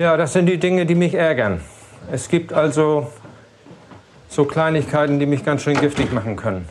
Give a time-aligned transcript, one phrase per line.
[0.00, 1.60] Ja, das sind die Dinge, die mich ärgern.
[2.12, 3.10] Es gibt also
[4.28, 6.68] so Kleinigkeiten, die mich ganz schön giftig machen können.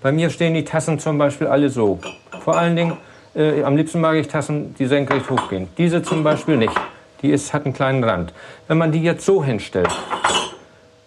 [0.00, 1.98] Bei mir stehen die Tassen zum Beispiel alle so.
[2.42, 2.96] Vor allen Dingen,
[3.34, 5.68] äh, am liebsten mag ich Tassen, die senkrecht hochgehen.
[5.76, 6.72] Diese zum Beispiel nicht.
[7.20, 8.32] Die ist, hat einen kleinen Rand.
[8.66, 9.94] Wenn man die jetzt so hinstellt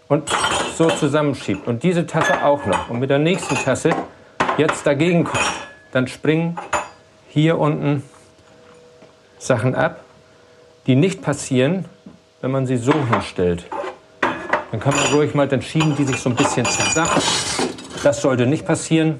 [0.09, 0.29] und
[0.77, 3.95] so zusammenschiebt und diese Tasse auch noch und mit der nächsten Tasse
[4.59, 5.49] jetzt dagegen kommt,
[5.91, 6.55] dann springen
[7.29, 8.03] hier unten
[9.39, 10.02] Sachen ab,
[10.87, 11.85] die nicht passieren,
[12.41, 13.65] wenn man sie so hinstellt.
[14.71, 17.11] Dann kann man ruhig mal, dann schieben die sich so ein bisschen zusammen.
[18.03, 19.19] Das sollte nicht passieren,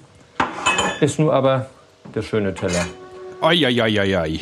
[0.99, 1.67] ist nur aber
[2.15, 2.85] der schöne Teller.
[3.41, 4.39] Eieieiei.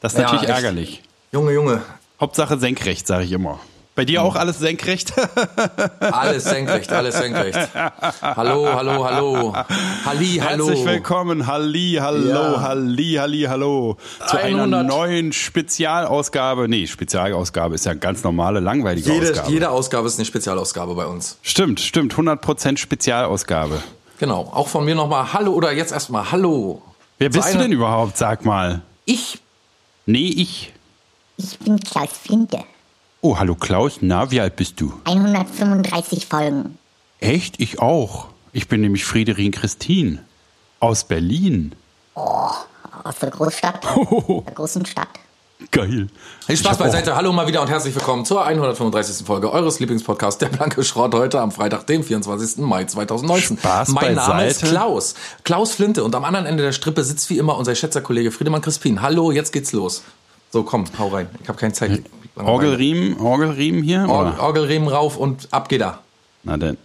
[0.00, 1.02] Das ist Ja, natürlich ärgerlich.
[1.30, 1.80] Junge, Junge,
[2.20, 3.60] Hauptsache senkrecht, sage ich immer.
[3.94, 5.12] Bei dir auch alles senkrecht?
[6.00, 7.58] alles senkrecht, alles senkrecht.
[8.22, 9.54] Hallo, hallo, hallo.
[10.06, 10.66] Halli, hallo.
[10.68, 12.60] Herzlich willkommen, Halli, hallo, Ja.
[12.62, 13.98] Halli, Halli, hallo.
[14.30, 14.86] Zu einer 100.
[14.86, 16.68] neuen Spezialausgabe.
[16.68, 19.50] Nee, Spezialausgabe ist ja eine ganz normale, langweilige Jede, Ausgabe.
[19.52, 21.36] jede Ausgabe ist eine Spezialausgabe bei uns.
[21.42, 22.14] Stimmt, stimmt.
[22.14, 23.82] 100% Spezialausgabe.
[24.18, 24.50] Genau.
[24.54, 26.80] Auch von mir nochmal Hallo oder jetzt erstmal Hallo.
[27.18, 28.80] Wer bist du einer- denn überhaupt, sag mal?
[29.04, 29.38] Ich.
[30.06, 30.72] Nee, ich.
[31.36, 32.64] Ich bin Klaus Flinte.
[33.24, 34.92] Oh, hallo Klaus, na, wie alt bist du?
[35.04, 36.76] 135 Folgen.
[37.20, 37.60] Echt?
[37.60, 38.26] Ich auch.
[38.52, 40.18] Ich bin nämlich Friederin Christine.
[40.80, 41.72] Aus Berlin.
[42.16, 43.84] Aus der Großstadt.
[44.46, 45.06] Der großen Stadt.
[45.70, 46.08] Geil.
[46.46, 47.14] Hey, Ich Spaß beiseite.
[47.14, 49.24] Hallo mal wieder und herzlich willkommen zur 135.
[49.24, 52.58] Folge eures Lieblingspodcasts Der Blanke Schrott heute am Freitag, dem 24.
[52.58, 53.58] Mai 2019.
[53.58, 54.72] Spaß mein Name ist beiseite.
[54.74, 55.14] Klaus.
[55.44, 58.62] Klaus Flinte und am anderen Ende der Strippe sitzt wie immer unser schätzer Kollege Friedemann
[58.62, 59.00] Crispin.
[59.00, 60.02] Hallo, jetzt geht's los.
[60.50, 61.28] So, komm, hau rein.
[61.40, 62.02] Ich habe keine Zeit.
[62.36, 64.06] Orgelriemen, Orgelriemen hier?
[64.08, 64.38] Or?
[64.40, 65.98] Orgelriemen rauf und ab geht er.
[66.42, 66.78] Na denn.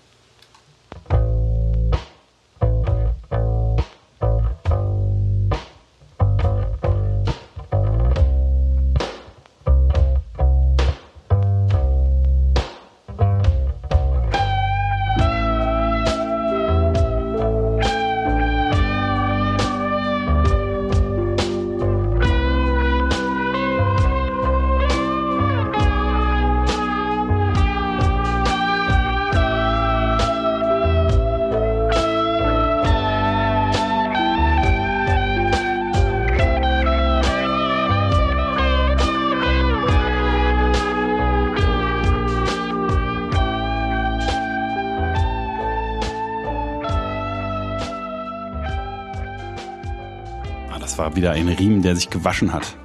[50.97, 52.75] Das war wieder ein Riemen, der sich gewaschen hat.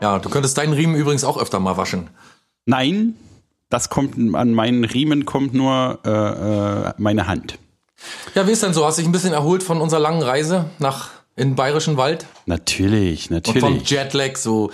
[0.00, 2.08] Ja, du könntest deinen Riemen übrigens auch öfter mal waschen.
[2.66, 3.14] Nein,
[3.68, 7.58] das kommt an meinen Riemen kommt nur äh, äh, meine Hand.
[8.36, 8.86] Ja, wie ist denn so?
[8.86, 12.26] Hast dich ein bisschen erholt von unserer langen Reise nach in den Bayerischen Wald?
[12.46, 13.90] Natürlich, Und vom natürlich.
[13.90, 14.70] Jetlag, so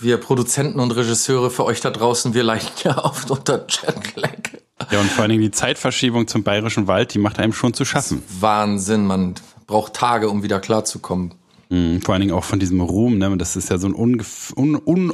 [0.00, 4.62] wir Produzenten und Regisseure für euch da draußen, wir leiden ja oft unter Jetlag.
[4.90, 7.84] Ja, und vor allen Dingen die Zeitverschiebung zum Bayerischen Wald, die macht einem schon zu
[7.84, 8.22] schaffen.
[8.40, 9.34] Wahnsinn, man
[9.66, 11.34] braucht Tage, um wieder klarzukommen.
[11.70, 13.36] Mhm, vor allen Dingen auch von diesem Ruhm, ne?
[13.36, 15.12] Das ist ja so ein ungef un, un,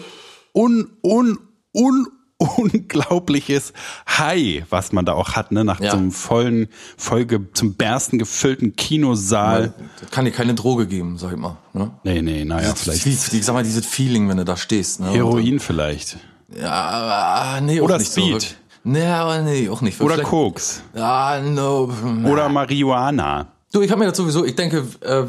[0.52, 1.38] un, un,
[1.72, 2.06] un,
[2.38, 3.72] unglaubliches
[4.08, 5.64] High, was man da auch hat, ne?
[5.64, 5.92] Nach Ja.
[5.92, 9.72] so einem vollen, vollge, zum Bersten gefüllten Kinosaal.
[10.00, 11.56] Das kann dir keine Droge geben, sag ich mal.
[11.72, 11.90] Ne?
[12.04, 15.00] Nee, nee, naja, vielleicht ich sag mal, dieses Feeling, wenn du da stehst.
[15.00, 15.10] Ne?
[15.10, 16.18] Heroin vielleicht.
[16.60, 18.42] Ja, aber, nee, Oder Speed.
[18.42, 18.48] So.
[18.86, 20.00] Nee, aber nee, auch nicht.
[20.00, 20.82] Oder Koks.
[20.94, 21.90] Ja, no.
[22.24, 23.48] Oder Marihuana.
[23.74, 25.24] Du, ich habe mir dazu sowieso, ich denke, äh,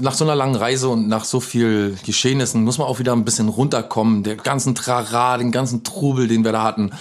[0.00, 3.24] nach so einer langen Reise und nach so viel Geschehnissen muss man auch wieder ein
[3.24, 4.22] bisschen runterkommen.
[4.22, 6.92] Der ganzen Trara, den ganzen Trubel, den wir da hatten.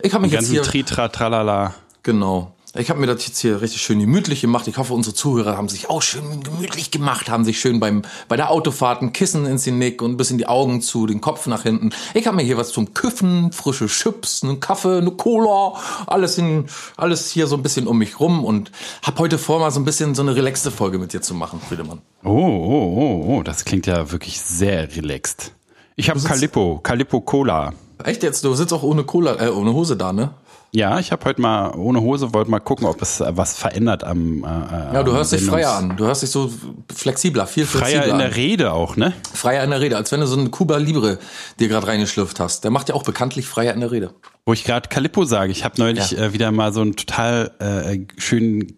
[0.00, 1.74] Ich habe mich Den jetzt ganzen hier, Tritra, Tralala.
[2.04, 2.52] genau.
[2.74, 4.68] Ich habe mir das jetzt hier richtig schön gemütlich gemacht.
[4.68, 8.36] Ich hoffe, unsere Zuhörer haben sich auch schön gemütlich gemacht, haben sich schön beim bei
[8.36, 11.62] der Autofahrt ein Kissen ins Genick und ein bisschen die Augen zu, den Kopf nach
[11.62, 11.90] hinten.
[12.12, 16.66] Ich habe mir hier was zum Küffen, frische Chips, einen Kaffee, eine Cola, alles in
[16.98, 18.70] alles hier so ein bisschen um mich rum und
[19.02, 21.60] habe heute vor, mal so ein bisschen so eine relaxte Folge mit dir zu machen,
[21.66, 22.02] Friedemann.
[22.22, 25.52] Oh, oh, oh, oh, das klingt ja wirklich sehr relaxed.
[25.96, 27.72] Ich habe Calippo, Calippo Cola.
[28.04, 28.44] Echt jetzt?
[28.44, 30.34] Du sitzt auch ohne Cola, äh, ohne Hose da, ne?
[30.70, 34.04] Ja, ich habe heute mal ohne Hose, wollte mal gucken, ob es äh, was verändert
[34.04, 34.44] am.
[34.44, 35.96] Äh, Ja, du am hörst dich freier an.
[35.96, 36.52] Du hörst dich so
[36.94, 38.18] flexibler, viel flexibler Freier in an.
[38.18, 39.14] der Rede auch, ne?
[39.32, 41.18] Freier in der Rede, als wenn du so einen Cuba Libre
[41.58, 42.64] dir gerade reingeschlürft hast.
[42.64, 44.12] Der macht ja auch bekanntlich freier in der Rede.
[44.44, 46.24] Wo ich gerade Calippo sage, ich habe neulich Ja.
[46.26, 48.74] äh, wieder mal so einen total äh, schönen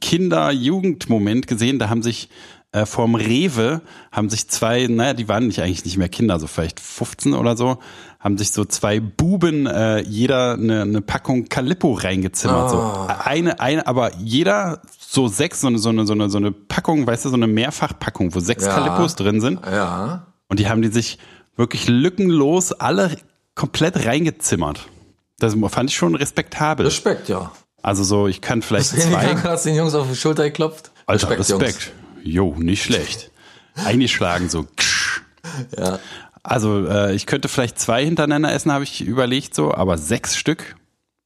[0.00, 1.78] Kinder-Jugend-Moment gesehen.
[1.78, 2.28] Da haben sich
[2.72, 3.80] äh, vorm Rewe
[4.12, 7.56] haben sich zwei, naja, die waren nicht eigentlich nicht mehr Kinder, so vielleicht 15 oder
[7.56, 7.78] so,
[8.20, 12.70] haben sich so zwei Buben äh, jeder eine, eine Packung Calippo reingezimmert.
[12.70, 16.52] So eine, eine, aber jeder so sechs, so eine, so eine, so eine, so eine
[16.52, 18.74] Packung, weißt du, so eine Mehrfachpackung, wo sechs Ja.
[18.74, 19.60] Calippos drin sind.
[19.64, 20.26] Ja.
[20.48, 21.18] Und die haben die sich
[21.56, 23.16] wirklich lückenlos alle
[23.54, 24.88] komplett reingezimmert.
[25.38, 26.86] Das fand ich schon respektabel.
[26.86, 27.52] Respekt, ja.
[27.80, 29.36] Also so, ich kann vielleicht zwei.
[29.44, 30.90] hast den Jungs auf die Schulter geklopft?
[31.06, 31.50] Alter, Jungs.
[31.50, 31.92] Respekt.
[32.22, 33.30] Jo, nicht schlecht.
[33.74, 34.66] Eingeschlagen so.
[35.76, 35.98] Ja.
[36.42, 40.76] Also äh, ich könnte vielleicht zwei hintereinander essen, habe ich überlegt so, aber sechs Stück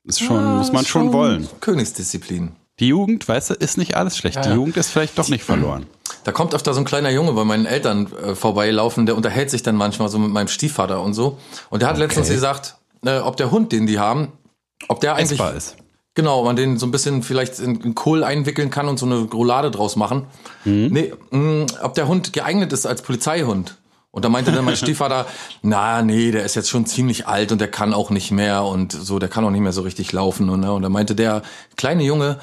[0.04, 1.48] ist schon, muss man schon wollen.
[1.60, 2.52] Königsdisziplin.
[2.80, 4.44] Die Jugend, weißt du, ist nicht alles schlecht.
[4.44, 4.54] Die Ja.
[4.54, 5.86] Jugend ist vielleicht doch nicht verloren.
[6.24, 9.62] Da kommt öfter so ein kleiner Junge bei meinen Eltern äh, vorbeilaufen, der unterhält sich
[9.62, 11.38] dann manchmal so mit meinem Stiefvater und so.
[11.70, 14.32] Und der hat letztens gesagt, äh, ob der Hund, den die haben,
[14.88, 15.76] ob der eigentlich Essbar ist.
[16.14, 19.70] Genau, man den so ein bisschen vielleicht in, Kohl einwickeln kann und so eine Roulade
[19.70, 20.26] draus machen.
[20.64, 23.78] Nee, mh, ob der Hund geeignet ist als Polizeihund.
[24.10, 25.26] Und da meinte dann mein Stiefvater,
[25.62, 28.92] na, nee, der ist jetzt schon ziemlich alt und der kann auch nicht mehr und
[28.92, 30.50] so, der kann auch nicht mehr so richtig laufen.
[30.50, 30.72] Und, ne?
[30.72, 31.42] und da meinte der
[31.76, 32.38] kleine Junge,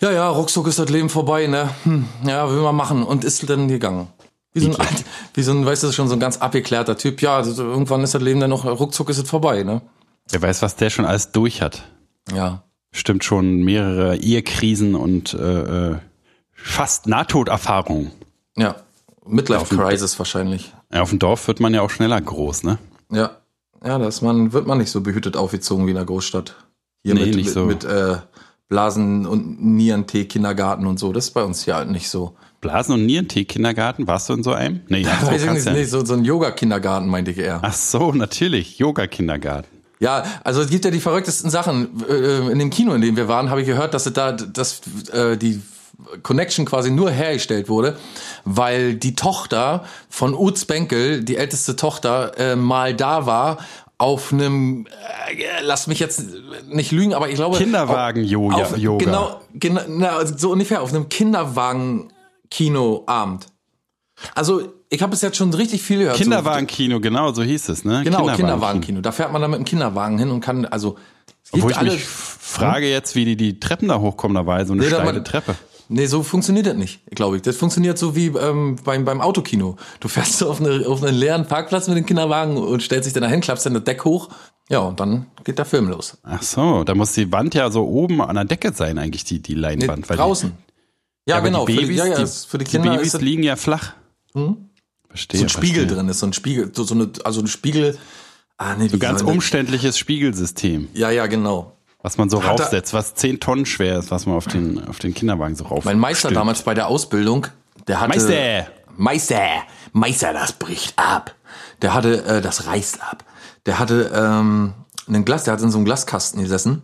[0.00, 1.68] ja, ja, ruckzuck ist das Leben vorbei, ne?
[1.84, 3.04] Hm, ja, will man machen.
[3.04, 4.08] Und ist dann gegangen.
[4.54, 5.04] Wie so ein, alt,
[5.34, 7.20] wie so ein, weißt du, schon so ein ganz abgeklärter Typ.
[7.22, 9.82] Ja, also irgendwann ist das Leben dann noch, ruckzuck ist es vorbei, ne?
[10.30, 11.84] Wer weiß, was der schon alles durch hat.
[12.34, 12.62] Ja.
[12.96, 15.96] Stimmt schon mehrere Ehekrisen und äh, äh,
[16.52, 18.12] fast Nahtoderfahrungen.
[18.56, 18.76] Ja.
[19.26, 20.72] Midlife Crisis wahrscheinlich.
[20.92, 22.78] Ja, auf dem Dorf wird man ja auch schneller groß, ne?
[23.10, 23.38] Ja.
[23.84, 26.54] Ja, da man, wird man nicht so behütet aufgezogen wie in der Großstadt.
[27.02, 27.64] Hier Nee, mit, nicht mit, so.
[27.66, 28.18] mit äh,
[28.68, 31.12] Blasen und Nierentee, Kindergarten und so.
[31.12, 32.36] Das ist bei uns hier halt nicht so.
[32.60, 34.82] Blasen- und Nierentee-Kindergarten, warst du in so einem?
[34.88, 35.72] Nee, ach so, Weiß ich nicht, ja.
[35.72, 37.58] nee, so, so ein Yoga-Kindergarten meinte ich eher.
[37.60, 39.73] Ach so, natürlich, Yoga-Kindergarten.
[40.04, 42.04] Ja, also es gibt ja die verrücktesten Sachen.
[42.08, 45.38] Äh, In dem Kino, in dem wir waren, habe ich gehört, dass da, dass äh,
[45.38, 45.62] die
[46.22, 47.96] Connection quasi nur hergestellt wurde,
[48.44, 53.58] weil die Tochter von Utz Benkel, die älteste Tochter, äh, mal da war
[53.96, 54.90] auf einem, äh,
[55.62, 56.24] lass mich jetzt
[56.68, 58.56] nicht lügen, aber ich glaube Kinderwagen-Yoga.
[58.98, 63.46] genau, genau, na, so ungefähr auf einem Kinderwagen-Kinoabend.
[64.34, 66.16] Also ich habe bis jetzt schon richtig viel gehört.
[66.16, 68.02] so- Kinderwagenkino, genau, so hieß es, ne?
[68.04, 69.00] Genau, Kinderwagenkino.
[69.00, 70.96] Da fährt man dann mit dem Kinderwagen hin und kann, also
[71.52, 74.64] es Wo ich alle, mich frage jetzt, wie die die Treppen da hochkommen, da war
[74.66, 75.54] so eine Nee, steile man- Treppe.
[75.90, 77.42] Nee, so funktioniert das nicht, glaube ich.
[77.42, 79.76] Das funktioniert so wie ähm, beim, beim Autokino.
[80.00, 83.12] Du fährst so auf, eine, auf einen leeren Parkplatz mit dem Kinderwagen und stellst dich
[83.12, 84.30] dann dahin, klappst dann das Deck hoch.
[84.70, 86.16] Ja, und dann geht der Film los.
[86.22, 89.40] Ach so, da muss die Wand ja so oben an der Decke sein, eigentlich, die,
[89.42, 90.08] die Nee, Leinwand.
[90.08, 90.52] weil draußen.
[91.26, 91.66] Die, Ja, aber genau.
[91.66, 93.42] Die für Babys, die, ja, ja, die, für die die Kinder Babys ist das liegen
[93.42, 93.92] ja flach.
[95.14, 95.38] Verstehe.
[95.40, 95.96] so ein Spiegel verstehe.
[95.96, 97.96] drin ist, so ein Spiegel, so, so eine, also ein Spiegel.
[98.58, 101.76] Ah, nee, So ganz umständliches Spiegelsystem, Ja, ja, genau.
[102.02, 104.84] was man so Hat er- raufsetzt, was 10 Tonnen schwer ist, was man auf den,
[104.86, 105.84] auf den Kinderwagen so rauf.
[105.84, 106.36] Mein Meister stülpt.
[106.36, 107.46] damals bei der Ausbildung,
[107.88, 108.10] der hatte.
[108.18, 108.66] Meister!
[108.96, 109.42] Meister!
[109.92, 111.34] Meister, das bricht ab.
[111.82, 113.24] Der hatte, äh, das reißt ab.
[113.66, 114.74] Der hatte ähm,
[115.08, 116.82] einen Glas, der hat in so einem Glaskasten gesessen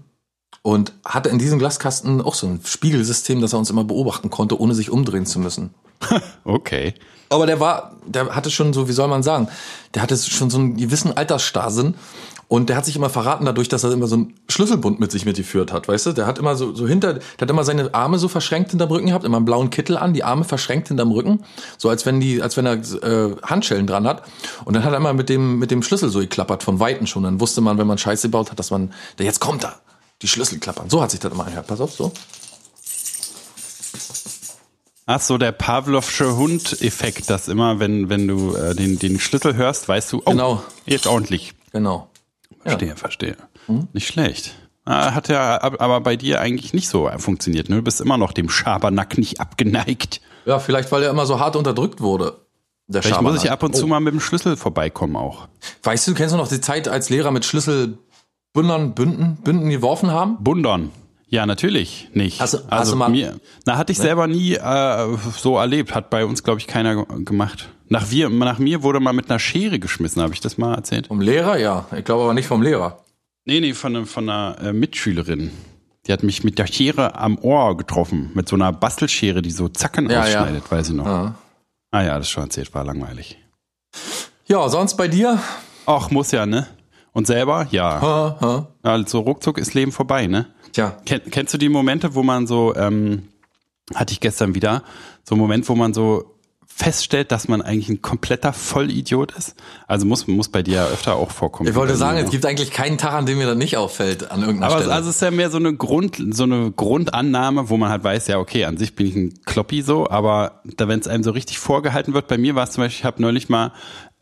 [0.63, 4.61] und hatte in diesem Glaskasten auch so ein Spiegelsystem, dass er uns immer beobachten konnte,
[4.61, 5.73] ohne sich umdrehen zu müssen.
[6.45, 6.95] Okay.
[7.31, 9.49] Aber der war, der hatte schon so, wie soll man sagen,
[9.95, 11.95] der hatte schon so einen gewissen Altersstarrsinn
[12.49, 15.25] und der hat sich immer verraten dadurch, dass er immer so einen Schlüsselbund mit sich
[15.25, 16.13] mitgeführt hat, weißt du?
[16.13, 19.07] Der hat immer so, so hinter, der hat immer seine Arme so verschränkt hinterm Rücken
[19.07, 21.45] gehabt, immer einen blauen Kittel an, die Arme verschränkt hinterm Rücken,
[21.79, 24.25] so als wenn die, als wenn er äh, Handschellen dran hat.
[24.65, 27.23] Und dann hat er immer mit dem, mit dem Schlüssel so geklappert, von Weitem schon.
[27.23, 29.77] Dann wusste man, wenn man Scheiße gebaut hat, dass man, der jetzt kommt er.
[30.21, 30.91] Die Schlüssel klappern.
[30.91, 31.69] So hat sich das immer angehört.
[31.69, 32.11] Pass auf, so.
[35.13, 39.89] Ach so, der Pavlovsche Hund-Effekt, dass immer, wenn, wenn du äh, den, den Schlüssel hörst,
[39.89, 40.63] weißt du, oh, Genau.
[40.87, 41.55] jetzt ordentlich.
[41.73, 42.09] Genau.
[42.63, 43.37] Verstehe, verstehe.
[43.93, 44.55] Nicht schlecht.
[44.85, 47.69] Ah, Hat ja ab- aber bei dir eigentlich nicht so funktioniert.
[47.69, 47.77] Ne?
[47.77, 50.21] Du bist immer noch dem Schabernack nicht abgeneigt.
[50.47, 52.39] Ja, vielleicht, weil er immer so hart unterdrückt wurde.
[52.87, 55.49] Der Vielleicht muss ich ab und zu mal mit dem Schlüssel vorbeikommen auch.
[55.83, 60.37] Weißt du, kennst du noch die Zeit, als Lehrer mit Schlüsselbündern, Bünden, Bünden geworfen haben?
[60.43, 60.91] Bundern.
[61.33, 62.41] Ja, natürlich nicht.
[62.41, 65.95] Hast du- hast also du mal- mir, na, hatte ich selber nie äh, so erlebt.
[65.95, 67.69] Hat bei uns, glaube ich, keiner ge- gemacht.
[67.89, 70.21] Nach, wir, nach mir wurde mal mit einer Schere geschmissen.
[70.23, 71.07] Habe ich das mal erzählt?
[71.07, 71.87] Vom Lehrer, ja.
[71.97, 73.05] Ich glaube aber nicht vom Lehrer.
[73.45, 75.51] Nee, nee, von, ne- von einer äh, Mitschülerin.
[76.07, 78.31] Die hat mich mit der Schere am Ohr getroffen.
[78.35, 80.41] Mit so einer Bastelschere, die so Zacken Ja, ja.
[80.41, 81.07] ausschneidet, weiß ich noch.
[81.07, 81.35] Ja.
[81.93, 83.39] Ah ja, das schon erzählt, war langweilig.
[84.47, 85.39] Ja, sonst bei dir?
[85.87, 86.67] Ach, muss ja, ne?
[87.13, 87.67] Und selber?
[87.71, 88.01] Ja.
[88.01, 88.67] Ha, ha.
[88.83, 90.47] Also ruckzuck ist Leben vorbei, ne?
[90.73, 93.29] Tja, Ken, kennst du die Momente, wo man so, ähm,
[93.95, 94.83] hatte ich gestern wieder,
[95.25, 96.37] so einen Moment, wo man so
[96.73, 99.55] feststellt, dass man eigentlich ein kompletter Vollidiot ist?
[99.87, 101.69] Also muss, muss bei dir ja öfter auch vorkommen.
[101.69, 104.31] ich wollte Bei sagen, es gibt eigentlich keinen Tag, an dem mir das nicht auffällt,
[104.31, 104.95] an irgendeiner aber es, Stelle.
[104.95, 108.29] also es ist ja mehr so eine Grund, so eine Grundannahme, wo man halt weiß,
[108.29, 111.33] ja, okay, an sich bin ich ein Kloppi so, aber da, wenn es einem so
[111.33, 113.73] richtig vorgehalten wird, bei mir war es zum Beispiel, ich habe neulich mal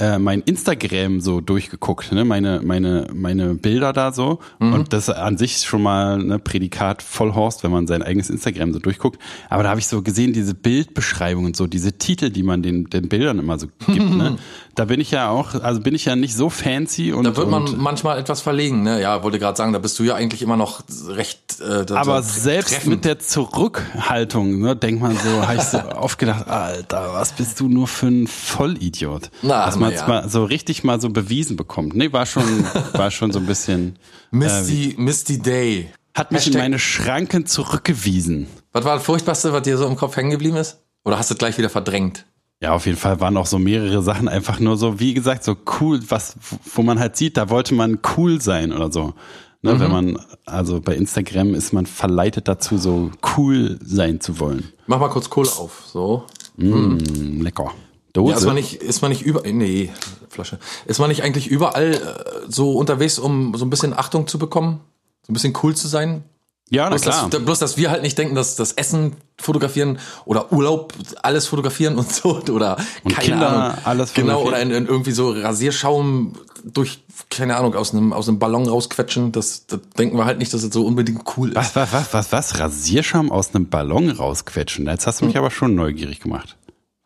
[0.00, 2.25] äh, mein Instagram so durchgeguckt, ne?
[2.25, 4.38] meine, meine, meine Bilder da so.
[4.61, 4.73] Mhm.
[4.73, 8.78] Und das an sich schon mal ne Prädikat Vollhorst, wenn man sein eigenes Instagram so
[8.78, 9.21] durchguckt.
[9.50, 12.85] Aber da habe ich so gesehen, diese Bildbeschreibung und so, diese Titel, die man den,
[12.85, 14.11] den Bildern immer so gibt.
[14.14, 14.38] ne?
[14.78, 17.25] Da bin ich ja auch, also bin ich ja nicht so fancy und.
[17.25, 19.02] Da wird man manchmal etwas verlegen, ne?
[19.02, 21.61] Ja, wollte gerade sagen, da bist du ja eigentlich immer noch recht.
[21.61, 22.88] Äh, da- aber selbst treffend.
[22.90, 27.59] mit der Zurückhaltung, ne, denkt man so, habe ich so oft gedacht, Alter, was bist
[27.59, 29.31] du nur für ein Vollidiot?
[29.43, 30.07] Na, man es ja.
[30.09, 31.95] mal so richtig mal so bewiesen bekommt.
[31.97, 32.42] Nee, war schon,
[32.92, 33.99] war schon so ein bisschen,
[34.30, 35.90] Misty, Misty Day.
[36.14, 38.47] hat mich in Hashtag- meine Schranken zurückgewiesen.
[38.73, 40.78] Was war das Furchtbarste, was dir so im Kopf hängen geblieben ist?
[41.04, 42.26] Oder hast du es gleich wieder verdrängt?
[42.61, 45.57] Ja, auf jeden Fall waren auch so mehrere Sachen einfach nur so, wie gesagt, so
[45.80, 46.35] cool, was,
[46.75, 49.14] wo man halt sieht, da wollte man cool sein oder so.
[49.62, 49.80] Ne, Mhm.
[49.80, 54.73] Wenn man, also bei Instagram ist man verleitet dazu, so cool sein zu wollen.
[54.87, 55.85] Mach mal kurz Kohle auf.
[55.92, 56.25] So.
[56.57, 57.73] Mm, lecker.
[58.12, 58.33] Dose.
[58.33, 59.91] Ja, ist man nicht, ist man nicht überall, nee,
[60.29, 60.59] Flasche.
[60.87, 64.81] Ist man nicht eigentlich überall äh, so unterwegs, um so ein bisschen Achtung zu bekommen?
[65.27, 66.25] So ein bisschen cool zu sein?
[66.71, 67.29] ja, na Bloß klar.
[67.31, 71.97] dass, bloß, dass wir halt nicht denken, dass das Essen fotografieren oder Urlaub alles fotografieren
[71.97, 73.79] und so oder Und keine Kinder Ahnung.
[73.85, 76.35] alles genau oder in, in irgendwie so Rasierschaum
[76.65, 79.33] durch keine Ahnung aus einem aus einem Ballon rausquetschen.
[79.33, 81.57] Das, das denken wir halt nicht, dass es so unbedingt cool ist.
[81.57, 82.59] Was, was, was, was, was?
[82.59, 84.87] Rasierschaum aus einem Ballon rausquetschen?
[84.87, 86.57] Jetzt hast du mich aber schon neugierig gemacht.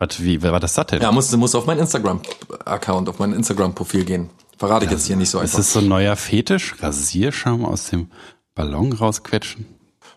[0.02, 1.00] Was, wie, wer war das das denn?
[1.00, 2.20] Ja, musst du musst auf meinen Instagram
[2.64, 4.30] Account, auf mein Instagram Profil gehen.
[4.58, 5.58] Verrate ich jetzt hier nicht so Ist einfach.
[5.58, 6.74] das so ein neuer Fetisch?
[6.80, 8.10] Rasierschaum aus dem
[8.56, 9.64] Ballon rausquetschen?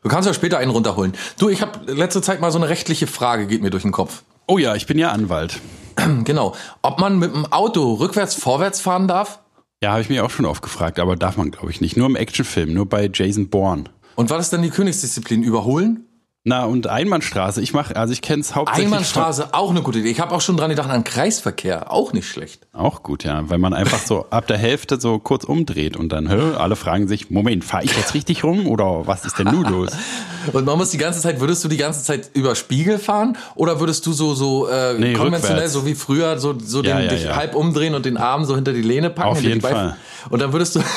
[0.01, 1.13] Du kannst ja später einen runterholen.
[1.37, 4.23] Du, ich habe letzte Zeit mal so eine rechtliche Frage geht mir durch den Kopf.
[4.47, 5.61] Oh ja, ich bin ja Anwalt.
[6.23, 9.39] Genau, ob man mit dem Auto rückwärts vorwärts fahren darf?
[9.83, 11.95] Ja, habe ich mich auch schon oft gefragt, aber darf man, glaube ich, nicht.
[11.95, 13.85] Nur im Actionfilm, nur bei Jason Bourne.
[14.15, 15.43] Und was ist denn die Königsdisziplin?
[15.43, 16.04] Überholen?
[16.47, 17.59] Na, und Einbahnstraße.
[17.59, 18.85] Ich mach, also ich kenne es hauptsächlich.
[18.85, 20.11] Einbahnstraße, auch eine gute Idee.
[20.11, 22.67] Ich habe auch schon dran gedacht an Kreisverkehr, auch nicht schlecht.
[22.71, 23.49] Auch gut, ja.
[23.49, 27.07] Weil man einfach so ab der Hälfte so kurz umdreht und dann, hä, alle fragen
[27.07, 29.89] sich, Moment, fahre ich jetzt richtig rum oder was ist denn nun los?
[30.53, 33.79] Und man muss die ganze Zeit, würdest du die ganze Zeit über Spiegel fahren oder
[33.79, 35.73] würdest du so so äh, Nee, konventionell, rückwärts.
[35.73, 37.35] so wie früher, so, so Ja, den, ja, dich ja.
[37.37, 39.29] halb umdrehen und den Arm so hinter die Lehne packen?
[39.29, 39.95] Auf jeden Fall.
[40.29, 40.81] Und dann würdest du,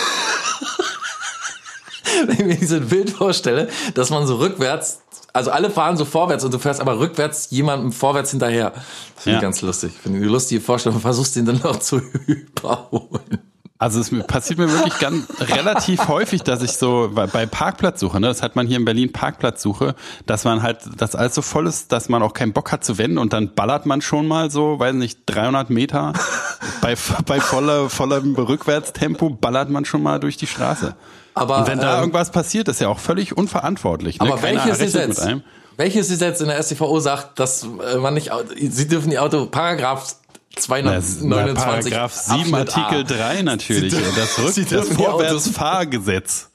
[2.27, 5.01] wenn ich mir dieses Bild vorstelle, dass man so rückwärts,
[5.39, 8.73] also alle fahren so vorwärts und du fährst aber rückwärts jemandem vorwärts hinterher.
[9.15, 9.37] Das finde Ja.
[9.39, 9.93] ich ganz lustig.
[10.03, 11.01] Finde ich eine lustige Vorstellung.
[11.01, 13.39] Versuchst ihn dann noch zu überholen.
[13.81, 18.43] Also es passiert mir wirklich ganz relativ häufig, dass ich so bei Parkplatzsuche, ne, das
[18.43, 19.95] hat man hier in Berlin Parkplatzsuche,
[20.27, 22.99] dass man halt, dass alles so voll ist, dass man auch keinen Bock hat zu
[22.99, 26.13] wenden und dann ballert man schon mal so, weiß nicht, 300 Meter
[26.81, 30.97] bei bei voller vollem Rückwärtstempo ballert man schon mal durch die Straße.
[31.39, 34.19] Aber, und wenn da ähm, irgendwas passiert, ist ja auch völlig unverantwortlich.
[34.19, 34.27] Ne?
[34.27, 35.27] Aber Keiner welches Gesetz,
[35.77, 40.15] welches Gesetz in der StVO sagt, dass äh, man nicht, sie dürfen die Auto, Paragraph
[40.57, 43.33] Na, 229 Paragraph 7 Abschnitt Artikel A.
[43.35, 43.95] 3 natürlich.
[43.95, 44.35] Sie- das
[44.71, 46.51] das Vorwärtsfahrgesetz.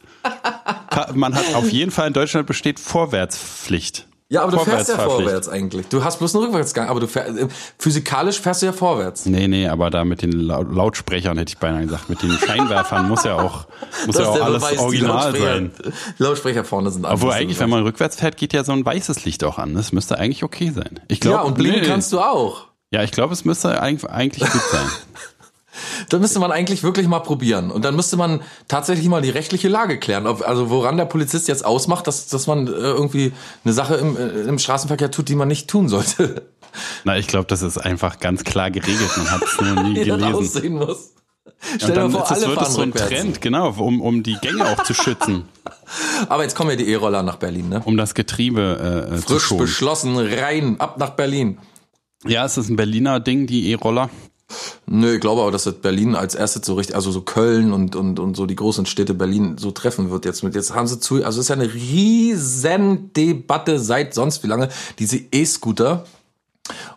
[1.14, 4.08] Man hat auf jeden Fall in Deutschland besteht Vorwärtspflicht.
[4.34, 5.88] Ja, aber du fährst ja vorwärts eigentlich.
[5.90, 7.48] Du hast bloß einen Rückwärtsgang, aber du fährst, äh,
[7.78, 9.28] physikalisch fährst du ja vorwärts.
[9.28, 13.08] Nee, nee, aber da mit den Lau- Lautsprechern hätte ich beinahe gesagt, mit den Scheinwerfern
[13.08, 13.68] muss ja auch,
[14.08, 15.72] muss ja auch alles Beweis, die original Lautsprecher- sein.
[16.18, 17.36] Die Lautsprecher vorne sind Obwohl anders.
[17.42, 19.76] eigentlich, wenn man rückwärts fährt, geht ja so ein weißes Licht auch an.
[19.76, 21.00] Das müsste eigentlich okay sein.
[21.10, 22.70] Ich glaube, Ja, und blinken nee, kannst du auch.
[22.92, 24.86] Ja, ich glaube, es müsste eigentlich gut sein.
[26.10, 27.72] Da müsste man eigentlich wirklich mal probieren.
[27.72, 30.28] Und dann müsste man tatsächlich mal die rechtliche Lage klären.
[30.28, 34.16] Ob, also woran der Polizist jetzt ausmacht, dass, dass man äh, irgendwie eine Sache im,
[34.18, 36.50] äh, im Straßenverkehr tut, die man nicht tun sollte.
[37.04, 39.10] Na, ich glaube, das ist einfach ganz klar geregelt.
[39.18, 40.34] Man hat es nur nie das gelesen.
[40.36, 41.14] aussehen muss.
[41.46, 43.10] Und Stell dir dann vor, ist es, alle wird es so ein rückwärts.
[43.10, 45.46] Trend, genau, um, um die Gänge auch zu schützen,
[46.30, 47.82] Aber jetzt kommen ja die E-Roller nach Berlin, ne?
[47.86, 49.62] um das Getriebe äh, zu Frisch schonen.
[49.62, 51.58] beschlossen, rein, ab nach Berlin.
[52.26, 54.10] Ja, ist das ein Berliner Ding, die E-Roller?
[54.86, 57.96] Nö, ich glaube aber, dass das Berlin als erstes so richtig, also so Köln und,
[57.96, 60.56] und, und so die großen Städte Berlin so treffen wird jetzt mit.
[60.56, 64.70] Jetzt haben sie zu, also es ist ja eine riesen Debatte seit sonst wie lange,
[65.00, 66.06] diese E-Scooter.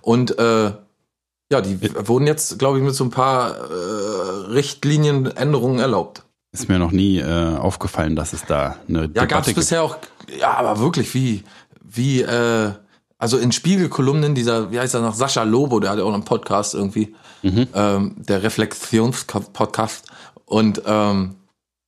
[0.01, 0.73] Und äh,
[1.53, 6.23] ja, die wurden jetzt, glaube ich, mit so ein paar äh, Richtlinienänderungen erlaubt.
[6.53, 9.59] Ist mir noch nie äh, aufgefallen, dass es da eine Ja, Debatte gab es gibt.
[9.59, 9.97] bisher auch,
[10.41, 11.45] ja, aber wirklich, wie,
[11.83, 12.73] wie, äh,
[13.19, 16.25] also in Spiegelkolumnen dieser, wie heißt er noch, Sascha Lobo, der hat ja auch einen
[16.25, 17.67] Podcast irgendwie, Mhm.
[17.75, 20.07] ähm, der Reflexionspodcast.
[20.45, 21.37] Und ähm,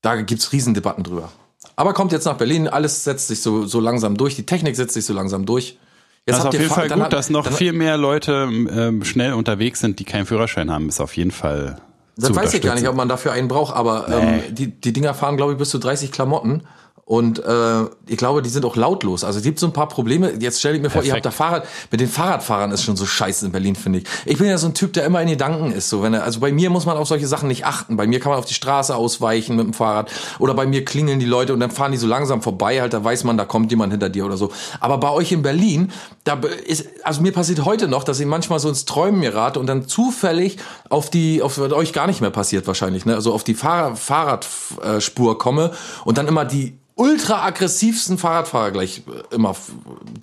[0.02, 1.30] da gibt's Riesendebatten drüber.
[1.76, 4.94] Aber kommt jetzt nach Berlin, alles setzt sich so, so langsam durch, die Technik setzt
[4.94, 5.78] sich so langsam durch.
[6.26, 9.04] Jetzt Das ist auf jeden Fa- Fall gut, hat- dass noch viel mehr Leute ähm,
[9.04, 10.88] schnell unterwegs sind, die keinen Führerschein haben.
[10.88, 11.80] Ist auf jeden Fall
[12.16, 15.14] Das weiß ich gar nicht, ob man dafür einen braucht, aber ähm, die, die Dinger
[15.14, 16.64] fahren, glaube ich, bis zu 30 Klamotten.
[17.08, 19.24] Und äh, ich glaube, die sind auch lautlos.
[19.24, 20.34] Also es gibt so ein paar Probleme.
[20.40, 21.66] Jetzt stell ich mir vor, ihr habt da Fahrrad.
[21.90, 24.04] Mit den Fahrradfahrern ist schon so scheiße in Berlin, finde ich.
[24.26, 25.88] Ich bin ja so ein Typ, der immer in Gedanken ist.
[25.88, 27.96] So, wenn er, also bei mir muss man auf solche Sachen nicht achten.
[27.96, 30.10] Bei mir kann man auf die Straße ausweichen mit dem Fahrrad.
[30.38, 32.78] Oder bei mir klingeln die Leute und dann fahren die so langsam vorbei.
[32.82, 34.52] Halt, da weiß man, da kommt jemand hinter dir oder so.
[34.78, 35.90] Aber bei euch in Berlin,
[36.24, 39.58] da ist, also mir passiert heute noch, dass ich manchmal so ins Träumen mir rate
[39.58, 40.58] und dann zufällig
[40.90, 43.14] auf die, auf euch gar nicht mehr passiert wahrscheinlich, ne?
[43.14, 45.72] Also auf die Fahrrad, Fahrradspur komme
[46.04, 49.57] und dann immer die ultra aggressivsten Fahrradfahrer gleich äh, immer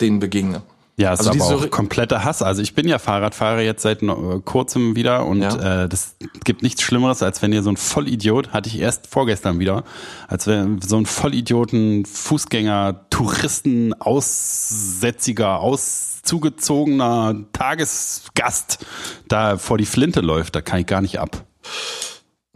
[0.00, 0.62] denen begegne.
[0.98, 2.40] Ja, es Also ist aber auch kompletter Hass.
[2.40, 4.06] Also ich bin ja Fahrradfahrer jetzt seit äh,
[4.46, 5.82] kurzem wieder und Ja.
[5.84, 9.58] äh, das gibt nichts Schlimmeres, als wenn ihr so ein Vollidiot, hatte ich erst vorgestern
[9.58, 9.84] wieder,
[10.26, 18.86] als wenn so ein Vollidioten, Fußgänger, Touristen, Aussätziger, auszugezogener Tagesgast
[19.28, 21.44] da vor die Flinte läuft, da kann ich gar nicht ab.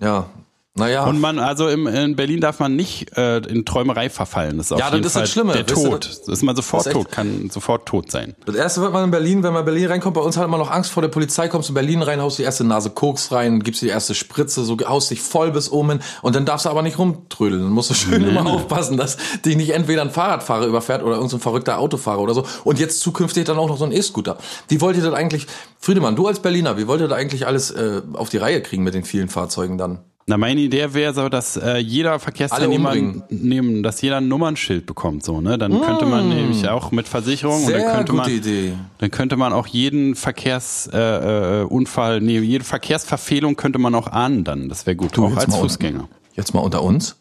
[0.01, 0.31] Ja.
[0.77, 1.05] Naja.
[1.05, 4.57] Und man, also im, in Berlin darf man nicht äh, in Träumerei verfallen.
[4.57, 6.07] Das ist auf Ja, das jeden ist das Fall Schlimme, der weißt du, Tod.
[6.09, 8.37] das- Das ist man sofort das ist tot, kann sofort tot sein.
[8.47, 10.61] Das erste wird man in Berlin, wenn man in Berlin reinkommt, bei uns hat man
[10.61, 13.33] noch Angst vor der Polizei, kommst du in Berlin rein, haust die erste Nase Koks
[13.33, 16.67] rein, gibst die erste Spritze, so haust dich voll bis oben hin und dann darfst
[16.67, 17.63] du aber nicht rumtrödeln.
[17.65, 21.41] Dann musst du schön immer aufpassen, dass dich nicht entweder ein Fahrradfahrer überfährt oder irgendein
[21.41, 22.47] verrückter Autofahrer oder so.
[22.63, 24.39] Und jetzt zukünftig dann auch noch so ein E-Scooter.
[24.69, 25.49] Wie wollt ihr das eigentlich,
[25.81, 28.85] Friedemann, du als Berliner, wie wollt ihr das eigentlich alles äh, auf die Reihe kriegen
[28.85, 29.99] mit den vielen Fahrzeugen dann?
[30.27, 32.95] Na, meine Idee wäre so, dass äh, jeder Verkehrsteilnehmer
[33.31, 35.59] nehmen, dass jeder ein Nummernschild bekommt, so, ne?
[35.59, 37.85] Dann könnte man nämlich auch mit Versicherung und dann Mm.
[37.85, 38.73] Sehr könnte gute man, Idee.
[38.99, 44.45] dann könnte man auch jeden Verkehrsunfall, äh, Unfall, nee, jede Verkehrsverfehlung könnte man auch ahnen
[44.45, 44.69] dann.
[44.69, 46.09] Das wäre gut, auch jetzt als Fußgänger.
[46.35, 47.17] Jetzt mal unter uns.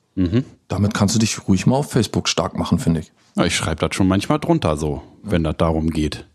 [0.67, 3.11] Damit kannst du dich ruhig mal auf Facebook stark machen, finde ich.
[3.35, 6.25] Ja, ich schreibe das schon manchmal drunter so, wenn das darum geht.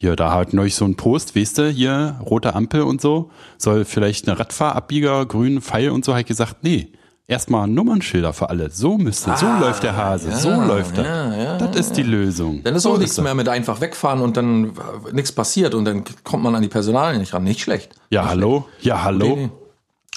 [0.00, 3.84] Hier, da hat neulich so ein Post, weißt du, hier, rote Ampel und so, soll
[3.84, 6.92] vielleicht eine Radfahrabbieger, grünen Pfeil und so, ich gesagt, nee,
[7.26, 8.70] erstmal Nummernschilder für alle.
[8.70, 11.04] So müsste, so läuft der Hase, so läuft er.
[11.04, 12.62] Ah, ja, ja, das ist die Lösung.
[12.62, 15.84] Dann ist so auch nichts mehr mit einfach wegfahren und dann äh, nichts passiert und
[15.84, 17.42] dann kommt man an die Personalien nicht ran.
[17.42, 17.94] Nicht schlecht.
[18.10, 18.66] Ja, hallo?
[18.80, 19.26] Ja, hallo?
[19.26, 19.50] Nee, nee.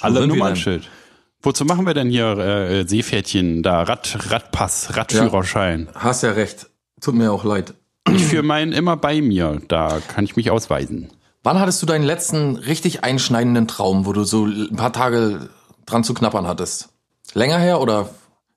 [0.00, 0.88] Alle Nummernschild.
[1.42, 5.88] Wozu machen wir denn hier äh, Seepferdchen, da Rad, Radpass, Radführerschein?
[5.92, 6.68] Hast ja recht.
[7.00, 7.74] Tut mir auch leid.
[8.14, 11.08] Ich führe meinen immer bei mir, da kann ich mich ausweisen.
[11.42, 15.48] Wann hattest du deinen letzten richtig einschneidenden Traum, wo du so ein paar Tage
[15.86, 16.90] dran zu knappern hattest?
[17.34, 18.10] Länger her oder?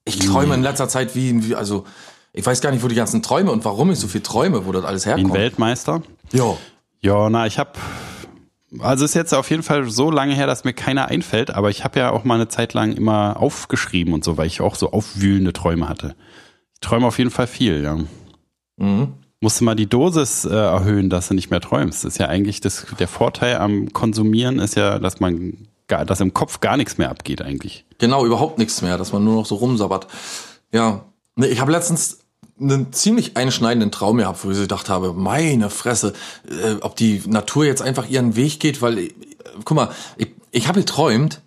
[0.04, 1.86] Ich träume in letzter Zeit wie, wie also
[2.32, 4.72] ich weiß gar nicht, wo die ganzen Träume und warum ich so viel träume, wo
[4.72, 5.34] das alles Wie ein herkommt.
[5.34, 6.04] Weltmeister?
[6.32, 6.58] Jo.
[7.02, 7.72] Ja, na, ich habe
[8.80, 11.84] also ist jetzt auf jeden Fall so lange her, dass mir keiner einfällt, aber ich
[11.84, 14.92] habe ja auch mal eine Zeit lang immer aufgeschrieben und so, weil ich auch so
[14.92, 16.16] aufwühlende Träume hatte.
[16.74, 17.98] Ich träume auf jeden Fall viel, ja.
[18.78, 19.14] Mhm.
[19.46, 22.04] Musst du mal die Dosis äh, erhöhen, dass du nicht mehr träumst.
[22.04, 26.20] Das ist ja eigentlich das, der Vorteil am Konsumieren ist ja, dass man gar, dass
[26.20, 27.86] im Kopf gar nichts mehr abgeht eigentlich.
[28.00, 30.08] Genau, überhaupt nichts mehr, dass man nur noch so rumsabbert.
[30.72, 31.06] Ja,
[31.36, 32.22] nee, ich habe letztens
[32.60, 36.14] einen ziemlich einschneidenden Traum gehabt, wo ich gedacht habe, meine Fresse,
[36.50, 39.14] äh, ob die Natur jetzt einfach ihren Weg geht, weil, äh,
[39.64, 41.42] guck mal, ich, ich habe geträumt,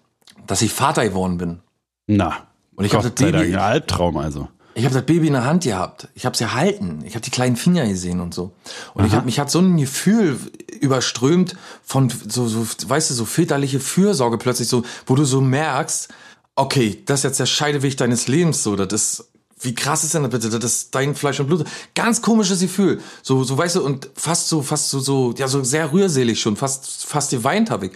[0.46, 1.58] dass ich Vater geworden bin.
[2.06, 2.36] Na,
[2.76, 4.46] Und ich Gott das sei Dank, Baby- ein Albtraum also.
[4.78, 6.06] Ich habe das Baby in der Hand gehabt.
[6.14, 7.02] Ich habe es erhalten.
[7.04, 8.52] Ich habe die kleinen Finger gesehen und so.
[8.94, 10.38] Und ich hab, mich hat so ein Gefühl
[10.80, 16.08] überströmt von so, so, weißt du, so väterliche Fürsorge plötzlich so, wo du so merkst,
[16.54, 19.28] okay, das ist jetzt der Scheideweg deines Lebens, so, das ist,
[19.60, 20.48] wie krass ist denn das bitte?
[20.48, 21.66] Das ist dein Fleisch und Blut.
[21.96, 23.00] Ganz komisches Gefühl.
[23.24, 26.54] So, so, weißt du, und fast so, fast so, so, ja, so sehr rührselig schon,
[26.54, 27.92] fast, fast geweint habe ich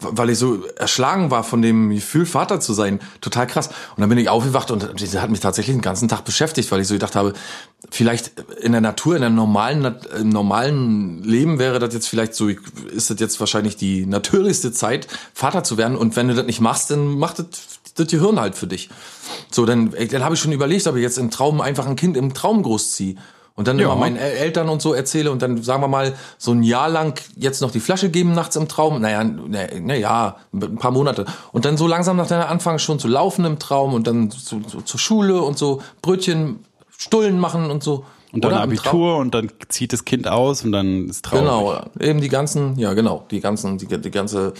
[0.00, 3.00] weil ich so erschlagen war von dem Gefühl, Vater zu sein.
[3.20, 3.68] Total krass.
[3.68, 6.80] Und dann bin ich aufgewacht und das hat mich tatsächlich den ganzen Tag beschäftigt, weil
[6.80, 7.32] ich so gedacht habe,
[7.90, 12.48] vielleicht in der Natur, in einem normalen, im normalen Leben wäre das jetzt vielleicht so,
[12.48, 15.96] ist das jetzt wahrscheinlich die natürlichste Zeit, Vater zu werden.
[15.96, 17.46] Und wenn du das nicht machst, dann macht das,
[17.94, 18.90] das Gehirn halt für dich.
[19.50, 22.16] So, dann, dann habe ich schon überlegt, ob ich jetzt im Traum einfach ein Kind
[22.16, 23.14] im Traum großziehe.
[23.56, 23.84] Und dann Ja.
[23.86, 26.88] immer meinen El- Eltern und so erzähle und dann sagen wir mal so ein Jahr
[26.88, 29.00] lang jetzt noch die Flasche geben nachts im Traum.
[29.00, 31.24] Naja, naja, naja ein paar Monate.
[31.52, 34.60] Und dann so langsam nach deiner anfangen schon zu laufen im Traum und dann zu,
[34.60, 36.64] zu, zur Schule und so Brötchen,
[36.96, 38.04] Stullen machen und so.
[38.32, 41.44] Und dann Oder Traum- Abitur und dann zieht das Kind aus und dann ist traurig.
[41.44, 44.52] Genau, eben die ganzen, ja genau, die ganzen, die, die ganze,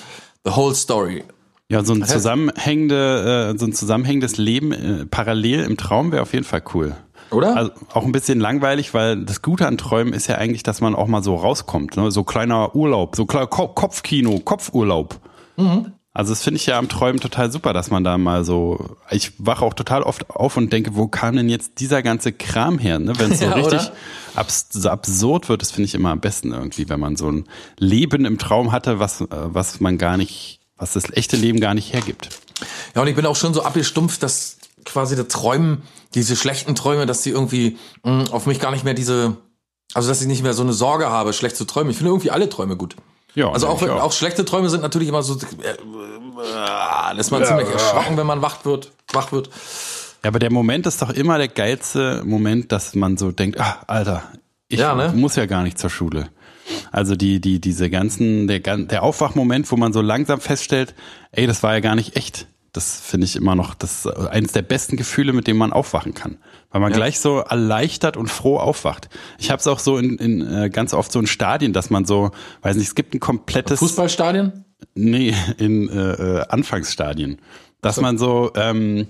[0.45, 1.25] the whole story.
[1.69, 6.33] Ja, so ein zusammenhängende, äh, so ein zusammenhängendes Leben äh, parallel im Traum wäre auf
[6.33, 6.95] jeden Fall cool.
[7.31, 7.57] Oder?
[7.57, 10.95] Also auch ein bisschen langweilig, weil das Gute an Träumen ist ja eigentlich, dass man
[10.95, 12.11] auch mal so rauskommt, ne?
[12.11, 15.19] So kleiner Urlaub, so kleiner Ko Kopfkino, Kopfurlaub.
[16.17, 18.97] Also das finde ich ja am Träumen total super, dass man da mal so.
[19.11, 22.79] Ich wache auch total oft auf und denke, wo kam denn jetzt dieser ganze Kram
[22.79, 23.01] her?
[23.01, 23.15] Ne?
[23.19, 23.91] Wenn es so Ja, richtig
[24.37, 27.45] abs so absurd wird, das finde ich immer am besten irgendwie, wenn man so ein
[27.79, 31.75] Leben im Traum hatte, was, äh, was man gar nicht, was das echte Leben gar
[31.75, 32.29] nicht hergibt.
[32.95, 35.83] Ja, und ich bin auch schon so abgestumpft, dass quasi das Träumen,
[36.15, 39.37] diese schlechten Träume, dass die irgendwie mh, auf mich gar nicht mehr diese,
[39.95, 41.91] also dass ich nicht mehr so eine Sorge habe, schlecht zu träumen.
[41.91, 42.97] Ich finde irgendwie alle Träume gut.
[43.35, 44.03] Ja, also auch, auch.
[44.03, 45.71] auch schlechte Träume sind natürlich immer so, äh,
[47.17, 49.49] äh, ist man ziemlich erschrocken, wenn man wach wird, wach wird.
[50.23, 53.83] Ja, aber der Moment ist doch immer der geilste Moment, dass man so denkt, ah,
[53.87, 54.23] Alter,
[54.69, 55.13] ich Ja, ne?
[55.15, 56.29] muss ja gar nicht zur Schule.
[56.93, 60.95] Also die, die, diese ganzen, der, der Aufwachmoment, wo man so langsam feststellt,
[61.33, 62.47] ey, das war ja gar nicht echt.
[62.75, 66.39] Das finde ich immer noch, das eines der besten Gefühle, mit dem man aufwachen kann.
[66.71, 69.09] Weil man gleich so erleichtert und froh aufwacht.
[69.39, 72.05] Ich habe es auch so in, in äh, ganz oft so in Stadien, dass man
[72.05, 72.33] so,
[72.63, 74.65] weiß nicht, es gibt ein komplettes Fußballstadien?
[74.97, 77.39] Nee, in äh, äh, Anfangsstadien.
[77.81, 79.07] Dass man so, ähm,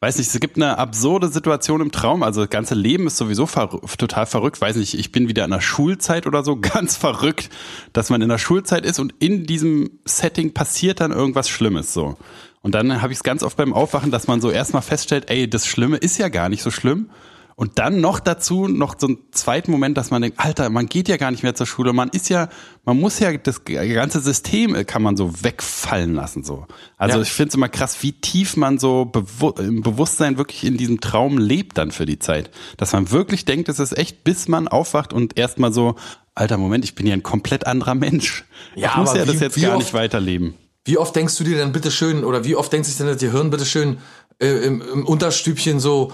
[0.00, 2.22] weiß nicht, es gibt eine absurde Situation im Traum.
[2.22, 4.60] Also das ganze Leben ist sowieso ver total verrückt.
[4.60, 7.48] Weiß nicht, ich bin wieder in der Schulzeit oder so, ganz verrückt,
[7.94, 12.18] dass man in der Schulzeit ist und in diesem Setting passiert dann irgendwas Schlimmes so.
[12.62, 15.48] Und dann habe ich es ganz oft beim Aufwachen, dass man so erstmal feststellt, ey,
[15.48, 17.10] das Schlimme ist ja gar nicht so schlimm.
[17.54, 21.08] Und dann noch dazu noch so einen zweiten Moment, dass man denkt, Alter, man geht
[21.08, 21.92] ja gar nicht mehr zur Schule.
[21.92, 22.48] Man ist ja,
[22.84, 26.68] man muss ja das ganze System äh, kann man so wegfallen lassen so.
[26.98, 27.22] Also Ja.
[27.22, 31.00] ich finde es immer krass, wie tief man so bewu im Bewusstsein wirklich in diesem
[31.00, 32.52] Traum lebt dann für die Zeit.
[32.76, 35.96] Dass man wirklich denkt, es ist echt, bis man aufwacht und erstmal so,
[36.36, 38.44] Alter, Moment, ich bin ja ein komplett anderer Mensch.
[38.76, 40.54] Ja, ich muss ja das jetzt gar oft- nicht weiterleben.
[40.88, 43.18] Wie oft denkst du dir denn bitte schön, oder wie oft denkt sich denn das
[43.18, 43.98] Gehirn bitte schön
[44.38, 46.12] äh, im, im Unterstübchen so,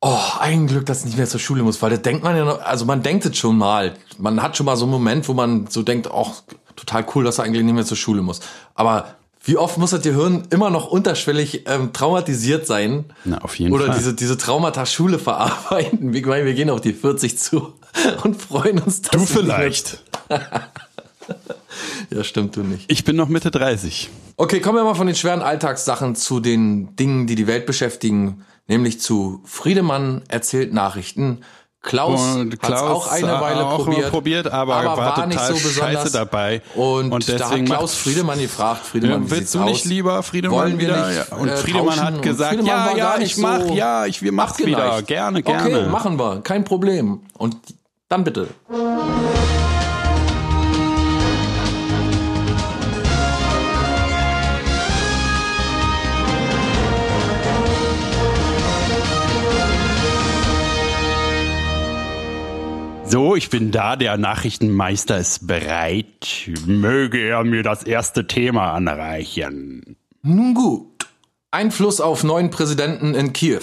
[0.00, 2.46] oh, ein Glück, dass ich nicht mehr zur Schule muss, weil das denkt man ja
[2.46, 3.92] noch, also man denkt es schon mal.
[4.16, 6.28] Man hat schon mal so einen Moment, wo man so denkt, oh,
[6.74, 8.40] total cool, dass er eigentlich nicht mehr zur Schule muss.
[8.74, 13.04] Aber wie oft muss das Gehirn immer noch unterschwellig ähm, traumatisiert sein?
[13.26, 13.98] Na, auf jeden Oder Fall.
[13.98, 16.14] diese, diese Traumata Schule verarbeiten.
[16.14, 17.74] Ich meine, wir gehen auf die 40 zu
[18.24, 20.02] und freuen uns, dass Du vielleicht.
[22.10, 22.90] Ja, stimmt, du nicht.
[22.90, 24.10] Ich bin noch Mitte 30.
[24.36, 28.44] Okay, kommen wir mal von den schweren Alltagssachen zu den Dingen, die die Welt beschäftigen,
[28.66, 31.40] nämlich zu Friedemann erzählt Nachrichten.
[31.82, 36.12] Klaus, Und hat Klaus auch eine Weile auch probiert, probiert, aber er war total scheiße
[36.12, 36.62] dabei.
[36.74, 39.84] Und, Und da hat Klaus Friedemann gefragt, Friedemann, Ja, willst du nicht aus?
[39.84, 41.08] lieber Friedemann Wollen wir wieder?
[41.08, 42.00] nicht, und äh, Friedemann tauschen?
[42.04, 45.02] hat gesagt, Friedemann ja, war ja, ich nicht mach, so ja, ich wir mach's wieder,
[45.02, 45.78] gerne, gerne.
[45.80, 47.20] Okay, machen wir, kein Problem.
[47.36, 47.58] Und
[48.08, 48.48] dann bitte.
[63.14, 66.50] So, ich bin da, der Nachrichtenmeister ist bereit.
[66.66, 69.94] Möge er mir das erste Thema anreichen.
[70.22, 71.06] Nun gut.
[71.52, 73.62] Einfluss auf neuen Präsidenten in Kiew.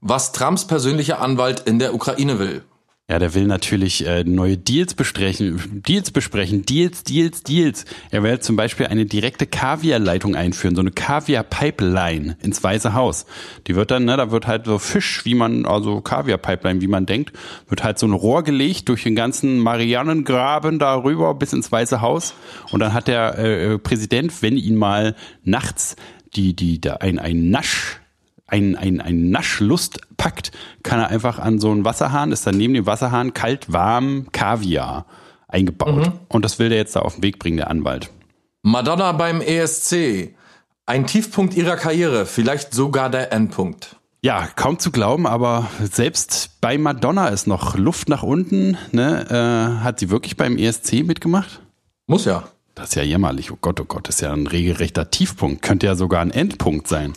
[0.00, 2.62] Was Trumps persönlicher Anwalt in der Ukraine will.
[3.10, 7.84] Ja, der will natürlich äh, neue Deals besprechen, Deals besprechen, Deals, Deals, Deals.
[8.10, 13.26] Er will zum Beispiel eine direkte Kaviarleitung einführen, so eine Kaviar-Pipeline ins Weiße Haus.
[13.66, 17.04] Die wird dann, ne, da wird halt so Fisch, wie man, also Kaviar-Pipeline, wie man
[17.04, 17.36] denkt,
[17.68, 22.34] wird halt so ein Rohr gelegt durch den ganzen Marianengraben darüber bis ins Weiße Haus.
[22.70, 25.96] Und dann hat der äh, Präsident, wenn ihn mal nachts
[26.36, 28.01] die, die, da ein, ein Nasch
[28.52, 32.74] ein, ein, ein Naschlust packt, kann er einfach an so einen Wasserhahn, ist dann neben
[32.74, 35.06] dem Wasserhahn kalt, warm Kaviar
[35.48, 36.12] eingebaut.
[36.28, 38.10] Und das will der jetzt da auf den Weg bringen, der Anwalt.
[38.62, 40.34] Madonna beim ESC.
[40.84, 43.96] Ein Tiefpunkt ihrer Karriere, vielleicht sogar der Endpunkt.
[44.20, 48.76] Ja, kaum zu glauben, aber selbst bei Madonna ist noch Luft nach unten.
[48.92, 49.26] Ne?
[49.30, 51.60] Äh, hat sie wirklich beim ESC mitgemacht?
[52.06, 52.44] Muss ja.
[52.74, 53.50] Das ist ja jämmerlich.
[53.50, 55.62] Oh Gott, oh Gott, das ist ja ein regelrechter Tiefpunkt.
[55.62, 57.14] Könnte ja sogar ein Endpunkt sein.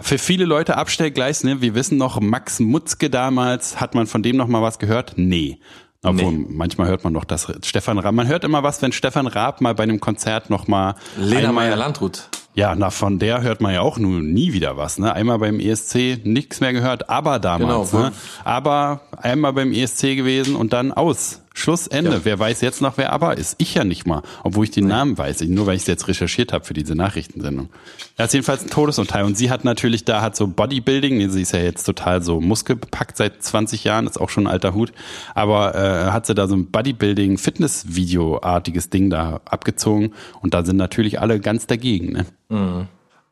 [0.00, 1.60] Für viele Leute Abstellgleis, ne?
[1.60, 5.14] Wir wissen noch, Max Mutzke damals, hat man von dem noch mal was gehört?
[5.16, 5.58] Nee.
[6.02, 9.60] Obwohl, manchmal hört man doch, dass Stefan Raab, man hört immer was, wenn Stefan Raab
[9.60, 12.30] mal bei einem Konzert noch mal Lena Meyer-Landrut.
[12.54, 15.12] ja, na, von der hört man ja auch nun nie wieder was, ne?
[15.12, 18.04] Einmal beim ESC nichts mehr gehört, aber damals, Genau.
[18.04, 18.12] ne?
[18.44, 21.42] Aber einmal beim ESC gewesen und dann aus.
[21.60, 22.12] Schluss, Ende.
[22.12, 22.20] Ja.
[22.24, 23.56] Wer weiß jetzt noch, wer aber ist?
[23.58, 26.52] Ich ja nicht mal, obwohl ich den Namen weiß, nur weil ich es jetzt recherchiert
[26.52, 27.68] habe für diese Nachrichtensendung.
[28.16, 29.24] Das ist jedenfalls ein Todesunteil.
[29.24, 32.40] Und sie hat natürlich, da hat so Bodybuilding, nee, sie ist ja jetzt total so
[32.40, 34.92] muskelbepackt seit 20 Jahren, ist auch schon ein alter Hut,
[35.34, 41.20] aber äh, hat sie da so ein Bodybuilding-Fitness-Video-artiges Ding da abgezogen und da sind natürlich
[41.20, 42.26] alle ganz dagegen, ne?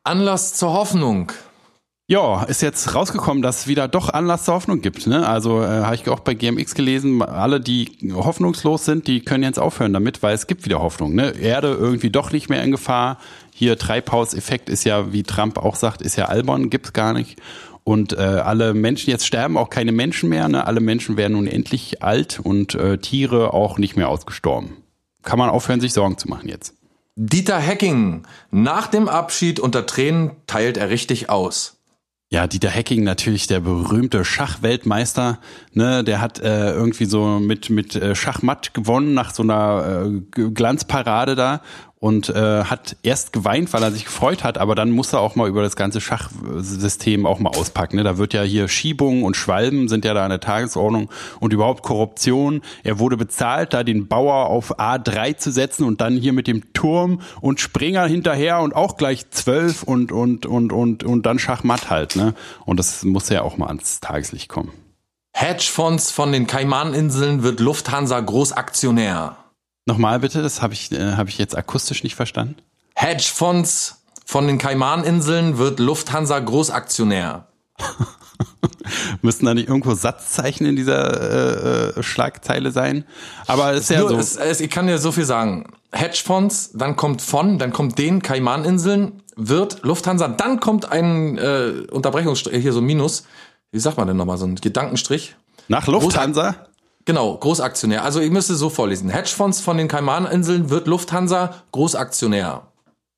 [0.05, 1.33] Anlass zur Hoffnung.
[2.11, 5.07] Ja, ist jetzt rausgekommen, dass es wieder doch Anlass zur Hoffnung gibt.
[5.07, 5.29] Ne?
[5.29, 9.59] Also äh, habe ich auch bei GMX gelesen, alle, die hoffnungslos sind, die können jetzt
[9.59, 11.14] aufhören damit, weil es gibt wieder Hoffnung.
[11.14, 11.35] Ne?
[11.38, 13.18] Erde irgendwie doch nicht mehr in Gefahr.
[13.53, 17.38] Hier Treibhauseffekt ist ja, wie Trump auch sagt, ist ja albern, gibt's gar nicht.
[17.85, 20.49] Und äh, alle Menschen, jetzt sterben auch keine Menschen mehr.
[20.49, 20.66] Ne?
[20.66, 24.79] Alle Menschen werden nun endlich alt und äh, Tiere auch nicht mehr ausgestorben.
[25.25, 26.73] Kann man aufhören, sich Sorgen zu machen jetzt.
[27.16, 28.23] Dieter Hecking.
[28.51, 31.78] Nach dem Abschied unter Tränen teilt er richtig aus.
[32.31, 35.38] Ja, Dieter Hecking natürlich der berühmte Schachweltmeister,
[35.73, 40.05] ne, der hat äh, irgendwie so mit mit äh, Schachmatt gewonnen nach so einer
[40.37, 41.62] äh, Glanzparade da
[42.00, 45.34] und äh, hat erst geweint, weil er sich gefreut hat, aber dann muss er auch
[45.34, 47.96] mal über das ganze Schachsystem auch mal auspacken.
[47.96, 48.04] Ne?
[48.04, 51.82] Da wird ja hier Schiebungen und Schwalben sind ja da an der Tagesordnung und überhaupt
[51.82, 52.62] Korruption.
[52.84, 56.72] Er wurde bezahlt, da den Bauer auf A3 zu setzen und dann hier mit dem
[56.72, 61.90] Turm und Springer hinterher und auch gleich zwölf und und und und und dann Schachmatt
[61.90, 62.14] halt.
[62.14, 62.34] Ne?
[62.64, 64.70] Und das muss ja auch mal ans Tageslicht kommen.
[65.32, 69.37] Hedgefonds von den Kaimaninseln wird Lufthansa Großaktionär.
[69.88, 72.57] Nochmal bitte, das habe ich, äh, hab ich jetzt akustisch nicht verstanden.
[72.94, 77.48] Hedgefonds von den Kaimaninseln wird Lufthansa Großaktionär.
[79.22, 83.05] Müssten da nicht irgendwo Satzzeichen in dieser äh, äh, Schlagzeile sein?
[83.46, 84.16] Aber es ist ja Nur, so.
[84.18, 85.72] es, es, ich kann dir so viel sagen.
[85.90, 92.61] Hedgefonds, dann kommt von, dann kommt den Kaimaninseln, wird Lufthansa, dann kommt ein äh, Unterbrechungsstrich,
[92.61, 93.24] hier so ein Minus.
[93.72, 95.35] Wie sagt man denn nochmal, so ein Gedankenstrich?
[95.68, 96.57] Nach Lufthansa?
[97.09, 98.05] Genau, Großaktionär.
[98.05, 99.09] Also ich müsste so vorlesen.
[99.09, 102.66] Hedgefonds von den Kaimaninseln wird Lufthansa Großaktionär.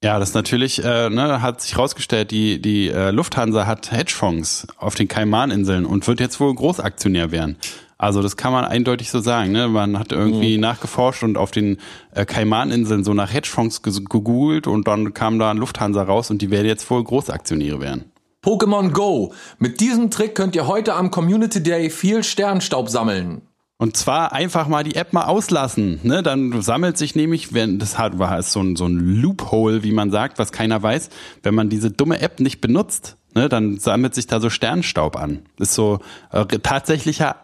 [0.05, 4.95] Ja, das natürlich, äh, ne, hat sich rausgestellt, die, die äh, Lufthansa hat Hedgefonds auf
[4.95, 7.57] den Kaimaninseln und wird jetzt wohl Großaktionär werden.
[7.99, 9.51] Also das kann man eindeutig so sagen.
[9.51, 9.67] Ne?
[9.67, 10.61] Man hat irgendwie Mhm.
[10.61, 11.79] nachgeforscht und auf den
[12.15, 16.53] äh, Kaimaninseln so nach Hedgefonds gegoogelt und dann kam da ein Lufthansa raus und die
[16.53, 18.05] werden jetzt wohl Großaktionäre werden.
[18.45, 19.35] Pokémon Go.
[19.59, 23.43] Mit diesem Trick könnt ihr heute am Community Day viel Sternstaub sammeln.
[23.81, 26.01] Und zwar einfach mal die App mal auslassen.
[26.03, 26.23] Ne?
[26.23, 29.91] Dann sammelt sich nämlich, wenn das hat, war ist so ein, so ein Loophole, wie
[29.91, 31.09] man sagt, was keiner weiß,
[31.43, 35.47] wenn man diese dumme App nicht benutzt, ne, dann sammelt sich da so Sternstaub an.
[35.59, 37.37] Ist so äh, tatsächlicher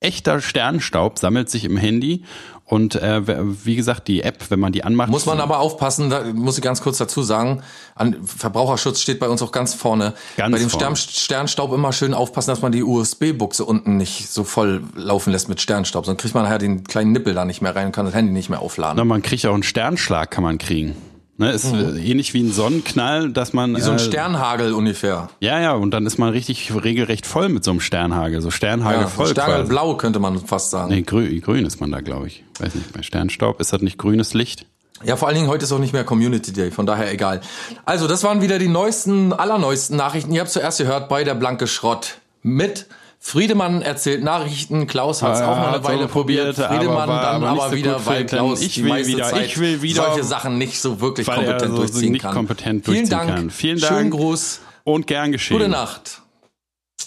[0.00, 2.24] echter Sternstaub sammelt sich im Handy
[2.68, 3.22] und äh,
[3.64, 6.64] wie gesagt die App, wenn man die anmacht, Muss man aber aufpassen, da muss ich
[6.64, 7.62] ganz kurz dazu sagen,
[7.94, 10.14] an Verbraucherschutz steht bei uns auch ganz vorne.
[10.36, 10.96] Ganz bei dem vorne.
[10.96, 15.48] Stern, Sternstaub immer schön aufpassen, dass man die USB-Buchse unten nicht so voll laufen lässt
[15.48, 16.06] mit Sternstaub.
[16.06, 18.32] Sonst kriegt man nachher den kleinen Nippel da nicht mehr rein und kann das Handy
[18.32, 18.96] nicht mehr aufladen.
[18.96, 20.96] Na, man kriegt auch einen Sternschlag, kann man kriegen.
[21.38, 23.76] Ne, ist äh, ähnlich wie ein Sonnenknall, dass man Mhm.
[23.76, 25.28] Wie so ein äh, Sternhagel ungefähr.
[25.40, 29.02] ja ja und dann ist man richtig regelrecht voll mit so einem Sternhagel, so Sternhagel
[29.02, 29.26] Ja, voll.
[29.26, 30.90] Sternhagelblau könnte man fast sagen.
[30.94, 32.42] Nee, grün, grün ist man da, glaube ich.
[32.58, 34.64] Weiß nicht, bei Sternstaub ist das nicht grünes Licht?
[35.04, 37.42] Ja, vor allen Dingen heute ist auch nicht mehr Community Day, von daher egal.
[37.84, 40.32] Also, das waren wieder die neuesten, allerneuesten Nachrichten.
[40.32, 42.86] Ihr habt zuerst gehört bei der Blanke Schrott mit
[43.26, 47.42] Friedemann erzählt Nachrichten, Klaus hat es Ja, auch mal eine Weile probiert, Friedemann aber dann
[47.42, 50.22] aber so wieder, weil Klaus ich die will meiste wieder, Zeit ich will wieder, solche
[50.22, 52.32] Sachen nicht so wirklich kompetent so durchziehen nicht kann.
[52.34, 53.50] kompetent Vielen durchziehen Dank, kann.
[53.50, 54.12] Vielen schönen Dank.
[54.12, 55.56] Gruß, Und gern geschehen.
[55.58, 56.22] gute Nacht.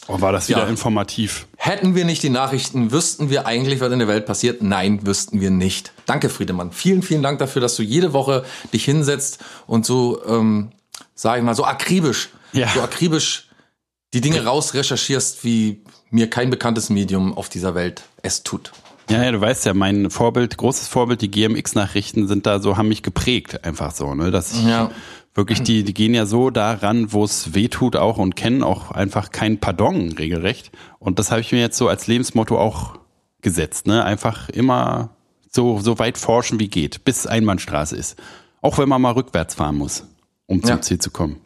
[0.09, 0.67] Oh, war das wieder Ja.
[0.67, 1.47] informativ.
[1.55, 4.61] Hätten wir nicht die Nachrichten, wüssten wir eigentlich, was in der Welt passiert?
[4.61, 5.93] Nein, wüssten wir nicht.
[6.05, 6.73] Danke, Friedemann.
[6.73, 10.71] Vielen, vielen Dank dafür, dass du jede Woche dich hinsetzt und so, ähm,
[11.15, 12.67] sag ich mal, so akribisch, Ja.
[12.73, 13.45] so akribisch
[14.13, 18.71] die Dinge rausrecherchierst, wie mir kein bekanntes Medium auf dieser Welt es tut.
[19.09, 22.89] Ja, ja, du weißt ja, mein Vorbild, großes Vorbild, die GMX-Nachrichten sind da so, haben
[22.89, 24.91] mich geprägt, einfach so, ne, dass ich Ja.
[25.33, 28.91] wirklich, die, die gehen ja so daran, wo es weh tut auch und kennen auch
[28.91, 30.71] einfach kein Pardon regelrecht.
[30.99, 32.99] Und das habe ich mir jetzt so als Lebensmotto auch
[33.41, 35.09] gesetzt, ne, einfach immer
[35.51, 38.15] so, so weit forschen wie geht, bis Einbahnstraße ist.
[38.61, 40.03] Auch wenn man mal rückwärts fahren muss,
[40.45, 40.81] um zum Ja.
[40.81, 41.37] Ziel zu kommen.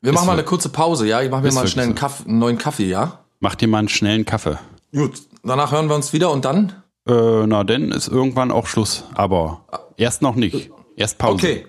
[0.00, 1.20] Wir machen mal eine kurze Pause, ja?
[1.22, 1.94] Ich mache mir Ist mal schnell einen.
[1.96, 3.24] Kaff, einen neuen Kaffee, ja?
[3.40, 4.58] Mach dir mal einen schnellen Kaffee.
[4.92, 5.22] Gut.
[5.44, 6.82] Danach hören wir uns wieder und dann?
[7.08, 9.04] Äh, na, denn ist irgendwann auch Schluss.
[9.14, 9.64] Aber
[9.96, 10.70] erst noch nicht.
[10.96, 11.34] Erst Pause.
[11.34, 11.66] Okay.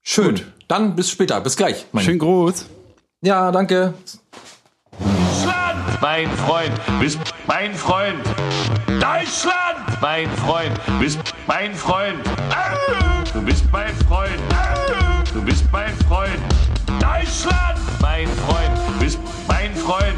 [0.00, 0.40] Schön.
[0.68, 1.40] Dann bis später.
[1.40, 1.84] Bis gleich.
[1.92, 2.66] Mein Schönen Gruß.
[3.20, 3.94] ja, danke.
[4.98, 8.24] Deutschland, mein Freund, bist mein Freund.
[8.86, 12.18] Deutschland, mein Freund, bist mein Freund.
[13.32, 14.32] Du bist mein Freund.
[15.34, 16.38] Du bist mein Freund.
[17.00, 20.16] Deutschland, mein Freund, bist mein Freund.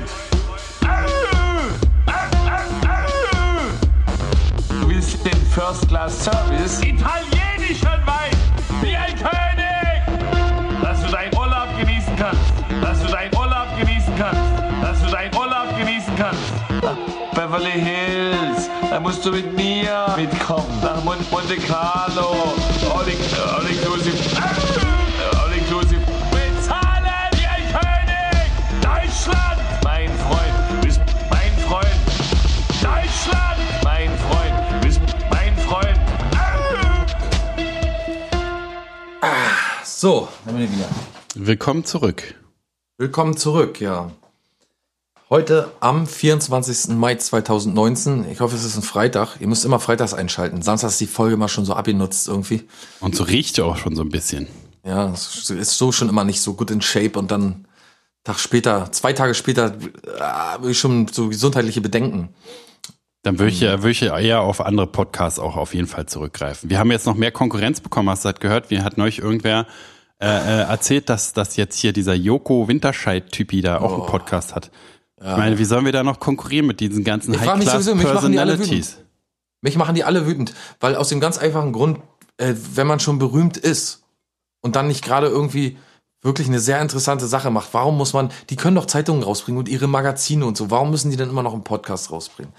[5.64, 6.82] First Class Service?
[6.82, 8.36] Italienischen Wein,
[8.82, 10.82] wie ein König!
[10.82, 14.42] dass du deinen Urlaub genießen kannst, dass du deinen Urlaub genießen kannst,
[14.82, 16.52] dass du deinen Urlaub genießen kannst.
[16.82, 16.98] Nach
[17.34, 20.68] Beverly Hills, da musst du mit mir mitkommen.
[20.82, 22.52] Nach Mon Monte Carlo,
[22.94, 24.93] all inclusive,
[40.04, 40.86] So, dann bin ich wieder.
[41.34, 42.34] Willkommen zurück.
[42.98, 44.10] Willkommen zurück, ja.
[45.30, 46.94] Heute am 24.
[46.94, 48.30] Mai 2019.
[48.30, 49.38] Ich hoffe, es ist ein Freitag.
[49.40, 50.60] Ihr müsst immer freitags einschalten.
[50.60, 52.64] Samstag ist die Folge mal schon so abgenutzt irgendwie.
[53.00, 54.46] Und so riecht er auch schon so ein bisschen.
[54.84, 57.66] Ja, es ist so schon immer nicht so gut in Shape und dann
[58.24, 62.28] Tag später, zwei Tage später, äh, habe ich schon so gesundheitliche Bedenken.
[63.22, 66.04] Dann würde ich, ja, würde ich ja eher auf andere Podcasts auch auf jeden Fall
[66.04, 66.68] zurückgreifen.
[66.68, 68.68] Wir haben jetzt noch mehr Konkurrenz bekommen, hast du das gehört?
[68.68, 69.66] Wir hat neulich irgendwer
[70.20, 74.70] äh, äh, erzählt, dass, dass jetzt hier dieser Joko Winterscheid-Typi da auch einen Podcast hat.
[75.20, 77.94] Ich meine, wie sollen wir da noch konkurrieren mit diesen ganzen Ich frag mich sowieso,
[77.94, 79.04] mich machen die alle High-Class-Personalities?
[79.62, 82.00] Mich machen die alle wütend, weil aus dem ganz einfachen Grund,
[82.36, 84.02] äh, wenn man schon berühmt ist
[84.60, 85.78] und dann nicht gerade irgendwie
[86.20, 89.68] wirklich eine sehr interessante Sache macht, warum muss man, die können doch Zeitungen rausbringen und
[89.68, 92.52] ihre Magazine und so, warum müssen die dann immer noch einen Podcast rausbringen?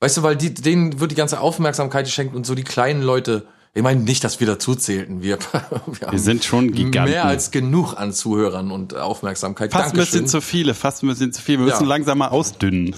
[0.00, 3.46] Weißt du, weil die, denen wird die ganze Aufmerksamkeit geschenkt und so die kleinen Leute,
[3.74, 7.12] ich meine nicht, dass wir dazu zählten, wir, wir, haben sind schon Giganten.
[7.12, 9.72] Mehr als genug an Zuhörern und Aufmerksamkeit.
[9.72, 10.22] Fast ein Dankeschön.
[10.22, 11.58] bisschen zu viele, fast ein bisschen zu viel.
[11.58, 11.88] Wir müssen Ja.
[11.88, 12.94] langsam mal ausdünnen.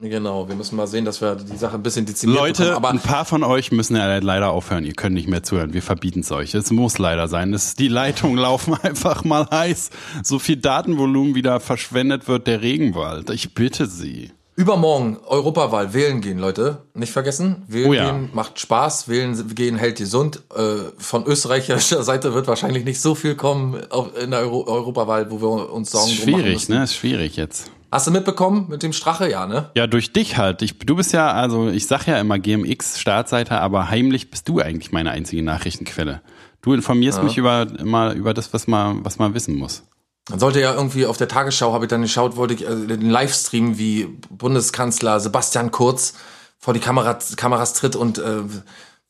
[0.00, 2.76] Genau, wir müssen mal sehen, dass wir die Sache ein bisschen dezimiert Leute, bekommen.
[2.76, 4.84] Aber ein paar von euch müssen ja leider aufhören.
[4.84, 5.72] Ihr könnt nicht mehr zuhören.
[5.72, 6.54] Wir verbieten es euch.
[6.54, 7.54] Es muss leider sein.
[7.54, 9.90] Es, die Leitungen laufen einfach mal heiß.
[10.22, 13.30] So viel Datenvolumen wieder verschwendet wird der Regenwald.
[13.30, 14.32] Ich bitte Sie.
[14.56, 16.78] Übermorgen Europawahl wählen gehen, Leute.
[16.94, 17.64] Nicht vergessen.
[17.66, 18.04] Wählen Oh ja.
[18.10, 19.08] gehen macht Spaß.
[19.08, 20.42] Wählen gehen hält gesund.
[20.54, 23.80] Äh, von österreichischer Seite wird wahrscheinlich nicht so viel kommen
[24.22, 26.74] in der Euro Europawahl, wo wir uns Sorgen Ist machen schwierig, müssen.
[26.76, 26.84] ne?
[26.84, 27.70] Ist schwierig jetzt.
[27.90, 29.28] Hast du mitbekommen mit dem Strache?
[29.30, 29.70] Ja, ne?
[29.74, 30.62] Ja, durch dich halt.
[30.62, 34.60] Ich, du bist ja, also ich sag ja immer GMX Startseite, aber heimlich bist du
[34.60, 36.20] eigentlich meine einzige Nachrichtenquelle.
[36.62, 39.82] Du informierst mich über immer über das, was man, was man wissen muss.
[40.26, 43.10] Dann sollte ja irgendwie auf der Tagesschau, habe ich dann geschaut, wollte ich äh, den
[43.10, 46.14] Livestream, wie Bundeskanzler Sebastian Kurz
[46.58, 48.42] vor die Kamera, Kameras tritt und äh,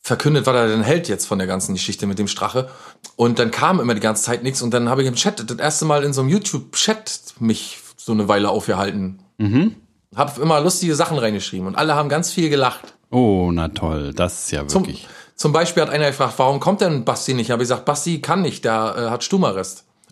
[0.01, 2.69] verkündet, was er denn hält jetzt von der ganzen Geschichte mit dem Strache.
[3.17, 5.59] Und dann kam immer die ganze Zeit nichts und dann habe ich im Chat, das
[5.59, 9.21] erste Mal in so einem YouTube-Chat mich so eine Weile aufgehalten.
[9.39, 9.77] Mhm.
[10.15, 12.95] Hab immer lustige Sachen reingeschrieben und alle haben ganz viel gelacht.
[13.11, 14.13] Oh, na toll.
[14.15, 15.09] Das ist ja Zum, wirklich.
[15.37, 17.51] zum Beispiel hat einer gefragt, warum kommt denn Basti nicht?
[17.51, 19.25] Habe ich gesagt, Basti kann nicht, der äh, hat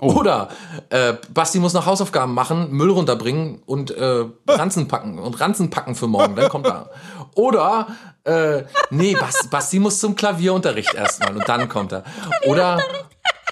[0.03, 0.21] Stummerrest.
[0.21, 0.49] Oder
[0.91, 5.95] äh, Basti muss noch Hausaufgaben machen, Müll runterbringen und äh, Ranzen packen und Ranzen packen
[5.95, 6.91] für morgen, dann kommt er.
[7.35, 7.87] Oder
[8.25, 12.05] äh, nee, Bas, Basti muss zum Klavierunterricht erstmal und dann kommt er.
[12.47, 12.81] Oder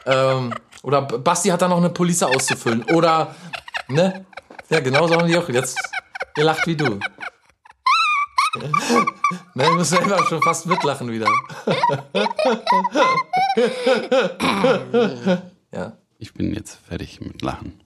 [0.06, 2.84] ähm, oder Basti hat da noch eine Police auszufüllen.
[2.94, 3.34] Oder
[3.88, 4.24] ne?
[4.70, 5.78] Ja, genau so haben die auch jetzt
[6.34, 6.98] gelacht wie du.
[9.54, 11.28] Ne, ich muss selber schon fast mitlachen wieder.
[15.72, 15.99] ja.
[16.20, 17.80] Ich bin jetzt fertig mit Lachen.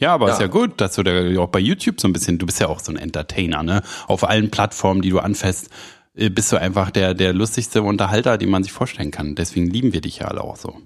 [0.00, 0.32] Ja, aber Ja.
[0.34, 2.66] ist ja gut, dass du da auch bei YouTube so ein bisschen, du bist ja
[2.68, 3.82] auch so ein Entertainer, ne?
[4.08, 5.68] Auf allen Plattformen, die du anfasst,
[6.14, 9.34] äh, bist du einfach der, der lustigste Unterhalter, den man sich vorstellen kann.
[9.34, 10.78] Deswegen lieben wir dich ja alle auch so.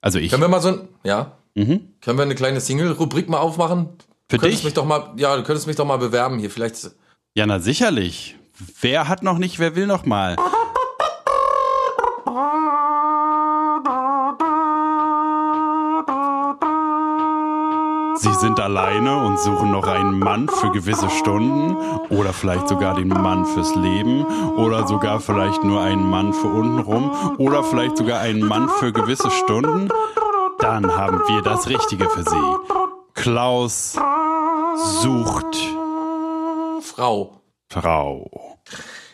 [0.00, 0.30] Also ich.
[0.30, 1.32] Können wir mal so ein, ja?
[1.56, 1.88] Können
[2.18, 3.88] wir eine kleine Single-Rubrik mal aufmachen?
[4.28, 4.64] Für du könntest dich?
[4.64, 6.50] mich doch mal, ja, du könntest mich doch mal bewerben hier.
[6.50, 6.90] Vielleicht,
[7.34, 8.36] Ja, na sicherlich.
[8.80, 10.36] Wer hat noch nicht, wer will noch mal?
[18.16, 21.76] Sie sind alleine und suchen noch einen Mann für gewisse Stunden
[22.10, 24.24] oder vielleicht sogar den Mann fürs Leben
[24.56, 29.30] oder sogar vielleicht nur einen Mann für untenrum oder vielleicht sogar einen Mann für gewisse
[29.30, 29.88] Stunden.
[30.58, 32.56] Dann haben wir das Richtige für Sie.
[33.14, 33.96] Klaus
[35.02, 35.56] sucht
[36.80, 37.40] Frau.
[37.68, 38.30] Frau.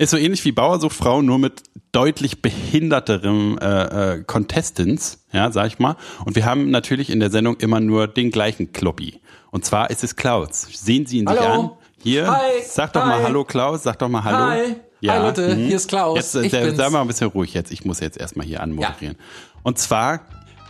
[0.00, 5.52] Ist so ähnlich wie Bauer sucht Frau, nur mit deutlich behinderterem äh, äh, Contestants, ja,
[5.52, 5.96] sag ich mal.
[6.24, 9.20] Und wir haben natürlich in der Sendung immer nur den gleichen Kloppi.
[9.50, 10.66] Und zwar ist es Klaus.
[10.72, 11.60] Sehen Sie ihn sich Hallo.
[11.60, 11.70] an.
[12.02, 12.62] Hier, Hi.
[12.66, 13.24] sag doch mal Hi.
[13.24, 14.38] Hallo Klaus, sag doch mal Hallo.
[14.38, 14.76] Hi.
[15.06, 16.16] Hi, Leute, hier ist Klaus.
[16.16, 17.70] Jetzt, äh, Ich der, sei mal ein bisschen ruhig jetzt.
[17.70, 19.18] Ich muss jetzt erstmal hier anmoderieren.
[19.64, 20.20] Und zwar,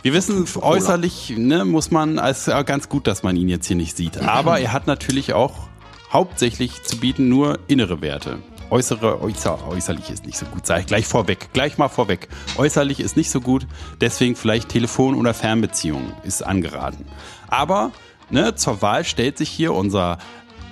[0.01, 3.77] wir wissen, äußerlich ne, muss man, es ist ganz gut, dass man ihn jetzt hier
[3.77, 4.17] nicht sieht.
[4.17, 5.69] Aber er hat natürlich auch
[6.11, 8.39] hauptsächlich zu bieten nur innere Werte.
[8.71, 12.29] Äußere, äußer, äußerlich ist nicht so gut, sage ich gleich vorweg, gleich mal vorweg.
[12.57, 13.67] Äußerlich ist nicht so gut,
[13.99, 17.05] deswegen vielleicht Telefon- oder Fernbeziehung ist angeraten.
[17.49, 17.91] Aber
[18.29, 20.19] ne, zur Wahl stellt sich hier unser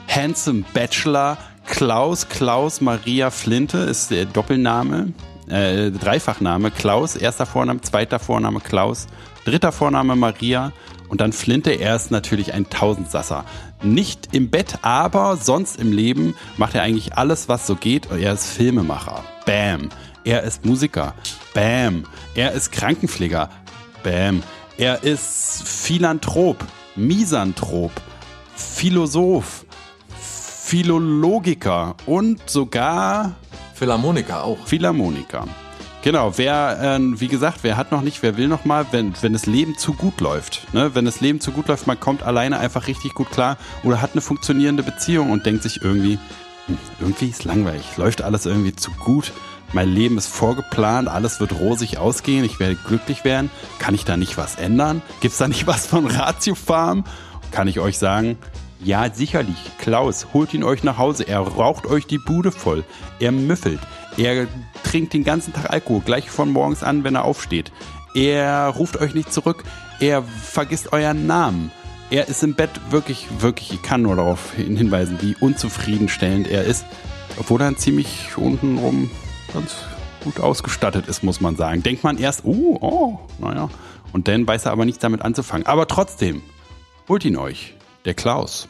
[0.08, 5.14] Handsome Bachelor Klaus Klaus Maria Flinte ist der Doppelname,
[5.50, 9.08] äh, Dreifachname Klaus, erster Vorname, zweiter Vorname Klaus,
[9.44, 10.72] dritter Vorname Maria
[11.10, 11.72] und dann Flinte.
[11.72, 13.44] Er ist natürlich ein Tausendsasser.
[13.82, 18.12] Nicht im Bett, aber sonst im Leben macht er eigentlich alles, was so geht.
[18.12, 19.24] Er ist Filmemacher.
[19.46, 19.89] Bam.
[20.26, 21.13] Er ist Musiker.
[21.54, 22.06] Bam.
[22.36, 23.50] Er ist Krankenpfleger.
[24.04, 24.44] Bam.
[24.78, 26.65] Er ist Philanthrop,
[26.96, 27.92] Misanthrop,
[28.56, 29.65] Philosoph,
[30.18, 33.36] Philologiker und sogar
[33.74, 34.68] Philharmoniker auch.
[34.68, 35.48] Philharmoniker.
[36.02, 39.34] Genau, wer, äh, wie gesagt, wer hat noch nicht, wer will noch mal, wenn, wenn
[39.34, 40.73] das Leben zu gut läuft.
[40.73, 40.96] Ne?
[40.96, 44.12] Wenn das Leben zu gut läuft, man kommt alleine einfach richtig gut klar oder hat
[44.13, 46.17] eine funktionierende Beziehung und denkt sich irgendwie,
[46.67, 49.34] hm, irgendwie ist langweilig, läuft alles irgendwie zu gut.
[49.73, 53.52] Mein Leben ist vorgeplant, alles wird rosig ausgehen, ich werde glücklich werden.
[53.78, 55.02] Kann ich da nicht was ändern?
[55.19, 57.04] Gibt's da nicht was von Ratio Farm?
[57.52, 58.38] kann ich euch sagen,
[58.82, 59.58] ja, sicherlich.
[59.80, 61.28] Klaus, holt ihn euch nach Hause.
[61.28, 62.86] Er raucht euch die Bude voll.
[63.19, 63.80] Er müffelt.
[64.18, 64.48] Er
[64.84, 67.72] trinkt den ganzen Tag Alkohol, gleich von morgens an, wenn er aufsteht.
[68.16, 69.64] Er ruft euch nicht zurück.
[70.00, 71.72] Er vergisst euren Namen.
[72.10, 76.86] Er ist im Bett wirklich, wirklich, ich kann nur darauf hinweisen, wie unzufriedenstellend er ist.
[77.38, 79.12] Obwohl er ziemlich untenrum
[79.54, 79.76] ganz
[80.24, 81.84] gut ausgestattet ist, muss man sagen.
[81.84, 83.70] Denkt man erst, oh, oh, naja.
[84.12, 85.68] Und dann weiß er aber nichts damit anzufangen.
[85.68, 86.42] Aber trotzdem,
[87.08, 87.76] holt ihn euch.
[88.06, 88.68] Der Klaus.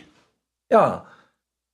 [0.71, 1.05] Ja.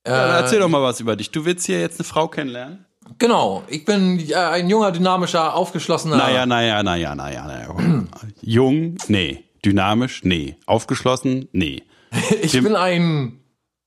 [0.06, 1.30] Ja, dann erzähl Äh, doch mal was über dich.
[1.30, 2.84] Du willst hier jetzt eine Frau kennenlernen?
[3.18, 6.16] Genau, ich bin äh, ein junger, dynamischer, aufgeschlossener.
[6.16, 7.74] Naja, naja, naja, naja, naja.
[8.40, 8.96] Jung?
[9.08, 9.44] Nee.
[9.64, 10.22] Dynamisch?
[10.24, 10.56] Nee.
[10.66, 11.48] Aufgeschlossen?
[11.52, 11.82] Nee.
[12.42, 13.40] ich bin ein.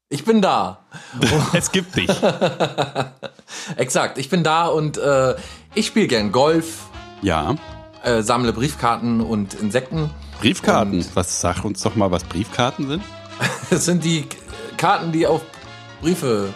[0.09, 0.85] Ich bin da.
[1.53, 2.09] Es gibt dich.
[3.75, 5.35] Exakt, ich bin da und äh,
[5.75, 6.85] ich spiele gern Golf,
[7.21, 7.55] Ja.
[8.03, 10.09] äh, sammle Briefkarten und Insekten.
[10.39, 10.99] Briefkarten.
[10.99, 13.03] Und- was sag uns doch mal, was Briefkarten sind?
[13.69, 14.25] Das sind die
[14.77, 15.41] Karten, die auf
[16.01, 16.53] Briefe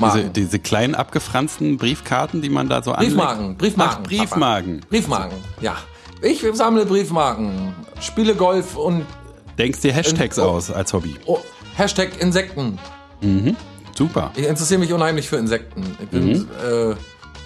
[0.00, 3.14] Diese, diese kleinen abgefransten Briefkarten, die man da so anlegt?
[3.16, 3.96] Briefmarken, Briefmarken.
[4.02, 4.80] Ach, Briefmarken.
[4.80, 4.90] Papa.
[4.90, 5.76] Briefmarken, ja.
[6.22, 9.06] Ich sammle Briefmarken, spiele Golf und
[9.58, 10.42] Denkst dir Hashtags Oh.
[10.42, 11.16] aus als Hobby.
[11.26, 11.38] oh,
[11.76, 12.78] Hashtag Insekten.
[13.96, 14.30] Super.
[14.36, 15.96] Ich interessiere mich unheimlich für Insekten.
[16.02, 16.48] Ich bin Mhm.
[16.66, 16.94] äh,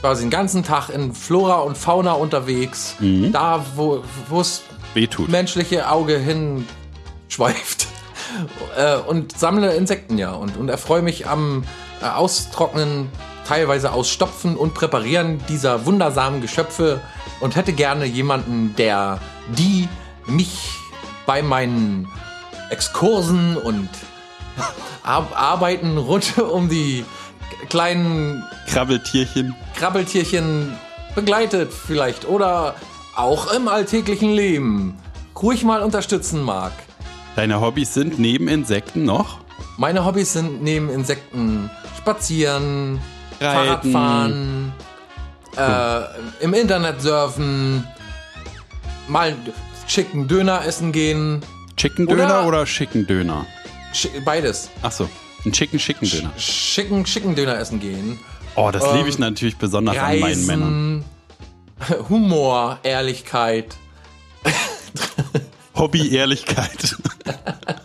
[0.00, 2.94] quasi den ganzen Tag in Flora und Fauna unterwegs.
[3.00, 3.32] Mhm.
[3.32, 4.62] Da, wo wo es
[4.94, 5.28] Wehtut.
[5.28, 6.18] menschliche Auge
[7.28, 7.88] hinschweift.
[8.76, 11.64] äh, und sammle Insekten ja und, und erfreue mich am
[12.02, 13.08] äh, Austrocknen,
[13.46, 17.00] teilweise Ausstopfen und Präparieren dieser wundersamen Geschöpfe
[17.44, 19.20] und hätte gerne jemanden, der
[19.54, 19.86] die
[20.26, 20.78] mich
[21.26, 22.08] bei meinen
[22.70, 23.90] Exkursen und
[25.02, 27.04] Ar Arbeiten rund um die
[27.68, 29.54] kleinen Krabbeltierchen.
[29.76, 30.72] Krabbeltierchen
[31.14, 32.76] begleitet vielleicht oder
[33.14, 34.96] auch im alltäglichen Leben
[35.36, 36.72] ruhig mal unterstützen mag.
[37.36, 39.40] Deine Hobbys sind neben Insekten noch?
[39.76, 43.00] Meine Hobbys sind neben Insekten spazieren,
[43.38, 43.92] Reiten.
[43.92, 44.72] Fahrradfahren,
[45.56, 46.02] äh,
[46.40, 47.86] im Internet surfen,
[49.08, 49.34] mal
[49.86, 51.42] schicken Döner essen gehen,
[51.76, 53.46] Chicken Döner Oder- oder Chicken Döner?
[54.24, 54.70] Beides.
[54.82, 55.08] Ach so,
[55.44, 56.32] ein Chicken Chicken Döner.
[56.38, 58.18] Schicken, schicken Döner essen gehen.
[58.56, 61.04] Oh, das Ähm, liebe ich natürlich besonders an meinen Männern.
[61.80, 63.76] Reisen, Humor, Ehrlichkeit.
[65.74, 66.96] Hobby Ehrlichkeit.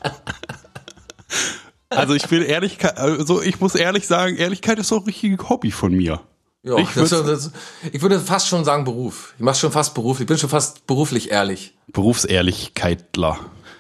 [1.89, 5.71] also ich will Ehrlichkeit, also ich muss ehrlich sagen, Ehrlichkeit ist so ein richtiges Hobby
[5.71, 6.21] von mir.
[6.63, 7.51] Ja, Ich das, das,
[7.91, 9.33] ich würde fast schon sagen Beruf.
[9.37, 10.19] Ich mache schon fast Beruf.
[10.19, 11.77] Ich bin schon fast beruflich ehrlich.
[11.93, 13.39] Berufsehrlichkeitler.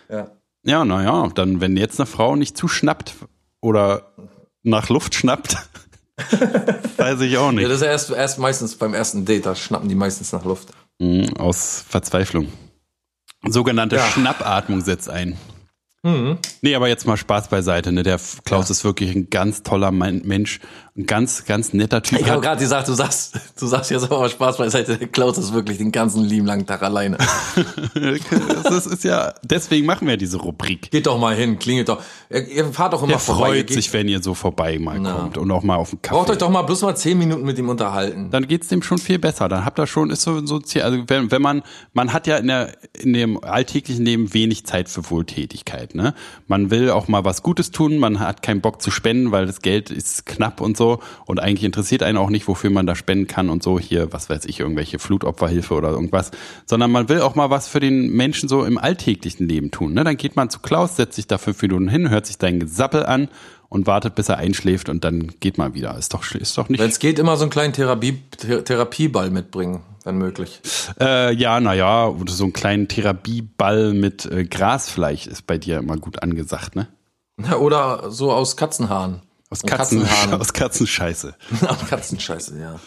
[0.09, 0.31] Ja.
[0.63, 3.13] Ja, naja, dann wenn jetzt eine Frau nicht zuschnappt
[3.61, 4.13] oder
[4.63, 5.55] nach Luft schnappt,
[6.97, 7.65] weiß ich auch Ja, nicht.
[7.69, 10.69] das ist erst, erst meistens beim ersten Date, da schnappen die meistens nach Luft.
[10.99, 12.47] Mhm, aus Verzweiflung.
[13.47, 14.05] Sogenannte Ja.
[14.05, 15.37] Schnappatmung setzt ein.
[16.03, 16.37] Mhm.
[16.61, 17.91] Nee, aber jetzt mal Spaß beiseite.
[17.91, 18.03] Ne?
[18.03, 20.59] Der Klaus ist wirklich ein ganz toller Mensch,
[20.99, 22.19] ein ganz, ganz netter Typ.
[22.19, 24.97] Ich habe gerade gesagt, du sagst, du sagst jetzt aber Spaß beiseite.
[25.07, 27.17] Klaus ist wirklich den ganzen lieben langen Tag alleine.
[28.63, 30.91] das ist ja, deswegen machen wir diese Rubrik.
[30.91, 32.01] Geht doch mal hin, klingelt doch.
[32.29, 33.47] Ihr, ihr fahrt doch immer Der vorbei.
[33.47, 35.13] Freut sich, wenn ihr so vorbei mal Na.
[35.13, 36.17] kommt und auch mal auf den Kaffee.
[36.17, 38.29] Braucht euch doch mal bloß mal zehn Minuten mit ihm unterhalten.
[38.29, 39.47] dann geht's dem schon viel besser.
[39.47, 42.47] Dann habt ihr schon, ist so, so also wenn, wenn man, man hat ja in
[42.47, 46.13] der, in dem alltäglichen Leben wenig Zeit für Wohltätigkeit, ne?
[46.47, 49.61] Man will auch mal was Gutes tun, man hat keinen Bock zu spenden, weil das
[49.61, 50.88] Geld ist knapp und so
[51.25, 54.29] und eigentlich interessiert einen auch nicht, wofür man da spenden kann und so hier, was
[54.29, 56.31] weiß ich, irgendwelche Flutopferhilfe oder irgendwas,
[56.65, 60.03] sondern man will auch mal was für den Menschen so im alltäglichen Leben tun, ne?
[60.03, 63.05] Dann geht man zu Klaus, setzt sich da fünf Minuten hin, hört sich dein Gesappel
[63.05, 63.29] an
[63.69, 65.97] und wartet, bis er einschläft und dann geht mal wieder.
[65.97, 69.29] Ist doch, ist doch nicht Wenn es geht, immer so einen kleinen Therapie, Ther Therapieball
[69.29, 70.59] mitbringen, wenn möglich.
[70.99, 75.97] Äh, ja, naja, oder so einen kleinen Therapieball mit äh, Grasfleisch ist bei dir immer
[75.97, 76.87] gut angesagt, ne?
[77.57, 79.21] Oder so aus Katzenhaaren.
[79.51, 80.33] Aus, Katzen, Katzenhaaren.
[80.41, 81.33] aus Katzenscheiße.
[81.67, 82.79] Aus Katzenscheiße, ja.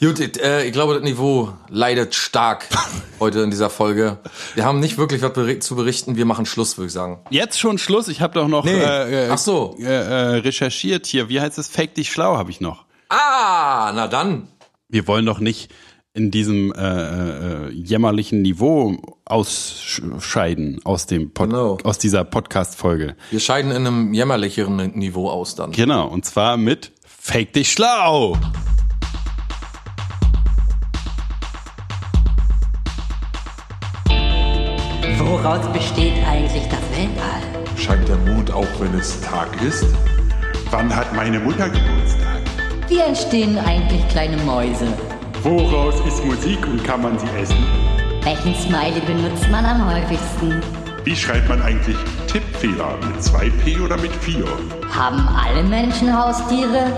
[0.00, 2.66] Gut, äh, ich glaube, das Niveau leidet stark
[3.20, 4.18] heute in dieser Folge.
[4.54, 6.16] Wir haben nicht wirklich was zu berichten.
[6.16, 7.20] Wir machen Schluss, würde ich sagen.
[7.28, 8.08] Jetzt schon Schluss.
[8.08, 8.80] Ich habe doch noch Nee.
[8.80, 9.76] äh, äh, Ach so.
[9.78, 11.28] äh, äh, recherchiert hier.
[11.28, 11.68] Wie heißt es?
[11.68, 12.86] Fake dich schlau habe ich noch.
[13.10, 14.48] Ah, na dann.
[14.88, 15.70] Wir wollen doch nicht
[16.12, 21.78] in diesem äh, äh, jämmerlichen Niveau ausscheiden aus dem Pod Genau.
[21.84, 23.16] aus dieser Podcast-Folge.
[23.30, 25.70] Wir scheiden in einem jämmerlicheren Niveau aus dann.
[25.72, 28.36] Genau, und zwar mit Fake dich schlau.
[35.18, 37.40] woraus besteht eigentlich das Weltall?
[37.76, 39.86] Scheint der Mond auch, wenn es Tag ist?
[40.70, 42.40] Wann hat meine Mutter Geburtstag?
[42.88, 44.86] Wie entstehen eigentlich kleine Mäuse?
[45.42, 47.56] Woraus ist Musik und kann man sie essen?
[48.22, 50.60] Welchen Smiley benutzt man am häufigsten?
[51.04, 52.98] Wie schreibt man eigentlich Tippfehler?
[52.98, 54.44] Mit 2P oder mit 4?
[54.92, 56.92] Haben alle Menschen Haustiere?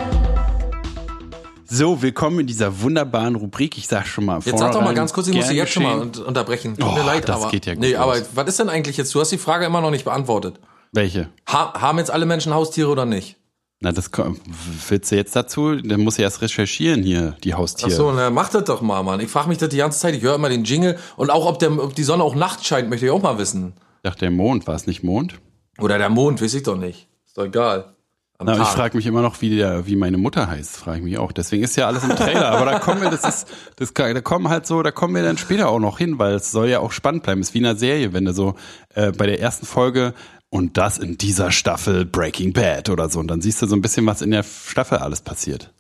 [1.65, 3.79] So, willkommen in dieser wunderbaren Rubrik.
[3.79, 5.85] Ich sag schon mal Jetzt sag doch mal ganz kurz, ich muss dich jetzt schon
[5.85, 6.77] mal unterbrechen.
[6.77, 7.51] Tut mir Oh, leid, das aber.
[7.51, 9.15] geht ja gut nee, aber was ist denn eigentlich jetzt?
[9.15, 10.59] Du hast die Frage immer noch nicht beantwortet.
[10.93, 11.29] Welche?
[11.49, 13.37] Ha haben jetzt alle Menschen Haustiere oder nicht?
[13.83, 14.41] Na, das kommt.
[14.89, 15.75] Willst du jetzt dazu?
[15.75, 17.91] Dann muss ich erst recherchieren hier, die Haustiere.
[17.91, 19.19] so, na, mach das doch mal, Mann.
[19.19, 20.15] Ich frage mich das die ganze Zeit.
[20.15, 20.97] Ich höre immer den Jingle.
[21.17, 23.73] Und auch, ob, der, ob die Sonne auch nachts scheint, möchte ich auch mal wissen.
[23.97, 25.41] Ich dachte, der Mond, war es nicht Mond?
[25.81, 27.09] Oder der Mond, weiß ich doch nicht.
[27.27, 27.97] Ist doch egal.
[28.39, 30.99] Am Na, aber ich frage mich immer noch, wie, der, wie meine Mutter heißt, frage
[30.99, 31.33] ich mich auch.
[31.33, 32.53] Deswegen ist ja alles im Trailer.
[32.53, 35.39] Aber da kommen wir, das ist, das, da kommen halt so, da kommen wir dann
[35.39, 37.41] später auch noch hin, weil es soll ja auch spannend bleiben.
[37.41, 38.55] ist wie in einer Serie, wenn du so
[38.95, 40.15] äh, bei der ersten Folge
[40.53, 43.21] und das in dieser Staffel Breaking Bad oder so.
[43.21, 45.73] Und dann siehst du so ein bisschen, was in der Staffel alles passiert.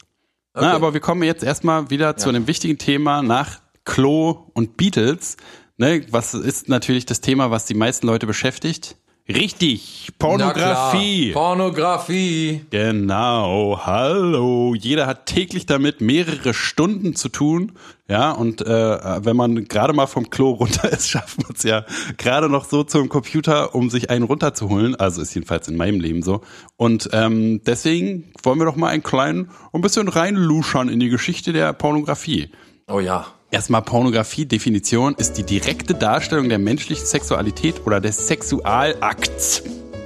[0.55, 5.37] Na, aber wir kommen jetzt erstmal wieder zu einem wichtigen Thema nach Klo und Beatles.
[5.77, 8.97] Ne, was ist natürlich das Thema, was die meisten Leute beschäftigt?
[9.29, 11.31] Richtig, Pornografie.
[11.31, 12.66] Pornografie.
[12.70, 14.75] Genau, hallo.
[14.75, 17.73] Jeder hat täglich damit mehrere Stunden zu tun.
[18.09, 21.85] Ja, und äh, wenn man gerade mal vom Klo runter ist, schafft man es ja
[22.18, 24.97] gerade noch so zum Computer, um sich einen runterzuholen.
[24.97, 26.41] Also ist jedenfalls in meinem Leben so.
[26.77, 31.53] Und ähm, deswegen wollen wir doch mal einen kleinen, ein bisschen reinluschern in die Geschichte
[31.53, 32.51] der Pornografie.
[32.89, 33.27] Oh ja.
[33.53, 39.62] Erstmal Pornografie-Definition ist die direkte Darstellung der menschlichen Sexualität oder des Sexualakts.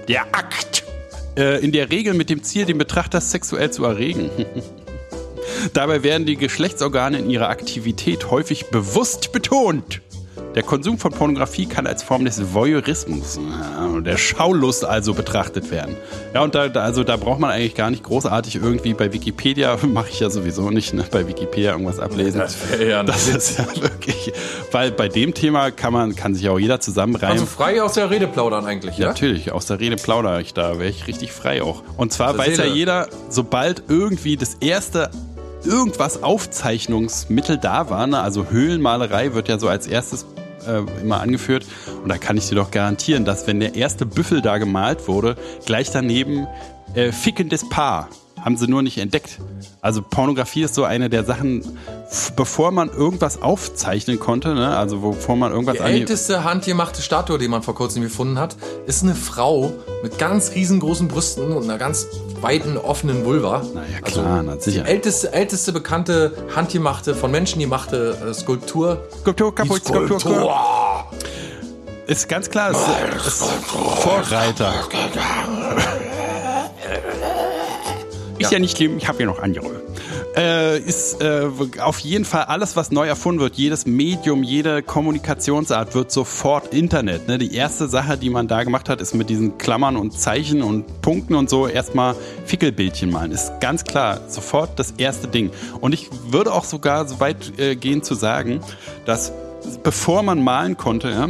[0.09, 0.83] Der Akt.
[1.39, 4.31] Äh, in der Regel mit dem Ziel, den Betrachter sexuell zu erregen.
[5.75, 10.03] Dabei werden die Geschlechtsorgane in ihrer Aktivität häufig bewusst betont.
[10.57, 15.95] Der Konsum von Pornografie kann als Form des Voyeurismus, äh, der Schaulust also betrachtet werden.
[16.33, 20.09] Ja, und da, also da braucht man eigentlich gar nicht großartig irgendwie bei Wikipedia, mache
[20.09, 22.41] ich ja sowieso nicht, ne, bei Wikipedia irgendwas ablesen.
[22.41, 24.33] Das wäre ja Das ist ja wirklich,
[24.73, 27.35] weil bei dem Thema kann man, kann sich auch jeder zusammenreimen.
[27.35, 29.09] Also frei aus der Rede plaudern eigentlich, ja?
[29.09, 31.83] Natürlich, aus der Rede plaudere ich da, wäre ich richtig frei auch.
[31.99, 32.75] Und zwar weiß ja Seele.
[32.75, 35.11] jeder, sobald irgendwie das erste
[35.65, 38.21] irgendwas Aufzeichnungsmittel da war, ne?
[38.21, 40.25] also Höhlenmalerei wird ja so als erstes
[40.67, 41.67] äh, immer angeführt.
[42.03, 45.37] Und da kann ich dir doch garantieren, dass wenn der erste Büffel da gemalt wurde,
[45.65, 46.47] gleich daneben
[46.95, 48.09] äh, fickendes Paar.
[48.47, 49.41] Haben sie nur nicht entdeckt.
[49.81, 51.65] Also Pornografie ist so eine der Sachen,
[52.37, 54.77] bevor man irgendwas aufzeichnen konnte, ne?
[54.77, 58.55] also bevor man irgendwas Die älteste handgemachte Statue, die man vor kurzem gefunden hat,
[58.87, 59.73] ist eine Frau
[60.05, 62.07] mit ganz riesengroßen Brüsten und einer ganz
[62.41, 63.65] weiten, offenen Vulva.
[63.75, 64.85] Na ja, klar, na, sicher.
[64.85, 69.09] Die älteste, älteste bekannte, handgemachte, von Menschen gemachte äh, Skulptur.
[69.23, 70.55] Skulptur kaputt, Skulptur, Skulptur.
[72.07, 74.73] Ist ganz klar, ist, ist Vorreiter.
[78.39, 79.83] Ist ja nicht schlimm, ich habe ja noch andere.
[80.37, 81.49] Äh, ist äh,
[81.81, 87.27] auf jeden Fall alles, was neu erfunden wird, jedes Medium, jede Kommunikationsart wird sofort Internet.
[87.27, 87.39] Ne?
[87.39, 91.01] Die erste Sache, die man da gemacht hat, ist mit diesen Klammern und Zeichen und
[91.01, 92.15] Punkten und so erstmal
[92.45, 93.33] Fickelbildchen malen.
[93.33, 95.51] Ist ganz klar, sofort das erste Ding.
[95.81, 98.61] Und ich würde auch sogar so weit äh, gehen zu sagen,
[99.07, 99.33] dass
[99.83, 101.29] bevor man malen konnte, ja,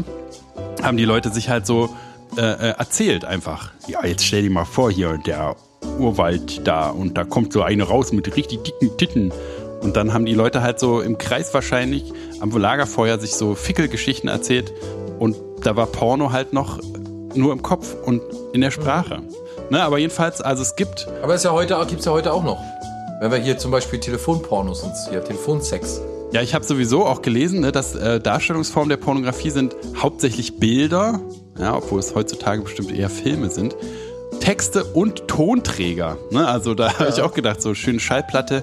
[0.82, 1.94] haben die Leute sich halt so
[2.36, 3.70] äh, äh, erzählt einfach.
[3.86, 5.57] Ja, jetzt stell dir mal vor, hier der
[5.99, 9.33] Urwald da und da kommt so eine raus mit richtig dicken Titten.
[9.81, 14.29] Und dann haben die Leute halt so im Kreis wahrscheinlich am Lagerfeuer sich so Fickelgeschichten
[14.29, 14.72] erzählt
[15.18, 16.81] und da war Porno halt noch
[17.35, 18.22] nur im Kopf und
[18.53, 19.22] in der Sprache.
[19.70, 22.59] Ne, aber jedenfalls, also es gibt Aber ist ja heute, gibt's ja heute auch noch.
[23.20, 26.01] Wenn wir hier zum Beispiel Telefonpornos uns hier, Telefonsex.
[26.33, 31.20] Ja, ich habe sowieso auch gelesen, ne, dass äh, Darstellungsformen der Pornografie sind hauptsächlich Bilder,
[31.59, 33.77] ja, obwohl es heutzutage bestimmt eher Filme sind,
[34.47, 36.18] Texte und Tonträger.
[36.30, 36.47] Ne?
[36.47, 38.62] Also da habe ich auch gedacht, so schöne Schallplatte,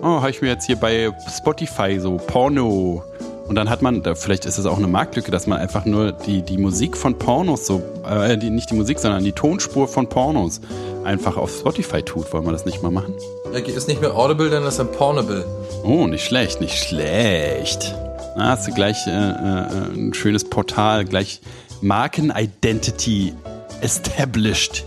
[0.00, 3.02] oh, habe ich mir jetzt hier bei Spotify so Porno.
[3.48, 6.12] Und dann hat man, da, vielleicht ist es auch eine Marktlücke, dass man einfach nur
[6.12, 10.08] die, die Musik von Pornos so, äh, die, nicht die Musik, sondern die Tonspur von
[10.08, 10.60] Pornos
[11.02, 12.32] einfach auf Spotify tut.
[12.32, 13.14] Wollen wir das nicht mal machen?
[13.52, 15.44] Ja, Ist nicht mehr Audible, dann ist dann Pornable.
[15.82, 17.92] Oh, nicht schlecht, nicht schlecht.
[18.36, 19.64] Da hast du gleich äh, äh,
[19.96, 21.40] ein schönes Portal, gleich
[21.80, 23.34] Marken-Identity
[23.80, 24.84] established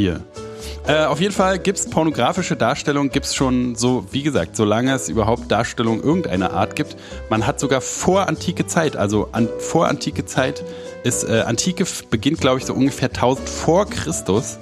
[0.00, 0.20] hier.
[0.86, 5.50] Äh, auf jeden Fall gibt's pornografische Darstellungen, gibt's schon so, wie gesagt, solange es überhaupt
[5.50, 6.96] Darstellungen irgendeiner Art gibt.
[7.28, 10.64] Man hat sogar vor antike Zeit, also an, vor antike Zeit
[11.04, 14.58] ist, äh, Antike beginnt, glaube ich, so ungefähr 1000 vor Christus.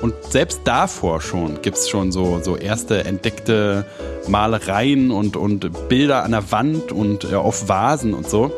[0.00, 3.84] Und selbst davor schon gibt's schon so, so erste entdeckte
[4.28, 8.52] Malereien und, und Bilder an der Wand und äh, auf Vasen und so.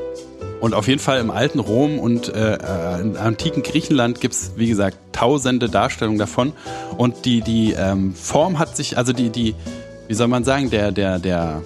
[0.60, 4.68] Und auf jeden Fall im alten Rom und äh, äh, im antiken Griechenland gibt's wie
[4.68, 6.52] gesagt, tausende Darstellungen davon.
[6.96, 9.54] Und die, die ähm, Form hat sich, also die, die,
[10.06, 11.62] wie soll man sagen, der, der, der,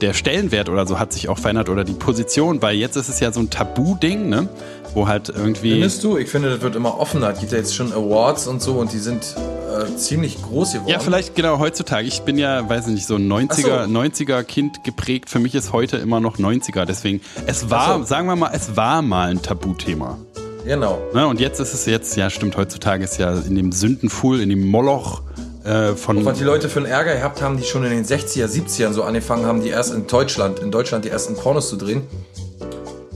[0.00, 3.20] der Stellenwert oder so hat sich auch verändert oder die Position, weil jetzt ist es
[3.20, 4.48] ja so ein Tabu-Ding, ne?
[4.94, 5.72] Wo halt irgendwie.
[5.72, 6.16] Findest du?
[6.16, 7.30] Ich finde, das wird immer offener.
[7.30, 9.36] Es gibt ja jetzt schon Awards und so und die sind
[9.70, 10.90] äh, ziemlich groß geworden.
[10.90, 12.06] Ja, vielleicht genau heutzutage.
[12.08, 13.92] Ich bin ja, weiß ich nicht, so ein 90er, Ach so.
[13.92, 15.30] 90er Kind geprägt.
[15.30, 16.84] Für mich ist heute immer noch 90er.
[16.84, 18.04] Deswegen, es war, so.
[18.04, 20.18] sagen wir mal, es war mal ein Tabuthema.
[20.64, 21.00] Genau.
[21.14, 21.26] Ne?
[21.26, 24.66] Und jetzt ist es jetzt, ja stimmt, heutzutage ist ja in dem Sündenfuhl, in dem
[24.66, 25.22] Moloch
[25.64, 26.24] äh, von.
[26.24, 29.02] Was die Leute für einen Ärger gehabt haben, die schon in den 60er, 70ern so
[29.02, 32.02] angefangen haben, die erst in Deutschland, in Deutschland die ersten Pornos zu drehen.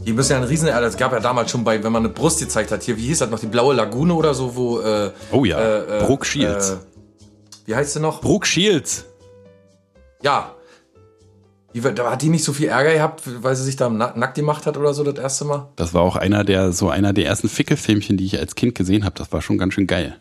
[0.06, 0.86] Die müssen ja ein riesen Ärger.
[0.86, 3.20] Es gab ja damals schon bei, wenn man eine Brust gezeigt hat, hier, wie hieß
[3.20, 6.70] das noch, die blaue Lagune oder so, wo, äh, oh ja, äh, äh, Brooke Shields.
[6.70, 6.76] äh,
[7.66, 8.20] wie heißt sie noch?
[8.20, 9.06] Brooke Shields.
[10.22, 10.54] Ja.
[11.74, 14.36] Die, da hat die nicht so viel Ärger gehabt, weil sie sich da na- nackt
[14.36, 15.68] gemacht hat oder so das erste Mal?
[15.76, 19.04] Das war auch einer der, so einer der ersten Fickelfilmchen, die ich als Kind gesehen
[19.04, 19.16] habe.
[19.18, 20.16] Das war schon ganz schön geil.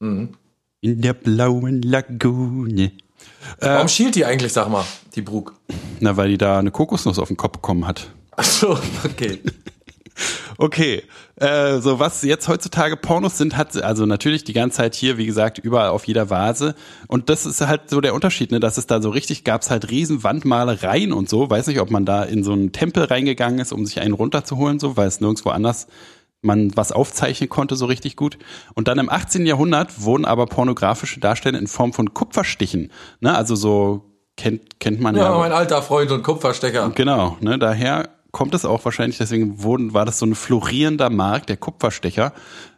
[0.00, 0.34] Mhm.
[0.80, 2.92] In der blauen Lagune.
[3.60, 5.54] Warum schielt die eigentlich, sag mal, die Brooke?
[6.00, 8.10] Na, weil die da eine Kokosnuss auf den Kopf bekommen hat.
[8.36, 9.40] Ach so, okay.
[10.58, 11.02] Okay,
[11.36, 15.26] äh, so was jetzt heutzutage Pornos sind, hat also natürlich die ganze Zeit hier, wie
[15.26, 16.74] gesagt, überall auf jeder Vase.
[17.08, 19.90] Und das ist halt so der Unterschied, ne, dass es da so richtig gab's halt
[19.90, 21.48] riesen Wandmalereien und so.
[21.48, 24.78] Weiß nicht, ob man da in so einen Tempel reingegangen ist, um sich einen runterzuholen,
[24.78, 25.86] so, weil es nirgendwo anders
[26.44, 28.36] man was aufzeichnen konnte so richtig gut.
[28.74, 29.46] Und dann im 18.
[29.46, 35.16] Jahrhundert wurden aber pornografische Darstellungen in Form von Kupferstichen, ne, also so kennt kennt man
[35.16, 36.90] ja, Ja, mein alter Freund und Kupferstecher.
[36.94, 41.48] Genau, ne, daher kommt es auch wahrscheinlich, deswegen wurden, war das so ein florierender Markt,
[41.48, 42.32] der Kupferstecher,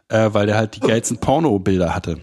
[0.09, 2.19] äh, weil der halt die geilsten Porno-Bilder hatte.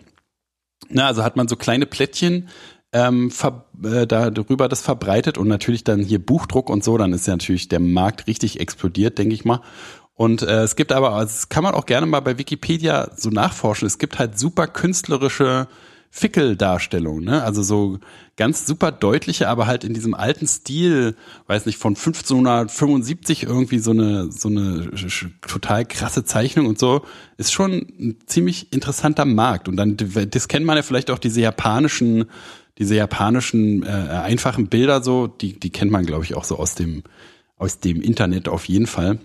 [0.89, 2.49] Na, also hat man so kleine Plättchen
[2.93, 7.13] ähm, ver, äh, da darüber das verbreitet und natürlich dann hier Buchdruck und so, dann
[7.13, 9.63] ist ja natürlich der Markt richtig explodiert, denke ich mal.
[10.15, 13.31] Und äh, es gibt aber, also das kann man auch gerne mal bei Wikipedia so
[13.31, 15.69] nachforschen, es gibt halt super künstlerische
[16.15, 17.43] Fickeldarstellungen, ne?
[17.43, 17.99] Also so
[18.37, 23.93] ganz super deutliche, aber halt in diesem alten Stil, weiß nicht, von 1575 irgendwie so
[23.93, 24.91] eine so eine
[25.41, 27.01] total krasse Zeichnung und so,
[27.39, 29.69] ist schon ein ziemlich interessanter Markt.
[29.69, 32.27] Und dann, das kennt man ja vielleicht auch diese japanischen,
[32.77, 36.75] diese japanischen äh, einfachen Bilder so, die die kennt man glaube ich auch so aus
[36.75, 37.05] dem
[37.57, 39.19] aus dem Internet auf jeden Fall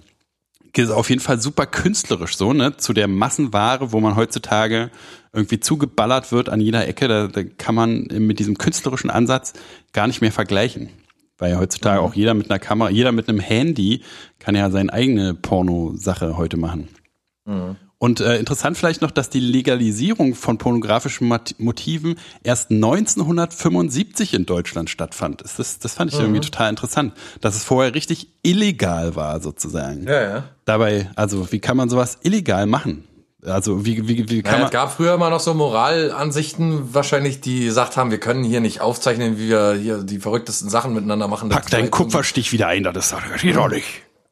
[0.84, 4.92] ist auf jeden Fall super künstlerisch so, ne, zu der Massenware, wo man heutzutage
[5.38, 9.54] irgendwie zugeballert wird an jeder Ecke, da, da kann man mit diesem künstlerischen Ansatz
[9.94, 10.90] gar nicht mehr vergleichen.
[11.38, 14.02] Weil ja heutzutage auch jeder mit einer Kamera, jeder mit einem Handy
[14.40, 16.88] kann ja seine eigene Porno-Sache heute machen.
[18.00, 21.28] Und äh, interessant vielleicht noch, dass die Legalisierung von pornografischen
[21.58, 25.42] Motiven erst 1975 in Deutschland stattfand.
[25.42, 30.08] Das, das, das fand ich irgendwie total interessant, dass es vorher richtig illegal war sozusagen.
[30.08, 30.44] Ja, ja.
[30.66, 33.04] Dabei, also wie kann man sowas illegal machen?
[33.48, 34.66] Also wie, wie, wie kann Naja, man...
[34.66, 38.82] es gab früher immer noch so Moralansichten, wahrscheinlich, die gesagt haben, wir können hier nicht
[38.82, 41.50] aufzeichnen, wie wir hier die verrücktesten Sachen miteinander machen.
[41.50, 43.88] Pack deinen Kupferstich wieder ein, das, ist doch- das geht doch nicht.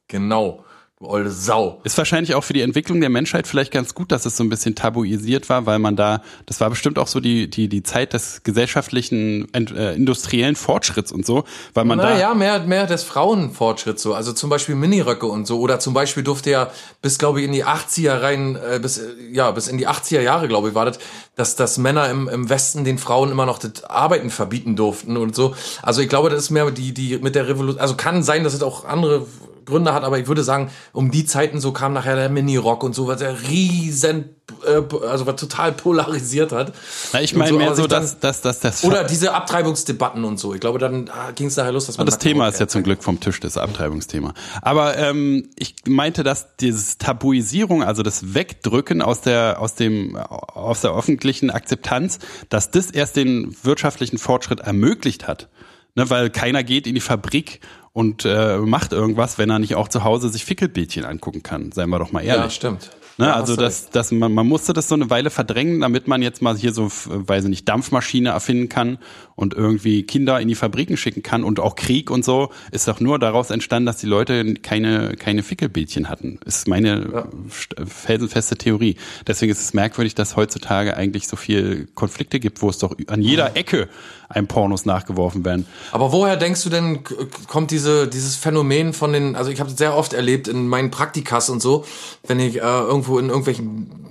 [0.08, 0.65] Genau.
[0.98, 1.82] Du olle Sau.
[1.84, 4.50] Ist wahrscheinlich auch für die Entwicklung der Menschheit vielleicht ganz gut, dass es so ein
[4.50, 8.14] bisschen tabuisiert war, weil man da, das war bestimmt auch so die, die, die Zeit
[8.14, 11.44] des gesellschaftlichen, äh, industriellen Fortschritts und so,
[11.74, 12.12] weil man da...
[12.12, 14.14] Naja, mehr, mehr des Frauenfortschritts so.
[14.14, 15.60] Also zum Beispiel Miniröcke und so.
[15.60, 16.72] Oder zum Beispiel durfte ja
[17.02, 20.22] bis, glaube ich, in die 80er rein, äh, bis, äh, ja, bis in die 80er
[20.22, 21.00] Jahre, glaube ich, war das,
[21.36, 25.36] dass, dass Männer im, im Westen den Frauen immer noch das Arbeiten verbieten durften und
[25.36, 25.56] so.
[25.82, 28.54] Also ich glaube, das ist mehr die, die mit der Revolution, also kann sein, dass
[28.54, 29.26] es auch andere
[29.66, 32.94] Gründe hat, aber ich würde sagen, um die Zeiten so kam nachher der Minirock und
[32.96, 34.36] so, was der riesen,
[34.66, 36.74] äh, also was total polarisiert hat.
[37.14, 38.84] Na, ich meine so, mehr so, dass, dass, dass das...
[38.84, 40.54] Oder diese Abtreibungsdebatten und so.
[40.54, 42.84] Ich glaube, dann ah, ging es nachher los, dass man das Thema ist ja zum
[42.84, 44.34] Glück vom Tisch, das Abtreibungsthema.
[44.62, 50.82] Aber ähm, ich meinte, dass dieses Tabuisierung, also das Wegdrücken aus der aus dem aus
[50.82, 55.50] der öffentlichen Akzeptanz, dass das erst den wirtschaftlichen Fortschritt ermöglicht hat.
[55.96, 57.62] Ne, weil keiner geht in die Fabrik
[57.96, 61.72] und äh, macht irgendwas, wenn er nicht auch zu Hause sich Fickelbildchen angucken kann.
[61.72, 62.44] Seien wir doch mal ehrlich.
[62.44, 62.90] Ja, stimmt.
[63.18, 66.22] Ne, Ja, also das, das, man, man musste das so eine Weile verdrängen, damit man
[66.22, 68.98] jetzt mal hier so, weiß ich nicht, Dampfmaschine erfinden kann
[69.36, 73.00] und irgendwie Kinder in die Fabriken schicken kann und auch Krieg und so ist doch
[73.00, 76.40] nur daraus entstanden, dass die Leute keine, keine Fickelbildchen hatten.
[76.46, 78.96] Ist meine st- felsenfeste Theorie.
[79.28, 83.22] Deswegen ist es merkwürdig, dass heutzutage eigentlich so viel Konflikte gibt, wo es doch an
[83.22, 83.88] jeder Ecke
[84.28, 85.68] einem Pornos nachgeworfen werden.
[85.92, 87.04] Aber woher denkst du denn,
[87.48, 90.90] kommt diese, dieses Phänomen von den, also ich habe es sehr oft erlebt in meinen
[90.92, 91.86] Praktikas und so,
[92.28, 92.62] wenn ich äh,
[93.06, 94.08] irgendwo in irgendwelchen,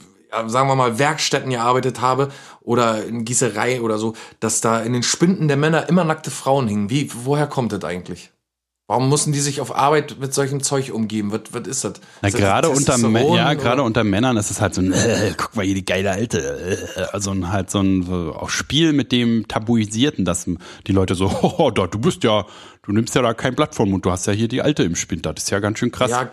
[0.46, 2.30] sagen wir mal, Werkstätten gearbeitet habe
[2.60, 6.68] oder in Gießerei oder so, dass da in den Spinden der Männer immer nackte Frauen
[6.68, 6.90] hingen.
[6.90, 8.30] Wie, woher kommt das eigentlich?
[8.86, 11.32] Warum mussten die sich auf Arbeit mit solchem Zeug umgeben?
[11.32, 11.92] Was, was ist das?
[12.20, 14.82] Na, Ist das gerade unter, Testosteron Mä- ja, gerade unter Männern ist es halt so
[14.82, 16.38] ein, äh, guck mal hier die geile Alte,
[16.94, 20.44] äh, also ein, halt so ein so auch Spiel mit dem Tabuisierten, dass
[20.86, 22.44] die Leute so, oh, da, du bist ja,
[22.82, 24.96] du nimmst ja da kein Blatt vom Mund, du hast ja hier die Alte im
[24.96, 26.10] Spind, das ist ja ganz schön krass.
[26.10, 26.28] Ja,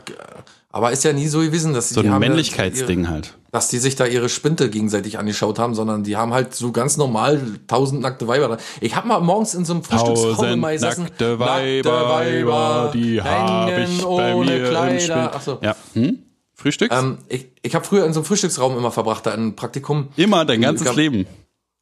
[0.72, 3.38] aber ist ja nie so gewesen, dass so die ein ja Männlichkeitsding ihre- halt.
[3.52, 6.98] dass die sich da ihre Spinte gegenseitig angeschaut haben, sondern die haben halt so ganz
[6.98, 8.48] normal tausend nackte Weiber.
[8.48, 8.58] da.
[8.80, 11.04] Ich habe mal morgens in so einem Frühstücksraum immer gesessen.
[11.04, 15.32] nackte Weiber, Weiber, die habe hängen ich bei mir im Kleider.
[15.36, 15.60] Ach so.
[15.62, 16.20] Ja, hm?
[16.54, 16.96] Frühstücks?
[16.96, 20.10] Ähm, ich ich habe früher in so einem Frühstücksraum immer verbracht, da ein Praktikum.
[20.16, 21.26] Immer, dein ganzes gab- Leben.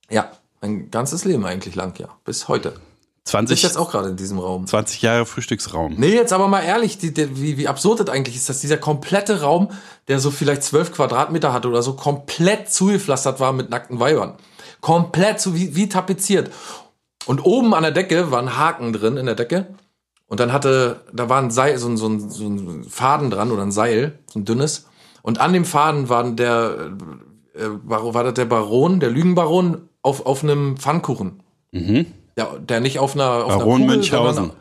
[0.09, 0.31] Ja,
[0.61, 2.07] mein ganzes Leben eigentlich lang, ja.
[2.25, 2.73] Bis heute.
[3.25, 4.65] Ich 20, jetzt auch gerade in diesem Raum.
[4.65, 5.95] 20 Jahre Frühstücksraum.
[5.97, 8.77] Nee, jetzt aber mal ehrlich, die, die, wie, wie absurd das eigentlich ist, dass dieser
[8.77, 9.69] komplette Raum,
[10.07, 14.35] der so vielleicht zwölf Quadratmeter hatte oder so, komplett zugepflastert war mit nackten Weibern.
[14.81, 16.51] Komplett so wie, wie tapeziert.
[17.25, 19.67] Und oben an der Decke war ein Haken drin in der Decke.
[20.25, 23.51] Und dann hatte, da war ein Seil, so ein, so ein, so ein Faden dran
[23.51, 24.85] oder ein Seil, so ein dünnes.
[25.21, 26.91] Und an dem Faden war der,
[27.53, 31.43] äh, war, war das der Baron, der Lügenbaron, auf, auf einem Pfannkuchen.
[32.39, 33.57] Der, der nicht auf einer, auf.
[33.57, 34.35] Baron einer Kugel, Münchhausen.
[34.35, 34.57] sondern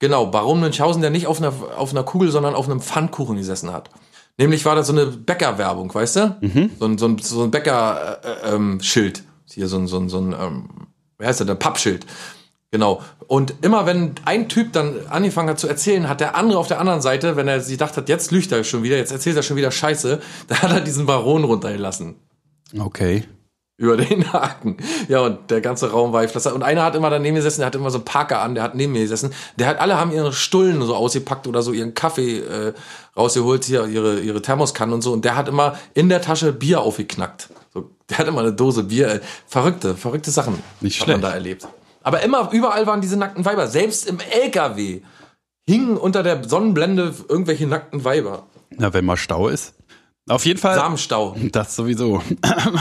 [0.00, 3.70] Genau, Baron Münchhausen, der nicht auf einer, auf einer Kugel, sondern auf einem Pfannkuchen gesessen
[3.70, 3.90] hat.
[4.38, 6.36] Nämlich war das so eine Bäckerwerbung, weißt du?
[6.40, 6.70] Mhm.
[6.78, 8.44] So ein, so ein, so ein Bäcker-Schild.
[8.44, 9.22] Äh, ähm, Schild.
[9.52, 10.68] Hier so ein, so ein, so ein ähm,
[11.18, 12.06] wie heißt das, ein Pappschild.
[12.70, 13.02] Genau.
[13.26, 16.80] Und immer wenn ein Typ dann angefangen hat zu erzählen, hat der andere auf der
[16.80, 19.42] anderen Seite, wenn er sich gedacht hat, jetzt lügt er schon wieder, jetzt erzählt er
[19.42, 22.16] schon wieder Scheiße, da hat er diesen Baron runtergelassen
[22.78, 23.24] Okay.
[23.80, 24.76] Über den Haken.
[25.08, 26.52] Ja, und der ganze Raum war geflattert.
[26.52, 28.74] Und einer hat immer daneben gesessen, der hat immer so einen Parker an, der hat
[28.74, 29.32] neben mir gesessen.
[29.58, 32.74] Der hat, alle haben ihre Stullen so ausgepackt oder so ihren Kaffee äh,
[33.16, 35.12] rausgeholt, hier ihre, ihre Thermoskannen und so.
[35.12, 37.48] Und der hat immer in der Tasche Bier aufgeknackt.
[37.72, 39.08] So, der hat immer eine Dose Bier.
[39.08, 41.24] Äh, verrückte, verrückte Sachen Nicht hat man schlecht.
[41.32, 41.68] da erlebt.
[42.02, 43.66] Aber immer, überall waren diese nackten Weiber.
[43.66, 45.00] Selbst im LKW
[45.66, 48.46] hingen unter der Sonnenblende irgendwelche nackten Weiber.
[48.76, 49.74] Na, wenn mal Stau ist.
[50.28, 50.76] Auf jeden Fall.
[50.76, 51.36] Samenstau.
[51.50, 52.22] Das sowieso.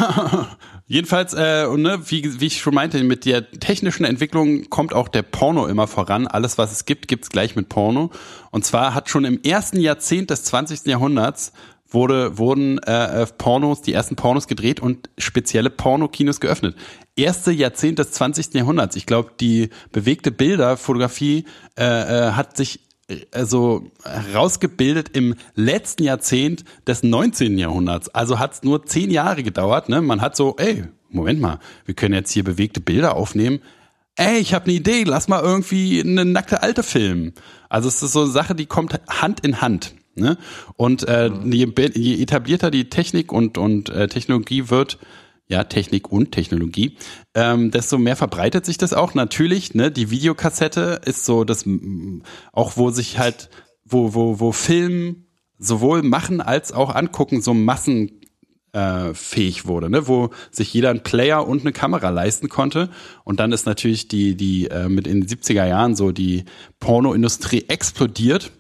[0.87, 5.07] Jedenfalls, äh, und ne, wie, wie ich schon meinte, mit der technischen Entwicklung kommt auch
[5.07, 6.27] der Porno immer voran.
[6.27, 8.11] Alles, was es gibt, gibt's gleich mit Porno.
[8.51, 10.85] Und zwar hat schon im ersten Jahrzehnt des 20.
[10.85, 11.53] Jahrhunderts
[11.89, 16.75] wurde, wurden äh, äh, Pornos, die ersten Pornos gedreht und spezielle Pornokinos geöffnet.
[17.15, 18.53] Erste Jahrzehnt des 20.
[18.53, 18.95] Jahrhunderts.
[18.95, 21.45] Ich glaube, die bewegte Bilderfotografie
[21.77, 22.81] äh, äh, hat sich
[23.32, 27.57] also herausgebildet im letzten Jahrzehnt des 19.
[27.57, 28.10] Jahrhunderts.
[28.10, 29.89] Also hat es nur zehn Jahre gedauert.
[29.89, 30.01] Ne?
[30.01, 33.60] Man hat so, ey, Moment mal, wir können jetzt hier bewegte Bilder aufnehmen.
[34.16, 37.34] Ey, ich habe eine Idee, lass mal irgendwie eine nackte Alte filmen.
[37.70, 39.95] Also es ist so eine Sache, die kommt Hand in Hand.
[40.16, 40.38] Ne?
[40.76, 44.97] Und äh, je, be- je etablierter die Technik und, und äh, Technologie wird,
[45.49, 46.95] ja, Technik und Technologie,
[47.33, 49.15] ähm, desto mehr verbreitet sich das auch.
[49.15, 51.65] Natürlich, ne, die Videokassette ist so das,
[52.53, 53.49] auch wo sich halt,
[53.83, 55.25] wo, wo, wo Film
[55.57, 58.13] sowohl machen als auch angucken so massenfähig
[58.73, 62.89] äh, wurde, ne, wo sich jeder einen Player und eine Kamera leisten konnte.
[63.23, 66.45] Und dann ist natürlich die, die äh, mit in den 70er Jahren so die
[66.79, 68.51] Pornoindustrie explodiert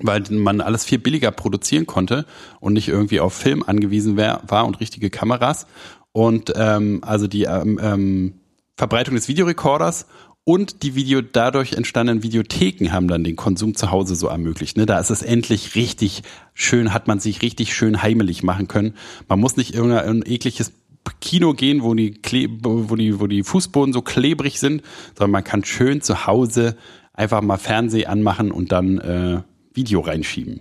[0.00, 2.24] weil man alles viel billiger produzieren konnte
[2.60, 5.66] und nicht irgendwie auf Film angewiesen wär, war und richtige Kameras.
[6.12, 8.34] Und ähm, also die ähm, ähm,
[8.76, 10.06] Verbreitung des Videorekorders
[10.48, 14.78] und die Video dadurch entstandenen Videotheken haben dann den Konsum zu Hause so ermöglicht.
[14.78, 14.86] Ne?
[14.86, 16.22] Da ist es endlich richtig
[16.54, 18.94] schön, hat man sich richtig schön heimelig machen können.
[19.28, 20.72] Man muss nicht irgendein, ekliges
[21.20, 24.82] Kino gehen, wo die, Kle wo, die, wo die Fußboden so klebrig sind,
[25.16, 26.76] sondern man kann schön zu Hause
[27.12, 29.42] einfach mal Fernseh anmachen und dann äh,
[29.74, 30.60] Video reinschieben.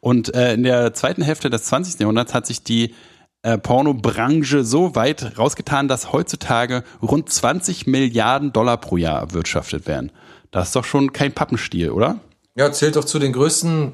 [0.00, 2.00] Und äh, in der zweiten Hälfte des 20.
[2.00, 2.94] Jahrhunderts hat sich die
[3.46, 10.10] äh, Pornobranche so weit rausgetan, dass heutzutage rund 20 Milliarden Dollar pro Jahr erwirtschaftet werden.
[10.50, 12.18] Das ist doch schon kein Pappenstiel, oder?
[12.56, 13.92] Ja, zählt doch zu den größten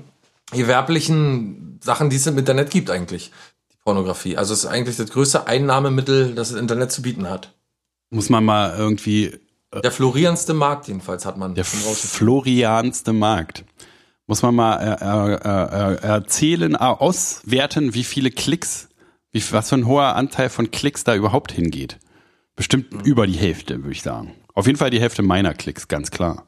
[0.52, 3.30] gewerblichen Sachen, die es im Internet gibt eigentlich.
[3.70, 4.38] Die Pornografie.
[4.38, 7.52] Also es ist eigentlich das größte Einnahmemittel, das das Internet zu bieten hat.
[8.08, 9.38] Muss man mal irgendwie
[9.82, 13.66] Der florierendste Markt jedenfalls hat man der florianste Markt.
[14.26, 18.88] Muss man mal äh, äh, äh, erzählen, äh, auswerten, wie viele Klicks,
[19.32, 21.98] wie, was für ein hoher Anteil von Klicks da überhaupt hingeht.
[22.54, 24.34] Bestimmt über die Hälfte, würde ich sagen.
[24.54, 26.46] Auf jeden Fall die Hälfte meiner Klicks, ganz klar.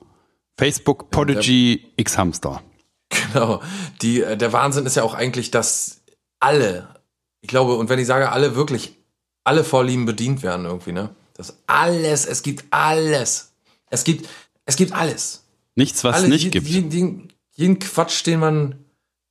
[0.58, 2.62] Facebook, Podigy, X-Hamster.
[3.08, 3.62] Genau.
[4.02, 6.02] Die, äh, der Wahnsinn ist ja auch eigentlich, dass
[6.40, 6.88] alle,
[7.40, 8.96] ich glaube, und wenn ich sage alle, wirklich
[9.44, 11.14] alle Vorlieben bedient werden irgendwie, ne?
[11.34, 13.52] Das alles, es gibt alles.
[13.90, 14.28] Es gibt,
[14.66, 15.44] es gibt alles.
[15.74, 16.66] Nichts, was es nicht gibt.
[16.66, 18.84] Jeden, jeden, jeden Quatsch, den man,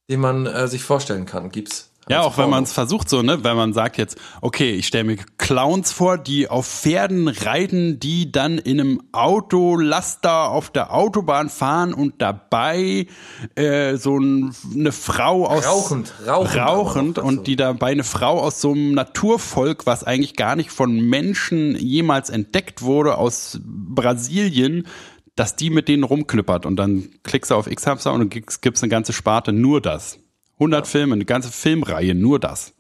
[0.09, 1.89] den man äh, sich vorstellen kann, gibt's.
[2.09, 5.05] Ja, auch wenn man es versucht so, ne, wenn man sagt jetzt, okay, ich stelle
[5.05, 11.49] mir Clowns vor, die auf Pferden reiten, die dann in einem Autolaster auf der Autobahn
[11.49, 13.07] fahren und dabei
[13.55, 18.59] äh, so ein, eine Frau aus Rauchend, rauchend rauchend und die dabei eine Frau aus
[18.59, 24.87] so einem Naturvolk, was eigentlich gar nicht von Menschen jemals entdeckt wurde, aus Brasilien,
[25.35, 26.65] dass die mit denen rumklippert.
[26.65, 30.19] Und dann klickst du auf X-Hamster und gibt's eine ganze Sparte nur das.
[30.59, 32.73] 100 Filme, eine ganze Filmreihe, nur das.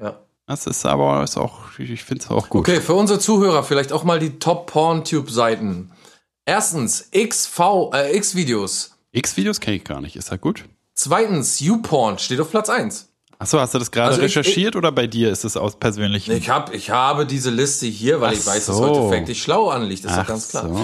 [0.00, 0.18] Ja.
[0.46, 2.60] Das ist aber ist auch, ich finde es auch gut.
[2.68, 5.90] Okay, für unsere Zuhörer vielleicht auch mal die Top-Porn-Tube-Seiten.
[6.46, 8.92] Erstens, XV, äh, X-Videos.
[9.12, 10.16] X-Videos kenne ich gar nicht.
[10.16, 10.64] Ist das gut?
[10.94, 13.08] Zweitens, YouPorn steht auf Platz 1.
[13.38, 16.32] Achso, hast du das gerade Also ich- recherchiert oder bei dir ist es aus persönlichen?
[16.32, 18.88] Ich, hab, ich habe diese Liste hier, weil Ach ich weiß, dass so.
[18.88, 20.68] heute Fact dich schlau anliegt, ist Ach doch ganz klar.
[20.68, 20.74] so.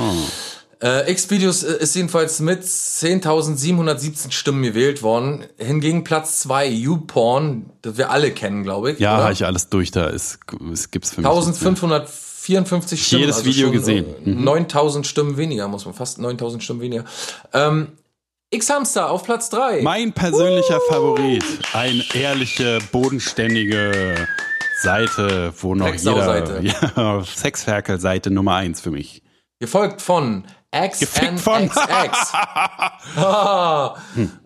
[0.85, 5.45] Äh, X-Videos äh, ist jedenfalls mit 10.717 Stimmen gewählt worden.
[5.57, 8.99] Hingegen Platz 2, YouPorn, das wir alle kennen, glaube ich.
[8.99, 10.11] Ja, habe ich alles durch da.
[10.11, 10.39] Es,
[10.73, 11.31] es gibt's für mich.
[11.31, 11.69] nicht mehr.
[11.71, 13.21] 1554 Stimmen.
[13.23, 14.05] Jedes Video schon, gesehen.
[14.27, 14.45] äh, Mhm.
[14.45, 17.05] 9000 Stimmen weniger, muss man fast 9000 Stimmen weniger.
[17.55, 17.93] Ähm,
[18.51, 19.81] X-Hamster auf Platz 3.
[19.81, 21.43] Mein persönlicher Favorit.
[21.73, 24.29] Eine ehrliche, bodenständige
[24.83, 26.61] Seite, wo noch jeder.
[26.63, 29.23] Ja, Sexferkel-Seite Nummer eins für mich.
[29.61, 30.45] Gefolgt von
[31.01, 31.69] Gefickt von.
[31.69, 32.33] XNXX.
[33.17, 33.97] ah,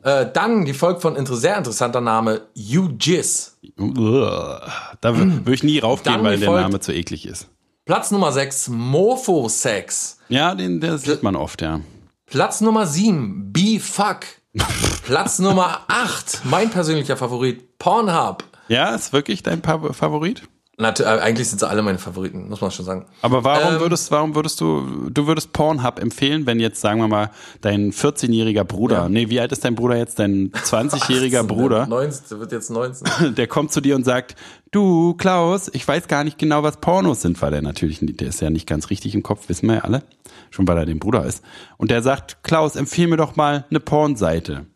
[0.03, 3.59] äh, dann gefolgt von inter sehr interessanter Name UGIS.
[3.77, 7.49] Da würde ich nie raufgehen, weil der Name zu eklig ist.
[7.85, 10.19] Platz Nummer 6 Morphosex.
[10.29, 11.81] Ja, den, der sieht man oft, ja.
[12.27, 14.27] Platz Nummer 7 B-Fuck.
[15.05, 18.45] Platz Nummer 8 mein persönlicher Favorit Pornhub.
[18.69, 20.43] Ja, ist wirklich dein Favorit?
[20.81, 23.07] Nat äh, eigentlich sind sie alle meine Favoriten, muss man schon sagen.
[23.21, 27.09] Aber warum Ähm, würdest, warum würdest du, du würdest Pornhub empfehlen, wenn jetzt, sagen wir
[27.09, 27.31] mal,
[27.63, 29.09] dein 14-jähriger Bruder, Ja.
[29.09, 32.53] nee, wie alt ist dein Bruder jetzt, dein 20-jähriger 18, Bruder, Der 19, der wird
[32.53, 33.35] jetzt 19.
[33.37, 34.37] der kommt zu dir und sagt,
[34.71, 38.41] du, Klaus, ich weiß gar nicht genau, was Pornos sind, weil er natürlich, der ist
[38.41, 40.05] ja nicht ganz richtig im Kopf, wissen wir ja alle,
[40.51, 41.43] schon weil er dein Bruder ist.
[41.77, 44.67] Und der sagt, Klaus, empfehl mir doch mal eine Pornseite.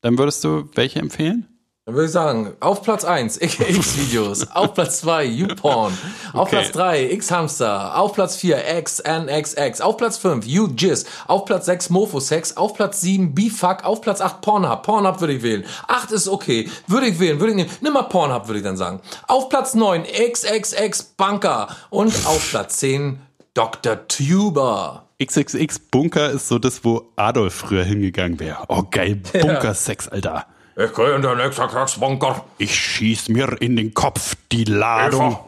[0.00, 1.46] Dann würdest du welche empfehlen?
[1.86, 5.96] Dann würde ich sagen, auf Platz 1 X-Videos, auf Platz 2 YouPorn,
[6.32, 6.56] auf Okay.
[6.56, 12.56] Platz 3 X-Hamster, auf Platz 4 XNXX, auf Platz 5 UGIS, auf Platz 6 Mofosex,
[12.56, 14.82] auf Platz 7 B-Fuck, auf Platz 8 Pornhub.
[14.82, 15.64] Pornhub würde ich wählen.
[15.86, 16.68] 8 ist okay.
[16.88, 17.70] Würde ich wählen, würde ich nehmen.
[17.80, 19.00] Nimm mal Pornhub, würde ich dann sagen.
[19.28, 23.20] Auf Platz 9 XXX Bunker und auf Platz 10
[23.54, 24.08] Dr.
[24.08, 25.04] Tuber.
[25.22, 28.64] XXX Bunker ist so das, wo Adolf früher hingegangen wäre.
[28.66, 30.46] Oh geil, Bunkersex, Alter.
[30.78, 32.44] Ich gehe in den XXX-Bunker.
[32.58, 35.38] Ich schieß mir in den Kopf die Ladung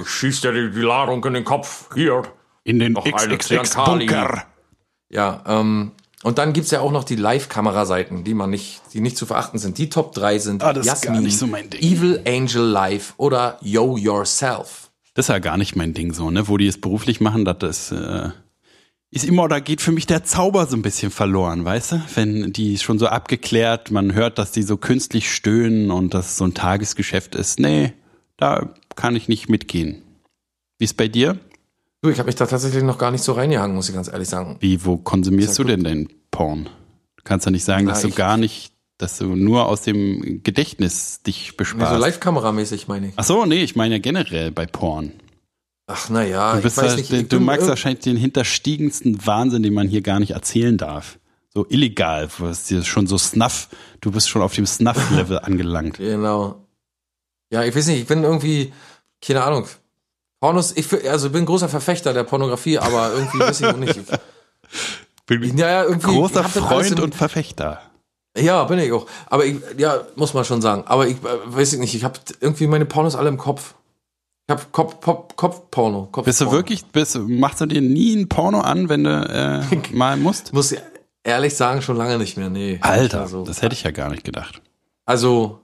[0.00, 1.90] Ich schieß dir die, die Ladung in den Kopf.
[1.94, 2.22] Hier.
[2.64, 4.44] in den XXX-Bunker.
[5.10, 5.92] Ja, ähm,
[6.22, 9.58] und dann gibt's ja auch noch die Live-Kameraseiten, die man nicht, die nicht zu verachten
[9.58, 9.76] sind.
[9.76, 11.80] Die Top 3 sind Ah, das ist Jasmin, gar nicht so mein Ding.
[11.82, 14.90] Evil Angel Live oder Yo Yourself.
[15.14, 16.48] Das ist ja gar nicht mein Ding so, ne?
[16.48, 18.30] Wo die es beruflich machen, das ist, äh,
[19.12, 22.02] ist immer, da geht für mich der Zauber so ein bisschen verloren, weißt du?
[22.14, 26.36] Wenn die schon so abgeklärt, man hört, dass die so künstlich stöhnen und dass es
[26.38, 27.60] so ein Tagesgeschäft ist.
[27.60, 27.92] Nee,
[28.38, 30.02] da kann ich nicht mitgehen.
[30.78, 31.38] Wie ist bei dir?
[32.00, 34.28] Du, ich habe mich da tatsächlich noch gar nicht so reingehangen, muss ich ganz ehrlich
[34.28, 34.56] sagen.
[34.60, 36.70] Wie, wo konsumierst du denn den Porn?
[37.16, 40.42] Du kannst ja nicht sagen, Na, dass du gar nicht, dass du nur aus dem
[40.42, 42.00] Gedächtnis dich Nee, so besparst.
[42.00, 43.12] Live-Kameramäßig meine ich.
[43.16, 45.12] Ach so, nee, ich meine ja generell bei Porn.
[45.86, 47.10] Ach, naja, Du, ich bist weiß ja- nicht.
[47.12, 51.18] ich du bin magst wahrscheinlich den hinterstiegendsten Wahnsinn, den man hier gar nicht erzählen darf.
[51.54, 53.68] So illegal, du bist dir schon so Snuff,
[54.00, 55.98] du bist schon auf dem Snuff-Level angelangt.
[55.98, 56.66] Genau.
[57.52, 58.72] Ja, ich weiß nicht, ich bin irgendwie,
[59.20, 59.66] keine Ahnung.
[60.40, 63.98] Pornos, ich, also ich bin großer Verfechter der Pornografie, aber irgendwie weiß ich auch nicht.
[65.30, 67.80] Ich, ja, ja, irgendwie, Großer ich Freund im- und Verfechter.
[68.36, 69.06] Ja, bin ich auch.
[69.26, 70.82] Aber ich, ja, muss man schon sagen.
[70.86, 73.74] Aber ich äh, weiß ich nicht, ich habe irgendwie meine Pornos alle im Kopf.
[74.52, 76.08] Ich habe Kopf, Kopf, Kopfporno.
[76.12, 79.76] Kopf Bist du wirklich, bist, machst du dir nie ein Porno an, wenn du äh,
[79.96, 80.52] mal musst?
[80.52, 80.80] Muss ich
[81.24, 82.50] ehrlich sagen, schon lange nicht mehr.
[82.50, 82.78] Nee.
[82.82, 84.60] Alter, Also, das hätte ich ja gar nicht gedacht.
[85.06, 85.60] also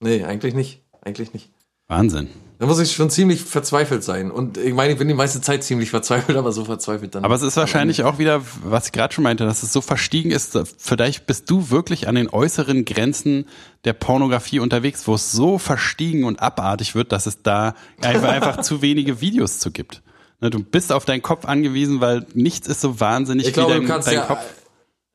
[0.00, 0.82] nee, eigentlich nicht.
[1.02, 1.50] Eigentlich nicht.
[1.86, 2.30] Wahnsinn.
[2.64, 4.30] Da muss ich schon ziemlich verzweifelt sein.
[4.30, 7.22] Und ich meine, ich bin die meiste Zeit ziemlich verzweifelt, aber so verzweifelt dann.
[7.22, 10.30] Aber es ist wahrscheinlich auch wieder, was ich gerade schon meinte, dass es so verstiegen
[10.30, 10.58] ist.
[10.78, 13.44] Vielleicht bist du wirklich an den äußeren Grenzen
[13.84, 18.62] der Pornografie unterwegs, wo es so verstiegen und abartig wird, dass es da einfach, einfach
[18.62, 20.00] zu wenige Videos zu gibt.
[20.40, 23.74] Ne, Du bist auf deinen Kopf angewiesen, weil nichts ist so wahnsinnig ich glaube, wie
[23.74, 24.24] dein, du kannst dein ja.
[24.24, 24.40] Kopf.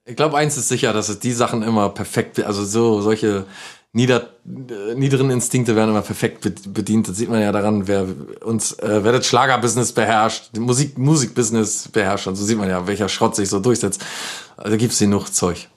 [0.06, 3.48] Ich glaube, eins ist sicher, dass es die Sachen immer perfekt, also so solche
[3.94, 7.08] nieder, äh, niederen Instinkte werden immer perfekt be- bedient.
[7.08, 8.06] Das sieht man ja daran, wer
[8.44, 12.28] uns, äh, wer das Schlagerbusiness beherrscht, Musik, Musikbusiness beherrscht.
[12.28, 14.04] Und so sieht man ja, welcher Schrott sich so durchsetzt.
[14.58, 15.70] Also gibt's genug Zeug.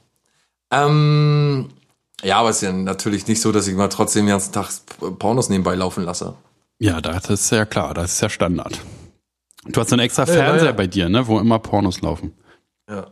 [0.70, 1.70] Ähm,
[2.22, 4.68] Ja, aber es ist ja natürlich nicht so, dass ich mal trotzdem den ganzen Tag
[5.18, 6.34] Pornos nebenbei laufen lasse.
[6.78, 8.80] Ja, das ist ja klar, das ist ja Standard.
[9.66, 10.72] Du hast so einen extra ja, Fernseher ja.
[10.72, 12.32] bei dir, ne, wo immer Pornos laufen.
[12.88, 13.10] Ja.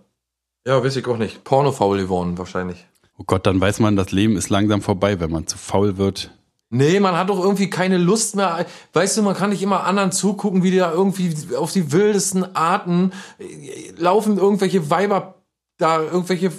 [0.67, 1.43] Ja, weiß ich auch nicht.
[1.45, 2.87] Pornofaul geworden wahrscheinlich.
[3.21, 6.31] Oh Gott, dann weiß man, das Leben ist langsam vorbei, wenn man zu faul wird.
[6.71, 8.65] Nee, man hat doch irgendwie keine Lust mehr.
[8.95, 12.57] Weißt du, man kann nicht immer anderen zugucken, wie die da irgendwie auf die wildesten
[12.57, 15.35] Arten äh, laufen irgendwelche Weiber
[15.77, 16.51] da irgendwelche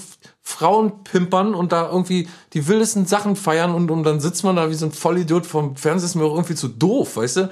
[0.42, 4.70] Frauen pimpern und da irgendwie die wildesten Sachen feiern und, und dann sitzt man da
[4.70, 7.50] wie so ein Vollidiot vom Fernseher, ist mir auch irgendwie zu doof, weißt du?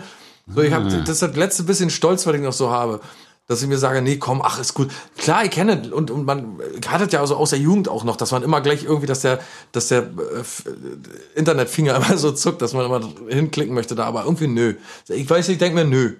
[0.48, 3.02] So, ich hab, das ist das letzte bisschen Stolz, was ich noch so habe.
[3.50, 4.92] Dass ich mir sage, nee, komm, ach, ist gut.
[5.18, 8.04] Klar, ich kenne es und, und man hat es ja also aus der Jugend auch
[8.04, 9.40] noch, dass man immer gleich irgendwie, dass der,
[9.72, 14.48] dass der äh, Internetfinger immer so zuckt, dass man immer hinklicken möchte da, aber irgendwie
[14.48, 14.76] nö.
[15.08, 16.14] Ich weiß, ich denke mir, nö.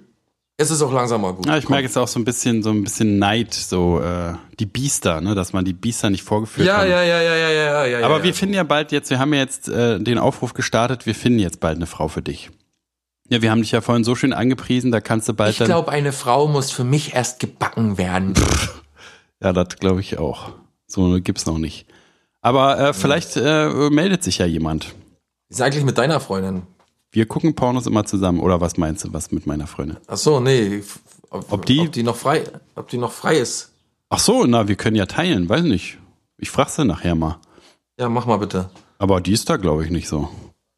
[0.58, 1.46] Es ist auch langsam mal gut.
[1.46, 1.74] Ja, ich Komm.
[1.76, 5.34] merke jetzt auch so ein bisschen, so ein bisschen Neid, so äh, die Biester, ne,
[5.34, 6.90] dass man die Biester nicht vorgeführt Ja, hat.
[6.90, 8.06] ja, ja, ja, ja, ja, ja.
[8.06, 8.36] Aber ja, wir ja.
[8.36, 11.60] finden ja bald jetzt, wir haben ja jetzt äh, den Aufruf gestartet, wir finden jetzt
[11.62, 12.50] bald eine Frau für dich.
[13.30, 15.92] Ja, wir haben dich ja vorhin so schön angepriesen, da kannst du bald Ich glaube,
[15.92, 18.34] eine Frau muss für mich erst gebacken werden.
[19.42, 20.52] Ja, das glaube ich auch.
[20.86, 21.86] So gibt's noch nicht.
[22.42, 24.94] Aber äh, vielleicht äh, meldet sich ja jemand.
[25.48, 26.64] Ist eigentlich mit deiner Freundin?
[27.14, 28.42] Wir gucken Pornos immer zusammen.
[28.42, 29.96] Oder was meinst du, was mit meiner Freundin?
[30.08, 30.84] Ach so, nee.
[31.30, 32.44] Ob, Ob die- ob die noch frei,
[32.76, 33.72] ob die noch frei ist?
[34.10, 36.00] Ach so, na, wir können ja teilen, weiß nicht.
[36.38, 37.40] Ich frage sie nachher mal.
[37.98, 38.70] Ja, mach mal bitte.
[38.98, 40.28] Aber die ist da, glaube ich, nicht so.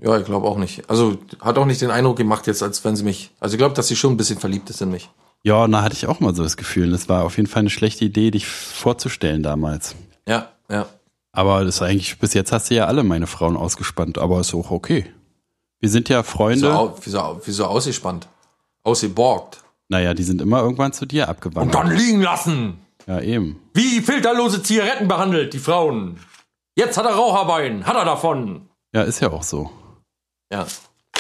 [0.02, 0.90] Ja, ich glaube auch nicht.
[0.90, 3.32] Also hat auch nicht den Eindruck gemacht jetzt, als wenn sie mich.
[3.40, 5.10] Also ich glaube, dass sie schon ein bisschen verliebt ist in mich.
[5.44, 6.92] Ja, na, hatte ich auch mal so das Gefühl.
[6.92, 9.96] Das war auf jeden Fall eine schlechte Idee, dich vorzustellen damals.
[10.28, 10.86] Ja, ja.
[11.34, 14.54] Aber das ist eigentlich, bis jetzt hast du ja alle meine Frauen ausgespannt, aber ist
[14.54, 15.06] auch okay.
[15.80, 16.76] Wir sind ja Wieso, Freunde.
[16.78, 18.28] au, wieso, wieso ausgespannt?
[18.84, 19.62] Ausgeborgt.
[19.88, 21.76] Naja, die sind immer irgendwann zu dir Und abgewandert.
[21.76, 22.80] dann liegen lassen!
[23.08, 23.60] Ja, eben.
[23.74, 26.20] Wie filterlose Zigaretten behandelt, die Frauen.
[26.76, 27.86] Jetzt hat er Raucherbein.
[27.86, 28.70] Hat er davon.
[28.94, 29.72] Ja, ist ja auch so.
[30.52, 30.68] Ja.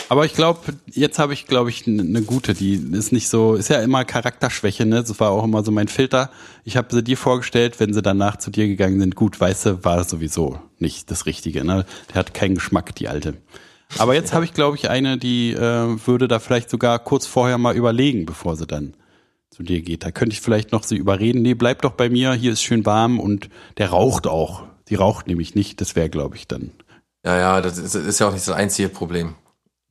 [0.09, 3.69] Aber ich glaube, jetzt habe ich, glaube ich, eine gute, die ist nicht so, ist
[3.69, 4.97] ja immer Charakterschwäche, ne?
[4.97, 6.32] Das war auch immer so mein Filter.
[6.65, 9.86] Ich habe sie dir vorgestellt, wenn sie danach zu dir gegangen sind, gut, weißt du,
[9.86, 11.86] war sowieso nicht das Richtige, ne?
[12.09, 13.36] Der hat keinen Geschmack, die alte.
[13.97, 15.57] Aber jetzt habe ich, glaube ich, eine, die äh,
[16.05, 18.95] würde da vielleicht sogar kurz vorher mal überlegen, bevor sie dann
[19.49, 20.03] zu dir geht.
[20.03, 22.86] Da könnte ich vielleicht noch sie überreden, nee, bleib doch bei mir, hier ist schön
[22.86, 24.63] warm und der raucht auch.
[24.89, 26.71] Die raucht nämlich nicht, das wäre, glaube ich, dann.
[27.26, 29.36] Ja, ja, das ist, ist ja auch nicht das einzige Problem.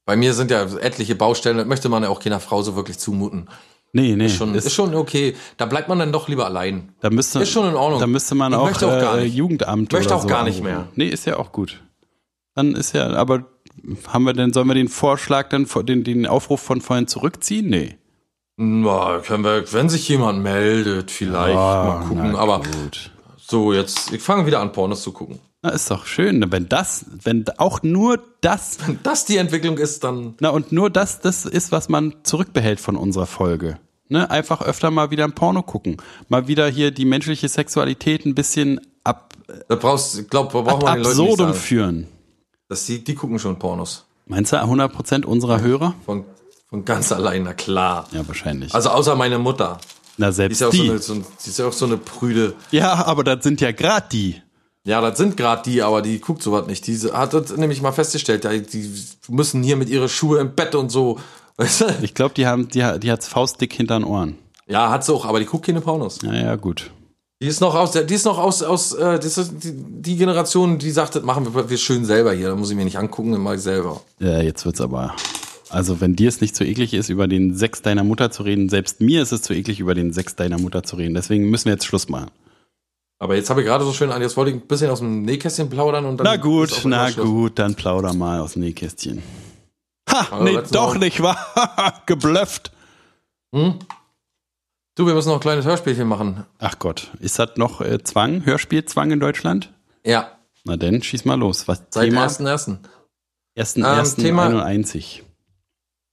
[0.05, 2.99] Bei mir sind ja etliche Baustellen, das möchte man ja auch keiner Frau so wirklich
[2.99, 3.49] zumuten.
[3.93, 4.26] Nee, nee.
[4.26, 5.35] Ist schon, ist schon okay.
[5.57, 6.93] Da bleibt man dann doch lieber allein.
[7.01, 8.01] Da müsste, Ist schon in Ordnung.
[8.01, 9.35] Da müsste man Ich auch, möchte auch gar äh, nicht.
[9.35, 10.89] Jugendamt Möchte auch so gar nicht mehr.
[10.95, 11.83] Nee, ist ja auch gut.
[12.55, 13.47] Dann ist ja, aber
[14.09, 17.68] haben wir denn, sollen wir den Vorschlag dann, vor- den, den Aufruf von vorhin zurückziehen?
[17.68, 17.97] Nee.
[18.57, 22.37] Na, können wir, wenn sich jemand meldet, vielleicht mal gucken.
[22.37, 23.11] Aber gut.
[23.39, 25.41] so, jetzt, ich fange wieder an, Pornos zu gucken.
[25.62, 30.04] Na, ist doch schön, wenn das, wenn auch nur das, Wenn das die Entwicklung ist,
[30.04, 30.34] dann.
[30.40, 33.78] na und nur das, das ist, was man zurückbehält von unserer Folge.
[34.08, 35.98] Ne, einfach öfter mal wieder ein Porno gucken.
[36.28, 39.34] Mal wieder hier die menschliche Sexualität ein bisschen ab,
[39.68, 41.58] Da brauchst, ich glaube, da braucht man den Leuten nicht absurdum sagen.
[41.58, 42.06] führen.
[42.68, 44.06] Dass die, die gucken schon Pornos.
[44.26, 45.94] Meinst du 100% unserer Hörer?
[46.06, 46.24] Von,
[46.68, 48.08] von ganz allein, na klar.
[48.12, 48.74] Ja, wahrscheinlich.
[48.74, 49.78] Also außer meine Mutter.
[50.16, 50.86] Na, Die ist selbst ja auch, die.
[50.86, 52.54] so eine, so, die ist ja auch so eine Prüde.
[52.72, 54.40] Ja, aber das sind ja grad die.
[54.87, 56.87] Ja, das sind gerade die, aber die guckt sowas nicht.
[56.87, 58.91] Die hat das nämlich mal festgestellt, die,
[59.28, 61.18] müssen hier mit ihre Schuhe im Bett und so.
[61.59, 61.85] Weißt du?
[62.03, 64.39] Ich glaube, die haben, die, hat- die hat's faustdick hinter den Ohren.
[64.66, 66.20] Ja, hat sie auch, aber die guckt keine Pornos.
[66.22, 66.91] Ja, ja, gut.
[67.43, 70.78] Die ist noch aus die ist noch aus, aus, äh, das ist die, die Generation,
[70.78, 72.49] die sagt, das machen wir, wir schön selber hier.
[72.49, 74.01] Da muss ich mir nicht angucken, dann mach ich selber.
[74.18, 75.14] Ja, jetzt wird's aber.
[75.70, 78.68] Also, wenn dir es nicht zu eklig ist, über den Sex deiner Mutter zu reden,
[78.68, 81.14] selbst mir ist es zu eklig, über den Sex deiner Mutter zu reden.
[81.14, 82.31] Deswegen müssen wir jetzt Schluss machen.
[83.23, 85.23] Aber jetzt habe ich gerade so schön an, jetzt wollte ich ein bisschen aus dem
[85.23, 86.25] Nähkästchen plaudern und dann.
[86.25, 89.23] Na gut, na gut, dann plauder mal aus dem Nähkästchen.
[90.11, 90.99] Ha, Also, nee, doch go.
[90.99, 92.03] nicht, wahr?
[92.07, 92.73] Geblufft.
[93.53, 96.45] Du, wir müssen noch ein kleines Hörspielchen machen.
[96.59, 99.73] Ach Gott, ist das noch äh, Zwang, Hörspielzwang in Deutschland?
[100.05, 101.68] Ja, Na denn, schieß mal los.
[101.68, 102.27] Was seit Thema?
[102.27, 102.79] 1.1.
[103.55, 105.25] Ersten, Ähm, ersten Thema- 91.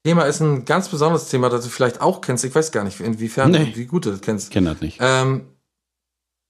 [0.03, 2.43] Thema ist ein ganz besonderes Thema, das du vielleicht auch kennst.
[2.45, 3.71] Ich weiß gar nicht, inwiefern, Nee.
[3.75, 4.47] wie gut du das kennst.
[4.47, 4.99] Ich kenne das nicht.
[5.01, 5.47] Ähm,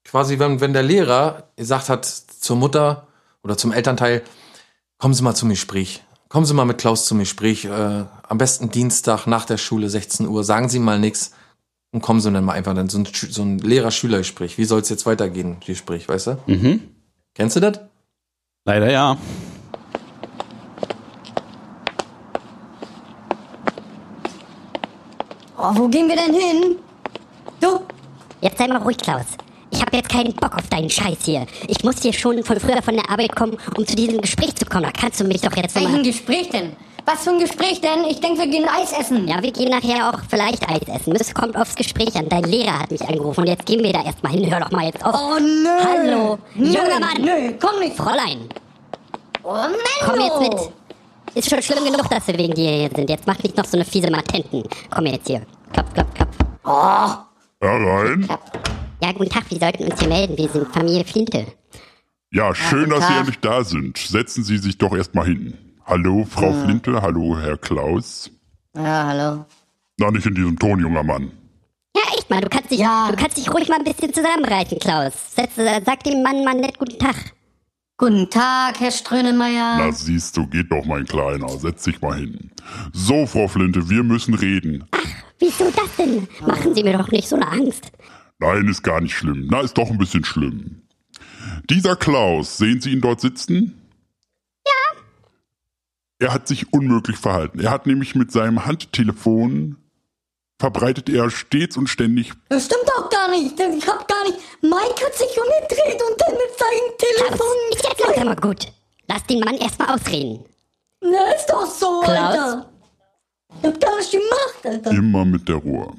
[0.10, 3.08] quasi, wenn, wenn der Lehrer gesagt hat zur Mutter
[3.44, 4.24] oder zum Elternteil,
[4.98, 6.04] kommen Sie mal zum Gespräch.
[6.30, 7.66] Kommen Sie mal mit Klaus zum Gespräch.
[7.66, 7.70] Äh,
[8.28, 10.44] am besten Dienstag nach der Schule, 16 Uhr.
[10.44, 11.32] Sagen Sie mal nichts
[11.92, 14.58] und kommen Sie dann mal einfach dann so ein, so ein Lehrer-Schüler-Gespräch.
[14.58, 16.38] Wie soll es jetzt weitergehen, Gespräch, weißt du?
[16.48, 16.84] Mhm.
[17.34, 17.80] Kennst du das?
[18.66, 19.18] Leider ja.
[25.58, 26.76] Oh, wo gehen wir denn hin?
[27.60, 27.82] Du?
[28.42, 29.37] Jetzt sei mal ruhig, Klaus.
[29.78, 31.46] Ich habe jetzt keinen Bock auf deinen Scheiß hier.
[31.68, 34.66] Ich muss hier schon von früher von der Arbeit kommen, um zu diesem Gespräch zu
[34.66, 34.86] kommen.
[34.86, 36.04] Da kannst du mich doch jetzt Welchen nochmal...
[36.04, 36.76] Gespräch denn?
[37.06, 38.04] Was für ein Gespräch denn?
[38.10, 39.28] Ich denke, wir gehen Eis essen.
[39.28, 41.14] Ja, wir gehen nachher auch vielleicht Eis essen.
[41.14, 42.28] Das kommt aufs Gespräch an.
[42.28, 44.50] Dein Lehrer hat mich angerufen und jetzt gehen wir da erstmal hin.
[44.52, 45.14] Hör doch mal jetzt auf.
[45.14, 45.70] Oh, nö.
[45.86, 47.22] Hallo, Nö, junger Mann.
[47.22, 47.96] Nö, komm nicht.
[47.96, 48.50] Fräulein,
[49.44, 49.78] Oh, Menno.
[50.04, 51.36] komm jetzt mit.
[51.36, 53.12] Ist schon schlimm genug, dass wir wegen dir hier sind.
[53.12, 54.64] Jetzt mach nicht noch so eine fiese Matenten.
[54.90, 55.44] Komm jetzt hier.
[55.72, 57.28] Klopf, klopf, klopf.
[57.62, 58.28] Herein.
[59.02, 60.38] Ja, guten Tag, wir sollten uns hier melden.
[60.38, 61.46] Wir sind Familie Flinte.
[62.32, 63.98] Ja, schön, dass Sie endlich da sind.
[63.98, 65.54] Setzen Sie sich doch erstmal hin.
[65.86, 67.02] Hallo, Frau Flinte.
[67.02, 68.30] Hallo, Herr Klaus.
[68.76, 69.46] Ja, hallo.
[70.00, 71.32] Na, nicht in diesem Ton, junger Mann.
[71.96, 73.10] Ja, echt mal, du kannst dich, Ja.
[73.10, 75.14] du kannst dich ruhig mal ein bisschen zusammenreißen, Klaus.
[75.36, 77.16] Setz, äh, sag dem Mann mal nett guten Tag.
[77.98, 79.78] Guten Tag, Herr Strönemeyer.
[79.80, 81.50] Na, siehst du, geht doch, mein Kleiner.
[81.58, 82.52] Setz dich mal hin.
[82.94, 84.86] So, Frau Flinte, wir müssen reden.
[85.40, 86.28] Wieso das denn?
[86.46, 87.92] Machen Sie mir doch nicht so eine Angst.
[88.40, 89.48] Nein, ist gar nicht schlimm.
[89.50, 90.82] Na, ist doch ein bisschen schlimm.
[91.70, 93.82] Dieser Klaus, sehen Sie ihn dort sitzen?
[94.66, 95.02] Ja.
[96.20, 97.60] Er hat sich unmöglich verhalten.
[97.60, 99.78] Er hat nämlich mit seinem Handtelefon
[100.60, 102.34] verbreitet er stets und ständig.
[102.50, 103.58] Das stimmt doch gar nicht.
[103.60, 104.40] denn Ich hab gar nicht.
[104.62, 107.48] Mike hat sich umgedreht und dann mit seinem Telefon.
[107.72, 108.68] Ist jetzt langsam mal gut.
[109.08, 110.46] Lass den Mann erstmal ausreden.
[111.02, 112.18] Na, ist doch so, Klaus?
[112.18, 112.70] Alter.
[113.62, 114.92] Ich hab gar nicht gemacht, Alter.
[114.92, 115.94] Immer mit der Ruhe.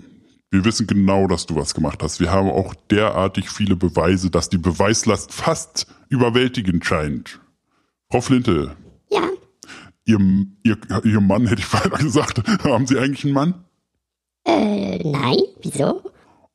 [0.51, 2.21] Wir wissen genau, dass du was gemacht hast.
[2.21, 7.39] Wir haben auch derartig viele Beweise, dass die Beweislast fast überwältigend scheint.
[8.11, 8.75] Frau Flinte,
[9.11, 9.21] Ja,
[10.07, 10.19] ihr,
[10.63, 13.55] ihr, ihr Mann, hätte ich beinahe gesagt, haben Sie eigentlich einen Mann?
[14.47, 16.03] äh, nein, wieso?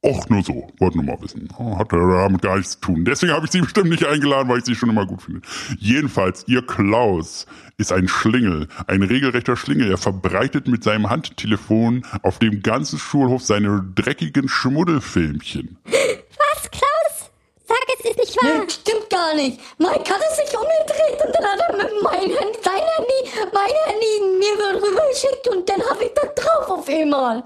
[0.06, 0.68] Och, nur so.
[0.80, 1.48] Wollte nur mal wissen.
[1.58, 3.06] Oh, Hat er damit gar nichts zu tun.
[3.06, 5.42] Deswegen habe ich sie bestimmt nicht eingeladen, weil ich sie schon immer gut finde.
[5.80, 7.46] Jedenfalls, ihr Klaus
[7.78, 8.68] ist ein Schlingel.
[8.88, 9.90] Ein regelrechter Schlingel.
[9.90, 15.78] Er verbreitet mit seinem Handtelefon auf dem ganzen Schulhof seine dreckigen Schmuddelfilmchen.
[15.86, 17.32] Was, Klaus?
[17.66, 18.60] Sag es ist nicht wahr.
[18.60, 19.58] Nee, stimmt gar nicht.
[19.78, 23.74] Mike hat es sich umgedreht und dann hat er mit meinem Handy, sein Handy, mein
[23.86, 27.44] Handy mir rübergeschickt und dann hab ich da drauf auf einmal.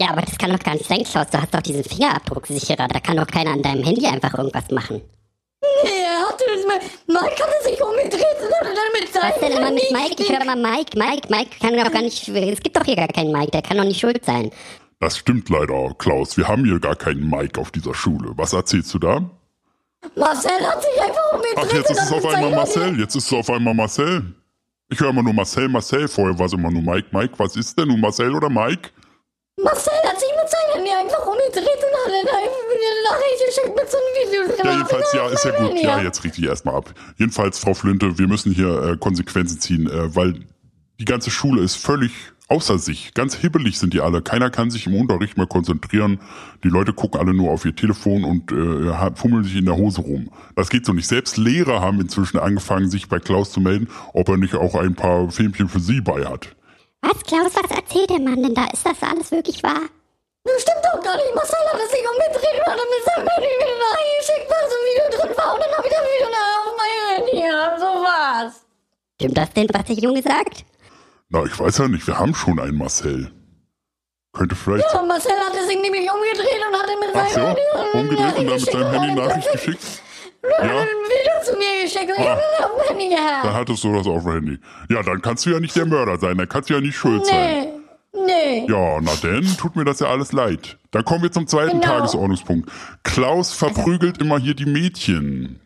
[0.00, 1.26] Ja, aber das kann doch gar nicht sein, Klaus.
[1.30, 2.88] Du hast doch diesen Fingerabdrucksicherer.
[2.88, 5.02] Da kann doch keiner an deinem Handy einfach irgendwas machen.
[5.84, 9.40] Nee, er hatte das mal, Mike hatte sich umgedreht und hat dann mit seinem Was
[9.40, 10.22] denn immer mit Mike?
[10.22, 10.98] Ich höre mal Mike.
[10.98, 12.26] Mike, Mike kann doch gar nicht.
[12.26, 13.50] Es gibt doch hier gar keinen Mike.
[13.50, 14.50] Der kann doch nicht schuld sein.
[15.00, 16.38] Das stimmt leider, Klaus.
[16.38, 18.32] Wir haben hier gar keinen Mike auf dieser Schule.
[18.36, 19.22] Was erzählst du da?
[20.16, 22.98] Marcel hat sich einfach umgedreht Ach, jetzt ist es auf einmal Marcel.
[22.98, 24.34] Jetzt ist es auf einmal Marcel.
[24.88, 26.08] Ich höre immer nur Marcel, Marcel.
[26.08, 27.34] Vorher war es immer nur Mike, Mike.
[27.36, 28.90] Was ist denn nun Marcel oder Mike?
[29.64, 33.76] Marcel hat sich mit seinem Handy einfach umgedreht und hat dann einfach eine Nachricht geschickt
[33.76, 34.64] mit so einem Video.
[34.64, 35.74] Ja, jedenfalls, ja, ist ja gut.
[35.82, 36.02] Ja, Ja.
[36.02, 36.94] jetzt richte ich erstmal ab.
[37.18, 40.34] Jedenfalls, Frau Flinte, wir müssen hier äh, Konsequenzen ziehen, äh, weil
[40.98, 42.12] die ganze Schule ist völlig
[42.48, 43.14] außer sich.
[43.14, 44.22] Ganz hibbelig sind die alle.
[44.22, 46.18] Keiner kann sich im Unterricht mehr konzentrieren.
[46.64, 49.76] Die Leute gucken alle nur auf ihr Telefon und äh, ha- fummeln sich in der
[49.76, 50.30] Hose rum.
[50.56, 51.06] Das geht so nicht.
[51.06, 54.94] Selbst Lehrer haben inzwischen angefangen, sich bei Klaus zu melden, ob er nicht auch ein
[54.96, 56.56] paar Filmchen für sie bei hat.
[57.02, 58.66] Was, Klaus, was erzählt der Mann denn da?
[58.72, 59.88] Ist das alles wirklich wahr?
[60.44, 61.34] Das stimmt doch gar nicht.
[61.34, 64.64] Marcel hat sich umgedreht und hat dann mit seinem Handy mir eine Nachricht geschickt, weil
[64.70, 65.54] so ein Video drin war.
[65.54, 67.36] Und dann habe ich das Video nachher auf mein Handy.
[67.40, 68.54] Ja, so war's.
[69.20, 70.64] Stimmt das denn, was der Junge sagt?
[71.28, 73.30] Na, ich weiß ja nicht, wir haben schon einen Marcel.
[74.32, 74.92] Könnte vielleicht...
[74.92, 78.26] Ja, Marcel hatte sich nämlich umgedreht und hatte mit Ach seinem so, Handy eine umgedreht
[78.26, 79.76] und dann mit geschickt seinem Handy hat Nachricht plötzlich
[80.42, 82.30] Ja, Ein Video zu mir geschickt und ich Ah.
[82.30, 83.44] habe das auf dem Handy gehabt.
[83.44, 84.58] dann hattest du das auf dem Handy.
[84.88, 87.26] Ja, dann kannst du ja nicht der Mörder sein, dann kannst du ja nicht schuld
[87.26, 87.68] sein.
[88.12, 88.66] Nee, nee.
[88.68, 90.78] Ja, na denn, tut mir das ja alles leid.
[90.92, 91.94] Dann kommen wir zum zweiten Genau.
[91.98, 92.70] Tagesordnungspunkt.
[93.04, 95.60] Klaus verprügelt immer hier die Mädchen.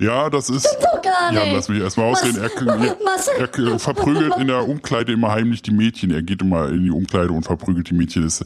[0.00, 0.66] Ja, das ist.
[0.82, 1.54] doch gar Ja, nicht.
[1.54, 2.38] lass mich erstmal ausreden.
[2.42, 2.50] Er,
[3.38, 6.10] er, er verprügelt in der Umkleide immer heimlich die Mädchen.
[6.12, 8.22] Er geht immer in die Umkleide und verprügelt die Mädchen.
[8.24, 8.44] Das,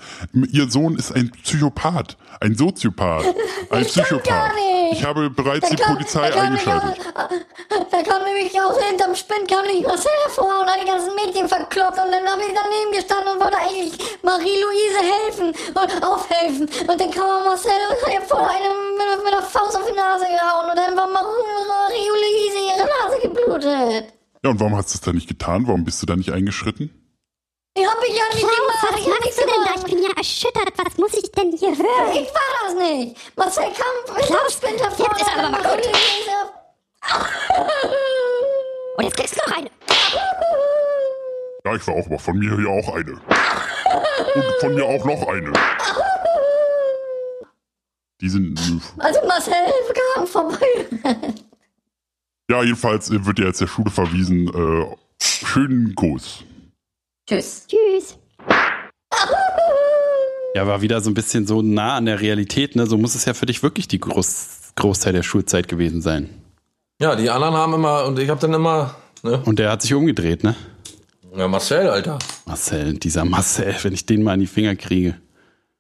[0.50, 3.24] ihr Sohn ist ein Psychopath, ein Soziopath,
[3.70, 4.24] ein Psychopath.
[4.24, 4.64] gar nicht.
[4.92, 7.00] Ich habe bereits die Da kam- Polizei da eingeschaltet.
[7.90, 11.48] Da kam nämlich aus hinterm Spind kam nämlich Marcel hervor und hat die ganzen Mädchen
[11.48, 17.00] verkloppt und dann habe ich daneben gestanden und wollte eigentlich Marie-Louise helfen und aufhelfen und
[17.00, 20.26] dann kam Marcel und hat ihr voll eine mit, mit der Faust auf die Nase
[20.26, 21.26] gehauen und dann war Mar-
[21.68, 24.14] Marie-Louise ihre Nase geblutet.
[24.42, 25.66] Ja, und warum hast du es dann nicht getan?
[25.66, 26.90] Warum bist du da nicht eingeschritten?
[27.76, 28.82] Die hab ich ja nicht gemacht.
[28.82, 29.74] was Ich hab machst nichts du denn da?
[29.74, 30.72] Ich bin ja erschüttert.
[30.76, 32.12] Was muss ich denn hier hören?
[32.12, 33.36] Ich war das nicht.
[33.36, 35.08] Marcel kam Klaus, Spind hervor.
[35.10, 35.86] jetzt ist und aber mal gut.
[38.96, 39.70] Und jetzt kriegst du noch eine.
[41.64, 43.12] Ja, ich war auch mal von mir hier auch eine.
[43.12, 45.52] Und von mir auch noch eine.
[48.20, 48.58] Die sind.
[48.98, 49.52] Also Marcel
[50.14, 51.26] kam vorbei.
[52.50, 54.48] Ja, jedenfalls äh, wird er jetzt der Schule verwiesen.
[54.48, 56.44] Äh, schönen Gruß.
[57.28, 57.66] Tschüss.
[57.66, 58.18] Tschüss.
[60.56, 62.86] Ja, war wieder so ein bisschen so nah an der Realität, ne?
[62.86, 66.28] So muss es ja für dich wirklich die Groß Großteil der Schulzeit gewesen sein.
[67.00, 69.42] Ja, die anderen haben immer, und ich habe dann immer, ne?
[69.44, 70.54] Und der hat sich umgedreht, ne?
[71.36, 72.20] Ja, Marcel, Alter.
[72.46, 75.16] Marcel, dieser Marcel, wenn ich den mal in die Finger kriege.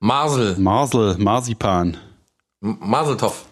[0.00, 1.96] Marcel, Marsel, Marzipan,
[2.64, 3.44] Maseltoff.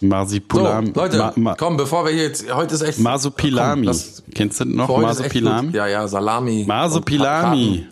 [0.00, 2.98] So, Marsipulam, Leute, Ma, Ma, komm, bevor wir jetzt, heute ist echt.
[2.98, 3.86] Marsupilami.
[3.86, 5.74] Komm, das- Kennst du noch gut.
[5.74, 6.64] Ja, ja, Salami.
[6.66, 7.66] Marsupilami.
[7.68, 7.88] Und Karten,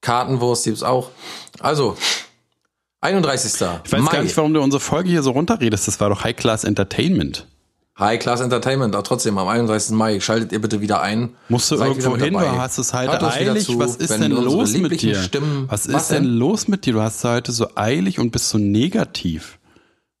[0.00, 1.10] Kartenwurst gibt's auch.
[1.60, 1.96] Also,
[3.00, 3.52] 31.
[3.84, 5.86] Ich weiß gar nicht, warum du unsere Folge hier so runterredest.
[5.86, 7.46] Das war doch High Class Entertainment.
[7.96, 9.94] High Class Entertainment, aber trotzdem am 31.
[9.94, 11.36] Mai schaltet ihr bitte wieder ein.
[11.48, 12.50] Musst du Seid irgendwo hin dabei.
[12.50, 13.66] oder hast du es wieder eilig?
[13.66, 15.14] zu, was ist denn los mit dir?
[15.22, 16.94] Stimmen, was ist denn los mit dir?
[16.94, 19.58] Du hast heute so eilig und bist so negativ.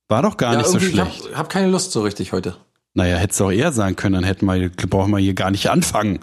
[0.08, 1.24] War doch gar Ja, nicht so schlecht.
[1.24, 2.56] Ich hab, hab keine Lust so richtig heute.
[2.94, 5.68] Naja, hättest du auch eher sagen können, dann hätten wir, brauchen wir hier gar nicht
[5.68, 6.20] anfangen.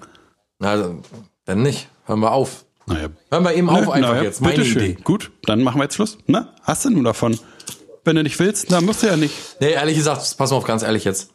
[0.59, 0.95] Na,
[1.45, 1.89] dann nicht.
[2.05, 2.65] Hören wir auf.
[2.85, 4.41] Naja, Hören wir eben auf ne, einfach naja, jetzt.
[4.41, 4.83] Meine bitteschön.
[4.83, 4.97] Idee.
[5.03, 6.17] Gut, dann machen wir jetzt Schluss.
[6.27, 7.37] Na, hast du nun davon?
[8.03, 9.35] Wenn du nicht willst, dann musst du ja nicht.
[9.59, 11.31] Nee, ehrlich gesagt, pass mal auf, ganz ehrlich jetzt.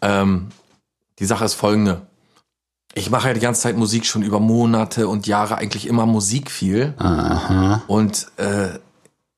[0.00, 0.48] Ähm,
[1.18, 2.02] die Sache ist folgende.
[2.94, 6.50] Ich mache ja die ganze Zeit Musik schon über Monate und Jahre, eigentlich immer Musik
[6.50, 6.94] viel.
[6.98, 7.82] Aha.
[7.86, 8.78] Und äh,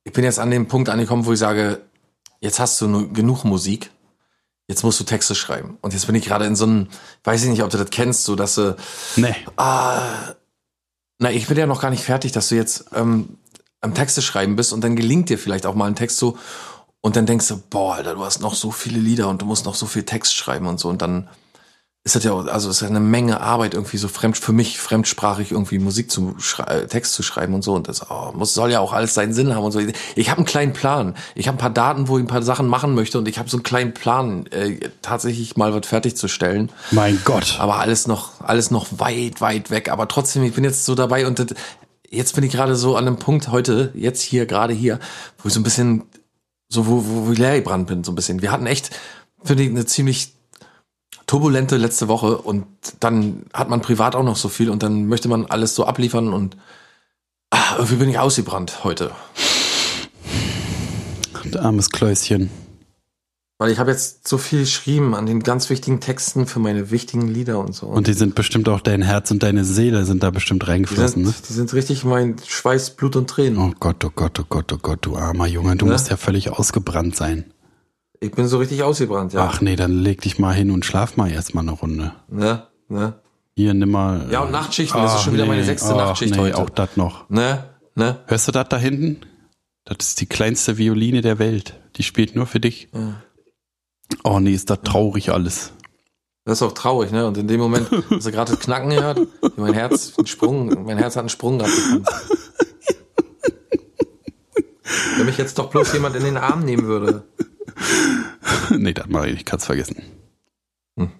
[0.04, 1.80] ich bin jetzt an dem Punkt angekommen, wo ich sage,
[2.44, 3.90] jetzt hast du nur genug Musik.
[4.68, 5.76] Jetzt musst du Texte schreiben.
[5.82, 6.88] Und jetzt bin ich gerade in so einem,
[7.24, 8.76] weiß ich nicht, ob du das kennst, so dass du,
[9.16, 9.34] Nee.
[11.18, 13.38] na, ich bin ja noch gar nicht fertig, dass du jetzt ähm,
[13.80, 16.38] am Texte schreiben bist und dann gelingt dir vielleicht auch mal ein Text so
[17.00, 19.66] und dann denkst du, boah, Alter, du hast noch so viele Lieder und du musst
[19.66, 21.28] noch so viel Text schreiben und so und dann
[22.06, 24.78] ist das ja, auch- also ist ja eine Menge Arbeit irgendwie so fremd für mich
[24.78, 26.36] fremdsprachig irgendwie Musik zu
[26.66, 29.32] äh, Text zu schreiben und so und das oh, muss soll ja auch alles seinen
[29.32, 29.80] Sinn haben und so.
[30.14, 31.14] Ich habe einen kleinen Plan.
[31.34, 33.48] Ich habe ein paar Daten, wo ich ein paar Sachen machen möchte und ich habe
[33.48, 36.70] so einen kleinen Plan, äh, tatsächlich mal was fertigzustellen.
[36.90, 37.56] Mein Gott.
[37.58, 39.90] Aber alles noch, alles noch weit, weit weg.
[39.90, 41.46] Aber trotzdem, ich bin jetzt so dabei und das,
[42.10, 45.00] jetzt bin ich gerade so an einem Punkt heute, jetzt hier, gerade hier,
[45.38, 46.02] wo ich so ein bisschen,
[46.68, 48.42] so wo, wo, wo ich leer gebrannt bin, so ein bisschen.
[48.42, 48.90] Wir hatten echt,
[49.42, 50.34] finde ich, eine ziemlich
[51.34, 52.64] turbulente letzte Woche und
[53.00, 56.32] dann hat man privat auch noch so viel und dann möchte man alles so abliefern
[56.32, 56.56] und
[57.50, 59.10] ah, irgendwie bin ich ausgebrannt heute.
[61.58, 62.50] Armes Kläuschen.
[63.58, 67.26] Weil ich habe jetzt so viel geschrieben an den ganz wichtigen Texten für meine wichtigen
[67.26, 67.86] Lieder und so.
[67.86, 71.24] Und die sind bestimmt auch dein Herz und deine Seele sind da bestimmt die, reingeflossen,
[71.24, 71.42] sind, ne?
[71.48, 73.58] die sind richtig mein Schweiß, Blut und Tränen.
[73.58, 75.92] Oh Gott, oh Gott, oh Gott, oh Gott, du armer Junge, du Ne?
[75.92, 77.46] musst ja völlig ausgebrannt sein.
[78.24, 79.46] Ich bin so richtig ausgebrannt, ja.
[79.46, 82.12] Ach nee, dann leg dich mal hin und schlaf mal erstmal eine Runde.
[82.28, 82.66] Ne?
[82.88, 83.20] Ne?
[83.54, 84.28] Hier, nimm mal.
[84.30, 86.56] Ja, und Nachtschichten, das ist schon wieder meine sechste ach, Nachtschicht nee, heute.
[86.56, 87.28] auch das noch.
[87.28, 87.64] Ne?
[87.94, 88.20] Ne?
[88.26, 89.20] Hörst du das da hinten?
[89.84, 91.78] Das ist die kleinste Violine der Welt.
[91.96, 92.88] Die spielt nur für dich.
[94.24, 95.72] Oh nee, ist das traurig alles.
[96.46, 97.26] Das ist auch traurig, ne?
[97.26, 99.20] Und in dem Moment, hast du gerade das Knacken gehört,
[99.56, 101.74] mein Herz, einen Sprung, mein Herz hat einen Sprung gehabt.
[105.16, 107.24] Wenn mich jetzt doch bloß jemand in den Arm nehmen würde.
[108.70, 110.02] nee, das mache ich nicht, kannst vergessen.
[110.96, 111.10] Hm.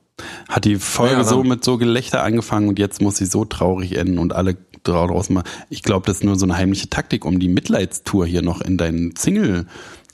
[0.49, 3.97] Hat die Folge Ja, so mit so Gelächter angefangen und jetzt muss sie so traurig
[3.97, 5.45] enden und alle draus mal.
[5.71, 8.77] Ich glaube, das ist nur so eine heimliche Taktik, um die Mitleidstour hier noch in
[8.77, 9.67] deinen Single,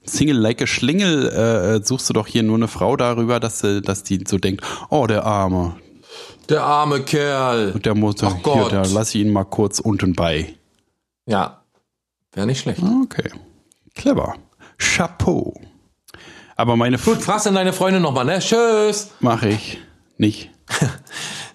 [0.05, 3.83] Single like a Schlingel, äh, suchst du doch hier nur eine Frau darüber, dass, sie,
[3.83, 5.77] dass die so denkt, oh, der Arme,
[6.49, 7.73] Der arme Kerl.
[7.73, 8.73] der muss, Ach hier, Gott.
[8.73, 10.55] da lass ich ihn mal kurz unten bei.
[11.27, 11.63] Ja.
[12.33, 12.81] Wäre nicht schlecht.
[13.03, 13.29] Okay.
[13.95, 14.37] Clever.
[14.79, 15.61] Chapeau.
[16.61, 18.39] Aber meine Gut, fragst denn deine Freundin nochmal, ne?
[18.39, 19.09] Tschüss.
[19.21, 19.79] mache ich
[20.19, 20.51] nicht.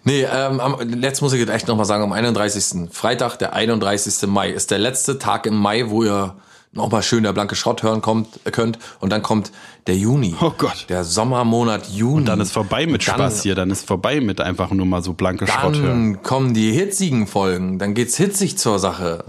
[0.08, 2.92] Nee, ähm, am, letzt muss ich jetzt echt nochmal sagen, am 31.
[2.92, 4.28] Freitag, der 31.
[4.28, 6.36] Mai, ist der letzte Tag im Mai, wo ihr
[6.74, 8.78] nochmal schön der blanke Schrott hören kommt, äh, könnt.
[9.00, 9.52] Und dann kommt
[9.88, 10.36] der Juni.
[10.40, 10.86] Oh Gott.
[10.90, 12.24] Der Sommermonat Juni.
[12.26, 15.14] Dann ist vorbei mit Dann- Spaß hier, dann ist vorbei mit einfach nur mal so
[15.14, 16.14] blanke Schrott hören.
[16.14, 17.80] Dann kommen die hitzigen Folgen.
[17.80, 19.26] Dann geht's hitzig zur Sache.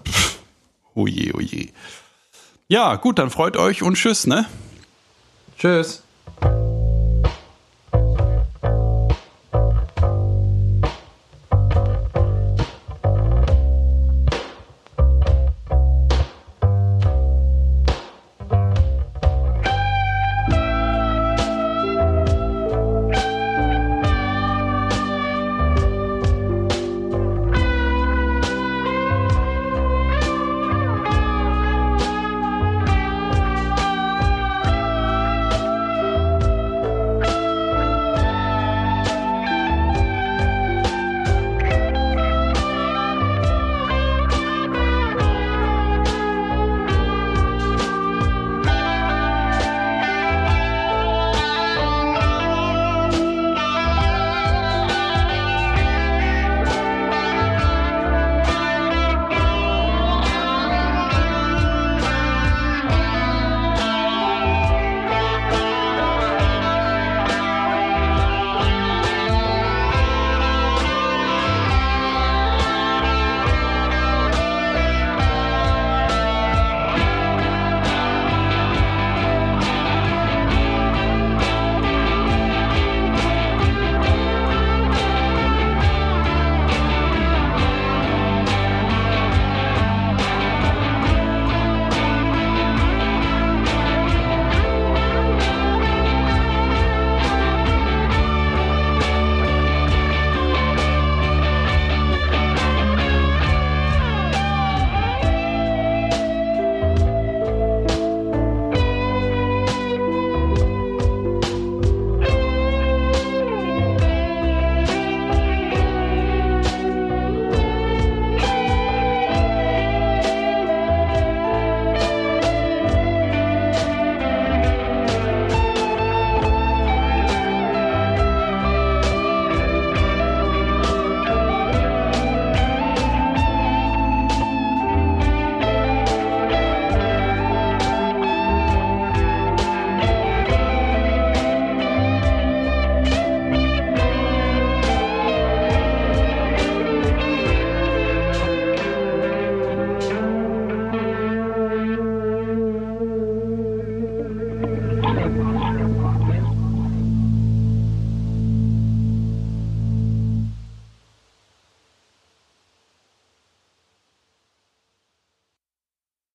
[0.95, 1.69] Oje, oje.
[2.69, 4.45] Ja, gut, dann freut euch und tschüss, ne?
[5.59, 6.06] Tschüss.